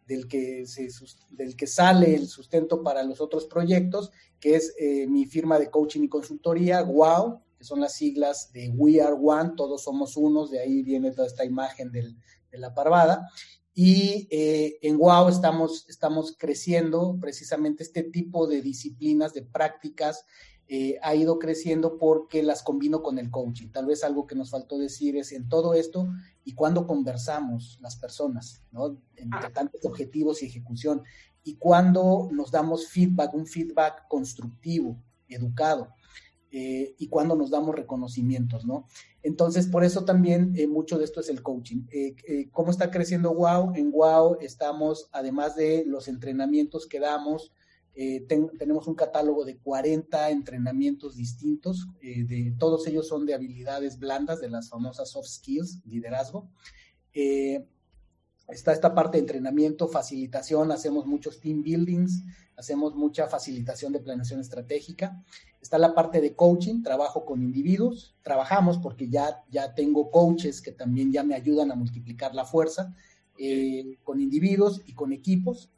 del, 0.07 0.27
que 0.27 0.65
se, 0.65 0.89
del 1.29 1.55
que 1.55 1.67
sale 1.67 2.15
el 2.15 2.27
sustento 2.27 2.81
para 2.81 3.03
los 3.03 3.21
otros 3.21 3.45
proyectos, 3.45 4.09
que 4.39 4.55
es 4.55 4.73
eh, 4.79 5.05
mi 5.05 5.27
firma 5.27 5.59
de 5.59 5.69
coaching 5.69 6.01
y 6.01 6.09
consultoría, 6.09 6.81
WOW, 6.81 7.43
que 7.55 7.65
son 7.65 7.81
las 7.81 7.93
siglas 7.93 8.51
de 8.51 8.71
We 8.75 8.99
Are 8.99 9.15
One, 9.15 9.51
todos 9.55 9.83
somos 9.83 10.17
unos, 10.17 10.49
de 10.49 10.59
ahí 10.59 10.81
viene 10.81 11.11
toda 11.11 11.27
esta 11.27 11.45
imagen 11.45 11.91
de 11.91 12.15
la 12.53 12.73
parvada. 12.73 13.29
Y 13.73 14.27
en 14.31 14.97
WOW 14.97 15.29
estamos, 15.29 15.87
estamos 15.87 16.35
creciendo 16.37 17.17
precisamente 17.21 17.83
este 17.83 18.03
tipo 18.03 18.45
de 18.45 18.61
disciplinas, 18.61 19.33
de 19.33 19.43
prácticas 19.43 20.25
eh, 20.71 20.99
ha 21.01 21.15
ido 21.15 21.39
creciendo 21.39 21.97
porque 21.97 22.43
las 22.43 22.61
combino 22.61 23.01
con 23.01 23.17
el 23.17 23.31
coaching. 23.31 23.69
Tal 23.69 23.87
vez 23.87 24.03
algo 24.03 24.27
que 24.27 24.35
nos 24.35 24.51
faltó 24.51 24.77
decir 24.77 25.17
es 25.17 25.31
en 25.31 25.49
todo 25.49 25.73
esto 25.73 26.07
y 26.43 26.53
cuando 26.53 26.85
conversamos 26.85 27.79
las 27.81 27.95
personas, 27.95 28.61
¿no? 28.71 28.95
Entre 29.15 29.49
tantos 29.49 29.83
objetivos 29.83 30.43
y 30.43 30.45
ejecución, 30.45 31.01
y 31.43 31.55
cuando 31.55 32.29
nos 32.31 32.51
damos 32.51 32.87
feedback, 32.87 33.33
un 33.33 33.47
feedback 33.47 34.07
constructivo, 34.07 34.95
educado, 35.27 35.91
eh, 36.51 36.95
y 36.97 37.07
cuando 37.07 37.35
nos 37.35 37.49
damos 37.49 37.75
reconocimientos, 37.75 38.65
¿no? 38.65 38.85
Entonces, 39.21 39.67
por 39.67 39.83
eso 39.83 40.05
también 40.05 40.53
eh, 40.55 40.67
mucho 40.67 40.97
de 40.97 41.05
esto 41.05 41.19
es 41.19 41.29
el 41.29 41.41
coaching. 41.41 41.83
¿Cómo 42.51 42.71
está 42.71 42.89
creciendo 42.89 43.31
WOW? 43.31 43.73
En 43.75 43.91
WOW 43.91 44.37
estamos, 44.41 45.09
además 45.11 45.55
de 45.55 45.83
los 45.85 46.07
entrenamientos 46.07 46.87
que 46.87 46.99
damos, 46.99 47.51
Eh, 48.01 48.25
tenemos 48.57 48.87
un 48.87 48.95
catálogo 48.95 49.43
de 49.43 49.57
40 49.57 50.29
entrenamientos 50.29 51.17
distintos, 51.17 51.85
eh, 52.01 52.23
de, 52.23 52.55
todos 52.57 52.87
ellos 52.87 53.09
son 53.09 53.25
de 53.25 53.33
habilidades 53.33 53.99
blandas, 53.99 54.39
de 54.39 54.47
las 54.47 54.69
famosas 54.69 55.09
soft 55.09 55.27
skills, 55.27 55.81
liderazgo. 55.85 56.49
Eh, 58.49 58.53
está 58.53 58.73
esta 58.73 58.93
parte 58.93 59.17
de 59.17 59.21
entrenamiento, 59.21 59.87
facilitación, 59.87 60.71
hacemos 60.71 61.05
muchos 61.05 61.39
team 61.39 61.63
buildings, 61.63 62.23
hacemos 62.57 62.95
mucha 62.95 63.27
facilitación 63.27 63.93
de 63.93 63.99
planeación 63.99 64.39
estratégica. 64.39 65.23
Está 65.61 65.77
la 65.77 65.93
parte 65.93 66.21
de 66.21 66.35
coaching, 66.35 66.83
trabajo 66.83 67.25
con 67.25 67.41
individuos, 67.41 68.15
trabajamos 68.21 68.77
porque 68.77 69.09
ya, 69.09 69.43
ya 69.49 69.73
tengo 69.75 70.09
coaches 70.11 70.61
que 70.61 70.71
también 70.71 71.11
ya 71.11 71.23
me 71.23 71.35
ayudan 71.35 71.71
a 71.71 71.75
multiplicar 71.75 72.33
la 72.33 72.45
fuerza 72.45 72.95
con 74.03 74.19
individuos 74.19 74.81
y 74.85 74.93
con 74.93 75.13
equipos 75.13 75.71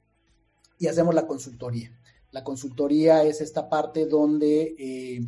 y 0.79 0.87
hacemos 0.87 1.13
la 1.13 1.27
consultoría. 1.27 1.95
La 2.31 2.43
consultoría 2.43 3.23
es 3.23 3.39
esta 3.39 3.69
parte 3.69 4.07
donde 4.07 4.75
eh, 4.79 5.17
eh, 5.17 5.27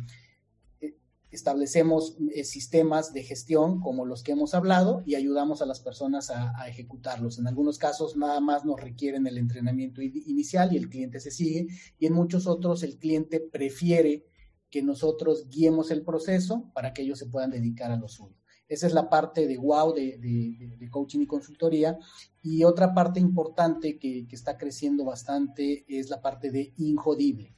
establecemos 1.34 2.16
eh, 2.32 2.44
sistemas 2.44 3.12
de 3.12 3.22
gestión 3.22 3.80
como 3.80 4.04
los 4.04 4.22
que 4.22 4.32
hemos 4.32 4.54
hablado 4.54 5.02
y 5.04 5.16
ayudamos 5.16 5.62
a 5.62 5.66
las 5.66 5.80
personas 5.80 6.30
a, 6.30 6.68
ejecutarlos. 6.68 7.38
En 7.38 7.46
algunos 7.46 7.78
casos 7.78 8.16
nada 8.16 8.40
más 8.40 8.64
nos 8.64 8.80
requieren 8.80 9.26
el 9.26 9.38
entrenamiento 9.38 10.00
inicial 10.00 10.72
y 10.72 10.76
el 10.76 10.88
cliente 10.88 11.20
se 11.20 11.30
sigue 11.30 11.66
y 11.98 12.06
en 12.06 12.12
muchos 12.12 12.46
otros 12.46 12.82
el 12.82 12.98
cliente 12.98 13.40
prefiere 13.40 14.26
que 14.70 14.82
nosotros 14.82 15.48
guiemos 15.48 15.90
el 15.90 16.02
proceso 16.02 16.70
para 16.72 16.92
que 16.92 17.02
ellos 17.02 17.18
se 17.18 17.26
puedan 17.26 17.50
dedicar 17.50 17.90
a 17.90 17.96
lo 17.96 18.08
suyo. 18.08 18.36
Esa 18.66 18.86
es 18.86 18.94
la 18.94 19.10
parte 19.10 19.46
de 19.46 19.58
wow 19.58 19.92
de, 19.92 20.88
coaching 20.90 21.20
y 21.20 21.26
consultoría. 21.26 21.98
Y 22.42 22.64
otra 22.64 22.94
parte 22.94 23.20
importante 23.20 23.98
que, 23.98 24.26
está 24.30 24.56
creciendo 24.56 25.04
bastante 25.04 25.84
es 25.88 26.08
la 26.10 26.22
parte 26.22 26.50
de 26.50 26.72
injodible. 26.78 27.54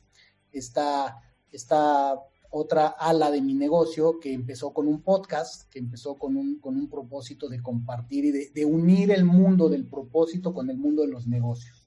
Esta, 0.50 1.16
esta 1.52 2.18
otra 2.56 2.86
ala 2.86 3.30
de 3.30 3.42
mi 3.42 3.52
negocio 3.52 4.18
que 4.18 4.32
empezó 4.32 4.72
con 4.72 4.88
un 4.88 5.02
podcast, 5.02 5.70
que 5.70 5.78
empezó 5.78 6.16
con 6.16 6.36
un, 6.36 6.58
con 6.58 6.76
un 6.76 6.88
propósito 6.88 7.48
de 7.48 7.62
compartir 7.62 8.24
y 8.24 8.30
de, 8.30 8.64
unir 8.64 9.10
el 9.10 9.26
mundo 9.26 9.68
del 9.68 9.86
propósito 9.86 10.54
con 10.54 10.70
el 10.70 10.78
mundo 10.78 11.02
de 11.02 11.08
los 11.08 11.26
negocios. 11.26 11.86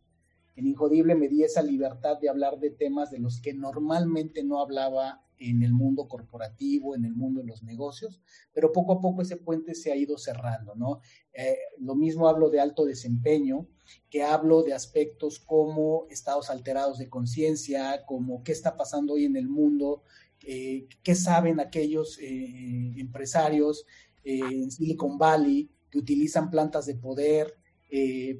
En 0.56 0.68
Injodible 0.68 1.16
me 1.16 1.28
di 1.28 1.44
esa 1.44 1.64
libertad 1.64 2.20
de 2.20 2.30
hablar 2.30 2.60
de 2.60 2.70
temas 2.70 3.10
de 3.10 3.18
los 3.18 3.42
que 3.42 3.54
normalmente 3.54 4.44
no 4.44 4.60
hablaba 4.60 5.24
en 5.40 5.64
el 5.64 5.74
mundo 5.74 6.08
corporativo, 6.08 6.96
en 6.96 7.06
el 7.06 7.16
mundo 7.16 7.42
de 7.42 7.48
los 7.48 7.64
negocios, 7.64 8.22
pero 8.54 8.72
poco 8.72 8.94
a 8.94 9.02
poco 9.02 9.22
ese 9.22 9.38
puente 9.38 9.74
se 9.74 9.92
ha 9.92 9.96
ido 9.96 10.18
cerrando, 10.18 10.76
¿no? 10.76 11.00
Eh, 11.34 11.58
lo 11.80 11.96
mismo 11.96 12.28
hablo 12.28 12.50
de 12.50 12.60
alto 12.60 12.86
desempeño, 12.86 13.66
que 14.10 14.22
hablo 14.22 14.62
de 14.62 14.74
aspectos 14.74 15.40
como 15.40 16.06
estados 16.10 16.50
alterados 16.50 16.98
de 16.98 17.10
conciencia, 17.10 18.06
como 18.06 18.44
qué 18.44 18.52
está 18.52 18.76
pasando 18.76 19.14
hoy 19.14 19.26
en 19.26 19.38
el 19.38 19.48
mundo, 19.48 20.04
eh, 20.44 20.88
qué 21.04 21.16
saben 21.16 21.60
aquellos 21.60 22.18
eh, 22.20 22.94
empresarios 22.98 23.86
en 24.24 24.70
Silicon 24.72 25.18
Valley 25.18 25.70
que 25.90 25.98
utilizan 25.98 26.50
plantas 26.50 26.86
de 26.86 26.96
poder 26.96 27.58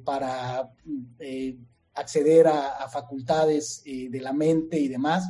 para 0.04 0.72
acceder 1.94 2.46
a 2.46 2.88
facultades 2.88 3.82
de 3.84 4.20
la 4.20 4.32
mente 4.32 4.78
y 4.78 4.86
demás 4.86 5.24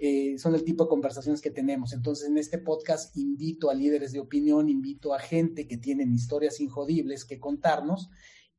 eh, 0.00 0.38
son 0.38 0.54
el 0.54 0.62
tipo 0.62 0.84
de 0.84 0.90
conversaciones 0.90 1.42
que 1.42 1.50
tenemos. 1.50 1.92
Entonces, 1.92 2.28
en 2.28 2.38
este 2.38 2.58
podcast 2.58 3.16
invito 3.16 3.68
a 3.68 3.74
líderes 3.74 4.12
de 4.12 4.20
opinión, 4.20 4.68
invito 4.68 5.12
a 5.12 5.18
gente 5.18 5.66
que 5.66 5.76
tienen 5.76 6.14
historias 6.14 6.60
injodibles 6.60 7.24
que 7.24 7.40
contarnos 7.40 8.08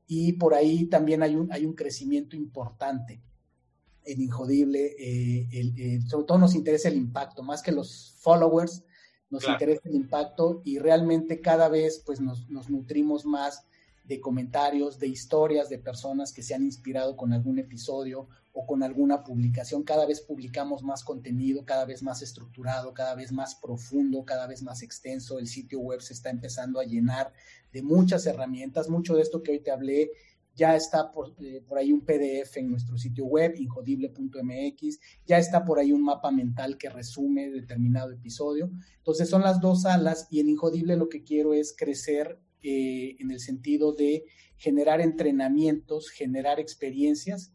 y 0.05 0.33
por 0.33 0.53
ahí 0.53 0.85
también 0.87 1.23
hay 1.23 1.35
un 1.35 1.73
crecimiento 1.73 2.35
importante 2.35 3.21
en 4.05 4.21
Injodible. 4.21 4.95
Eh, 4.97 5.47
eh, 5.51 5.99
sobre 6.07 6.25
todo 6.25 6.37
nos 6.37 6.55
interesa 6.55 6.89
el 6.89 6.97
impacto, 6.97 7.43
más 7.43 7.61
que 7.61 7.71
los 7.71 8.15
followers, 8.19 8.83
nos 9.29 9.47
interesa 9.47 9.81
el 9.85 9.95
impacto 9.95 10.61
y 10.65 10.79
realmente 10.79 11.39
cada 11.39 11.69
vez 11.69 12.01
pues 12.05 12.19
nos, 12.19 12.49
nos 12.49 12.69
nutrimos 12.69 13.25
más 13.25 13.65
de 14.09 14.19
comentarios, 14.19 14.97
de 14.97 15.07
historias 15.07 15.69
de 15.69 15.77
personas 15.77 16.33
que 16.33 16.41
se 16.41 16.55
han 16.55 16.63
inspirado 16.63 17.15
con 17.15 17.31
algún 17.31 17.59
episodio 17.59 18.27
o 18.53 18.65
con 18.65 18.81
alguna 18.81 19.23
publicación. 19.23 19.83
Cada 19.83 20.07
vez 20.07 20.21
publicamos 20.21 20.81
más 20.81 21.03
contenido, 21.03 21.63
cada 21.63 21.85
vez 21.85 22.01
más 22.01 22.23
estructurado, 22.23 22.91
cada 22.95 23.13
vez 23.13 23.31
más 23.31 23.53
profundo, 23.53 24.25
cada 24.25 24.47
vez 24.47 24.63
más 24.63 24.81
extenso. 24.81 25.37
El 25.37 25.47
sitio 25.47 25.79
web 25.79 26.01
se 26.01 26.13
está 26.13 26.31
empezando 26.31 26.79
a 26.79 26.85
llenar 26.85 27.31
de 27.71 27.83
muchas 27.83 28.25
herramientas. 28.25 28.89
Mucho 28.89 29.15
de 29.15 29.21
esto 29.21 29.43
que 29.43 29.51
hoy 29.51 29.59
te 29.59 29.69
hablé 29.69 30.09
ya 30.59 30.75
está 30.75 31.09
por, 31.09 31.33
eh, 31.39 31.63
por, 31.65 31.77
ahí 31.77 31.93
un 31.93 32.01
PDF 32.01 32.57
en 32.57 32.69
nuestro 32.69 32.97
sitio 32.97 33.25
web, 33.25 33.55
injodible.mx, 33.57 34.99
ya 35.25 35.37
está 35.37 35.63
por 35.63 35.79
ahí 35.79 35.93
un 35.93 36.03
mapa 36.03 36.31
mental 36.31 36.77
que 36.77 36.89
resume 36.89 37.49
determinado 37.49 38.11
episodio. 38.11 38.69
Entonces 38.97 39.29
son 39.29 39.41
las 39.41 39.61
dos 39.61 39.83
salas 39.83 40.27
y 40.29 40.41
en 40.41 40.49
Injodible 40.49 40.97
lo 40.97 41.07
que 41.07 41.23
quiero 41.23 41.53
es 41.53 41.73
crecer 41.75 42.39
eh, 42.61 43.15
en 43.19 43.31
el 43.31 43.39
sentido 43.39 43.93
de 43.93 44.25
generar 44.57 44.99
entrenamientos, 44.99 46.09
generar 46.09 46.59
experiencias, 46.59 47.53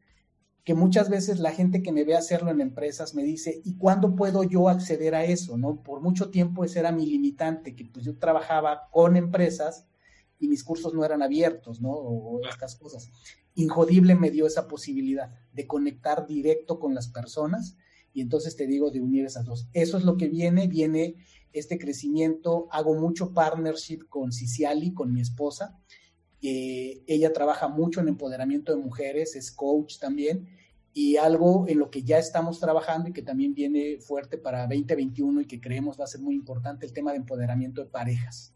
que 0.64 0.72
muchas 0.72 1.11
veces 1.11 1.40
la 1.40 1.52
gente 1.52 1.82
que 1.82 1.92
me 1.92 2.05
ve 2.05 2.16
hacerlo 2.16 2.50
en 2.50 2.62
empresas 2.62 3.14
me 3.14 3.22
dice, 3.22 3.61
¿y 3.64 3.76
cuándo 3.76 4.16
puedo 4.16 4.44
yo 4.44 4.70
acceder 4.70 5.14
a 5.14 5.26
eso? 5.26 5.59
¿No? 5.59 5.82
Por 5.82 6.00
mucho 6.00 6.30
tiempo 6.30 6.64
ese 6.64 6.78
era 6.78 6.90
mi 6.90 7.05
limitante, 7.05 7.76
que 7.76 7.84
pues 7.84 8.07
yo 8.07 8.16
trabajaba 8.16 8.88
con 8.90 9.18
empresas 9.18 9.86
y 10.45 10.49
mis 10.49 10.62
cursos 10.62 10.92
no 10.92 11.05
eran 11.05 11.22
abiertos, 11.22 11.80
¿no? 11.80 11.90
O, 11.90 12.40
estas 12.47 12.76
cosas. 12.76 13.11
Injodible 13.55 14.14
me 14.14 14.30
dio 14.30 14.47
esa 14.47 14.68
posibilidad 14.68 15.32
de 15.53 15.66
conectar 15.66 16.26
directo 16.26 16.78
con 16.78 16.95
las 16.95 17.09
personas 17.09 17.76
y 18.12 18.20
entonces 18.20 18.57
te 18.57 18.66
digo 18.66 18.90
de 18.90 19.01
unir 19.01 19.24
esas 19.24 19.47
dos. 19.47 19.68
Eso 19.72 19.97
es 19.97 20.05
lo 20.05 20.16
que 20.16 20.28
viene, 20.28 20.68
viene 20.68 21.16
este 21.53 21.78
crecimiento, 21.78 22.68
hago 22.70 22.95
mucho 22.95 23.32
partnership 23.32 24.07
con 24.09 24.32
Ciciali, 24.32 24.92
con 24.92 25.12
mi 25.12 25.22
esposa. 25.22 25.80
Eh, 26.42 27.03
ella 27.07 27.32
trabaja 27.32 27.68
mucho 27.68 28.01
en 28.01 28.09
empoderamiento 28.09 28.76
de 28.76 28.82
mujeres, 28.82 29.34
es 29.36 29.51
coach 29.51 29.99
también, 29.99 30.47
y 30.92 31.16
algo 31.16 31.64
en 31.68 31.78
lo 31.78 31.90
que 31.90 32.03
ya 32.03 32.18
estamos 32.18 32.61
trabajando 32.61 33.09
y 33.09 33.12
que 33.14 33.22
también 33.22 33.55
viene 33.55 33.99
fuerte 33.99 34.36
para 34.36 34.66
2021 34.66 35.40
y 35.40 35.47
que 35.47 35.61
creemos 35.61 35.99
va 35.99 36.05
a 36.05 36.09
ser 36.09 36.20
muy 36.20 36.34
importante, 36.34 36.84
el 36.84 36.92
tema 36.92 37.12
de 37.12 37.16
empoderamiento 37.18 37.82
de 37.82 37.88
parejas. 37.88 38.53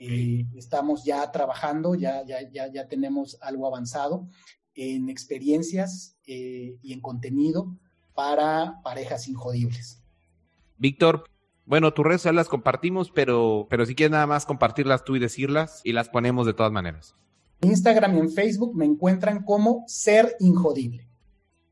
Eh, 0.00 0.46
estamos 0.54 1.04
ya 1.04 1.30
trabajando, 1.32 1.94
ya, 1.94 2.24
ya, 2.24 2.50
ya, 2.50 2.72
ya 2.72 2.88
tenemos 2.88 3.38
algo 3.40 3.66
avanzado 3.66 4.28
en 4.74 5.08
experiencias 5.08 6.18
eh, 6.26 6.76
y 6.82 6.92
en 6.92 7.00
contenido 7.00 7.76
para 8.14 8.80
parejas 8.82 9.28
injodibles. 9.28 10.02
Víctor, 10.78 11.24
bueno, 11.64 11.92
tus 11.92 12.04
redes 12.04 12.24
las 12.26 12.48
compartimos, 12.48 13.10
pero, 13.10 13.66
pero 13.70 13.86
si 13.86 13.94
quieres 13.94 14.12
nada 14.12 14.26
más 14.26 14.46
compartirlas 14.46 15.04
tú 15.04 15.16
y 15.16 15.18
decirlas 15.18 15.80
y 15.84 15.92
las 15.92 16.08
ponemos 16.08 16.46
de 16.46 16.54
todas 16.54 16.72
maneras. 16.72 17.14
En 17.60 17.70
Instagram 17.70 18.16
y 18.16 18.20
en 18.20 18.30
Facebook 18.30 18.76
me 18.76 18.84
encuentran 18.84 19.42
como 19.42 19.84
Ser 19.86 20.36
Injodible. 20.40 21.08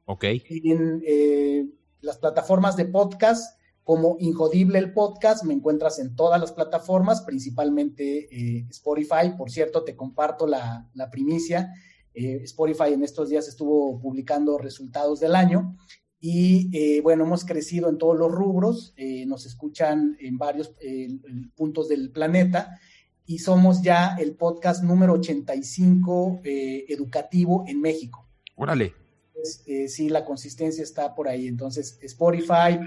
Ok. 0.07 0.25
En 0.49 1.03
eh, 1.07 1.66
las 2.01 2.18
plataformas 2.18 2.77
de 2.77 2.87
podcast, 2.87 3.59
como 3.85 4.16
Injodible 4.18 4.78
el 4.78 4.95
podcast, 4.95 5.45
me 5.45 5.53
encuentras 5.53 5.99
en 5.99 6.16
todas 6.16 6.41
las 6.41 6.53
plataformas, 6.53 7.20
principalmente 7.20 8.28
eh, 8.30 8.66
Spotify. 8.70 9.37
Por 9.37 9.51
cierto, 9.51 9.85
te 9.85 9.95
comparto 9.95 10.47
la, 10.47 10.89
primicia. 11.12 11.74
Eh, 12.14 12.41
Spotify 12.45 12.95
en 12.95 13.05
estos 13.05 13.28
días 13.28 13.47
estuvo 13.47 14.01
publicando 14.01 14.57
resultados 14.57 15.20
del 15.20 15.37
año 15.37 15.76
y 16.18 16.70
eh, 16.72 17.03
bueno, 17.03 17.24
hemos 17.24 17.45
crecido 17.45 17.91
en 17.91 17.99
todos 17.99 18.16
los 18.16 18.32
rubros, 18.32 18.95
nos 19.26 19.45
escuchan 19.45 20.16
en 20.18 20.39
varios 20.39 20.74
puntos 21.55 21.89
del 21.89 22.11
planeta 22.11 22.80
y 23.26 23.41
somos 23.41 23.82
ya 23.82 24.16
el 24.18 24.35
podcast 24.35 24.82
número 24.82 25.12
85 25.14 26.41
educativo 26.43 27.64
en 27.66 27.82
México. 27.82 28.26
Órale. 28.57 29.04
Sí, 29.45 30.09
la 30.09 30.25
consistencia 30.25 30.83
está 30.83 31.15
por 31.15 31.29
ahí. 31.29 31.47
Entonces, 31.47 31.99
Spotify, 32.03 32.79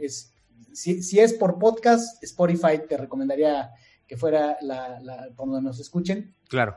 es, 0.00 0.32
si, 0.72 1.18
es 1.18 1.32
por 1.34 1.58
podcast, 1.58 2.22
Spotify 2.22 2.82
te 2.88 2.96
recomendaría 2.96 3.70
que 4.06 4.16
fuera 4.16 4.56
la, 4.60 5.00
la, 5.00 5.30
por 5.36 5.46
donde 5.48 5.62
nos 5.62 5.80
escuchen. 5.80 6.34
Claro. 6.48 6.76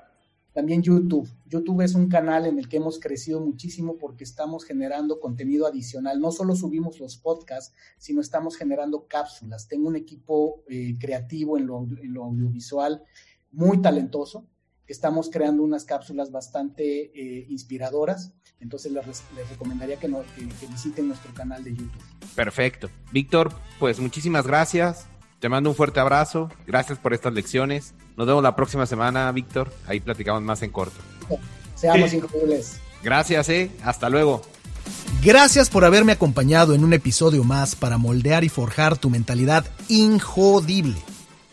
También 0.58 0.82
YouTube. 0.82 1.30
YouTube 1.46 1.82
es 1.82 1.94
un 1.94 2.10
canal 2.10 2.48
en 2.48 2.58
el 2.58 2.68
que 2.68 2.78
hemos 2.78 3.00
crecido 3.00 3.40
muchísimo 3.40 4.00
porque 4.00 4.24
estamos 4.24 4.66
generando 4.66 5.20
contenido 5.20 5.68
adicional. 5.68 6.20
No 6.20 6.32
solo 6.32 6.56
subimos 6.56 7.00
los 7.00 7.16
podcasts, 7.16 7.76
sino 8.00 8.22
estamos 8.22 8.58
generando 8.58 9.06
cápsulas. 9.08 9.68
Tengo 9.68 9.88
un 9.88 9.96
equipo 9.96 10.64
eh, 10.68 10.98
creativo 11.00 11.60
en 11.60 11.68
lo, 11.68 11.86
audiovisual 12.24 13.04
muy 13.52 13.84
talentoso. 13.84 14.48
Estamos 14.88 15.30
creando 15.30 15.64
unas 15.64 15.84
cápsulas 15.84 16.32
bastante 16.32 17.12
eh, 17.14 17.46
inspiradoras. 17.50 18.32
Entonces 18.60 18.92
les, 18.92 19.06
recomendaría 19.50 19.98
que, 19.98 20.08
que 20.08 20.68
visiten 20.68 21.10
nuestro 21.10 21.34
canal 21.34 21.64
de 21.64 21.72
YouTube. 21.72 22.02
Perfecto. 22.36 22.90
Víctor, 23.12 23.52
pues 23.80 24.00
muchísimas 24.00 24.48
gracias. 24.48 25.06
Te 25.40 25.50
mando 25.50 25.70
un 25.70 25.76
fuerte 25.76 26.00
abrazo. 26.00 26.50
Gracias 26.66 26.98
por 26.98 27.14
estas 27.14 27.34
lecciones. 27.34 27.94
Nos 28.16 28.26
vemos 28.26 28.42
la 28.42 28.56
próxima 28.56 28.86
semana, 28.86 29.32
Víctor. 29.32 29.72
Ahí 29.86 30.00
platicamos 30.00 30.42
más 30.42 30.64
en 30.64 30.72
corto. 30.72 30.98
Seamos 31.76 32.14
increíbles. 32.14 32.80
Gracias, 33.04 33.50
eh. 33.50 33.70
Hasta 33.84 34.10
luego. 34.10 34.42
Gracias 35.24 35.70
por 35.70 35.86
haberme 35.86 36.14
acompañado 36.14 36.74
en 36.74 36.84
un 36.84 36.94
episodio 36.94 37.44
más 37.44 37.76
para 37.76 37.98
moldear 37.98 38.44
y 38.44 38.50
forjar 38.50 38.98
tu 38.98 39.10
mentalidad 39.10 39.66
injodible. 39.90 40.98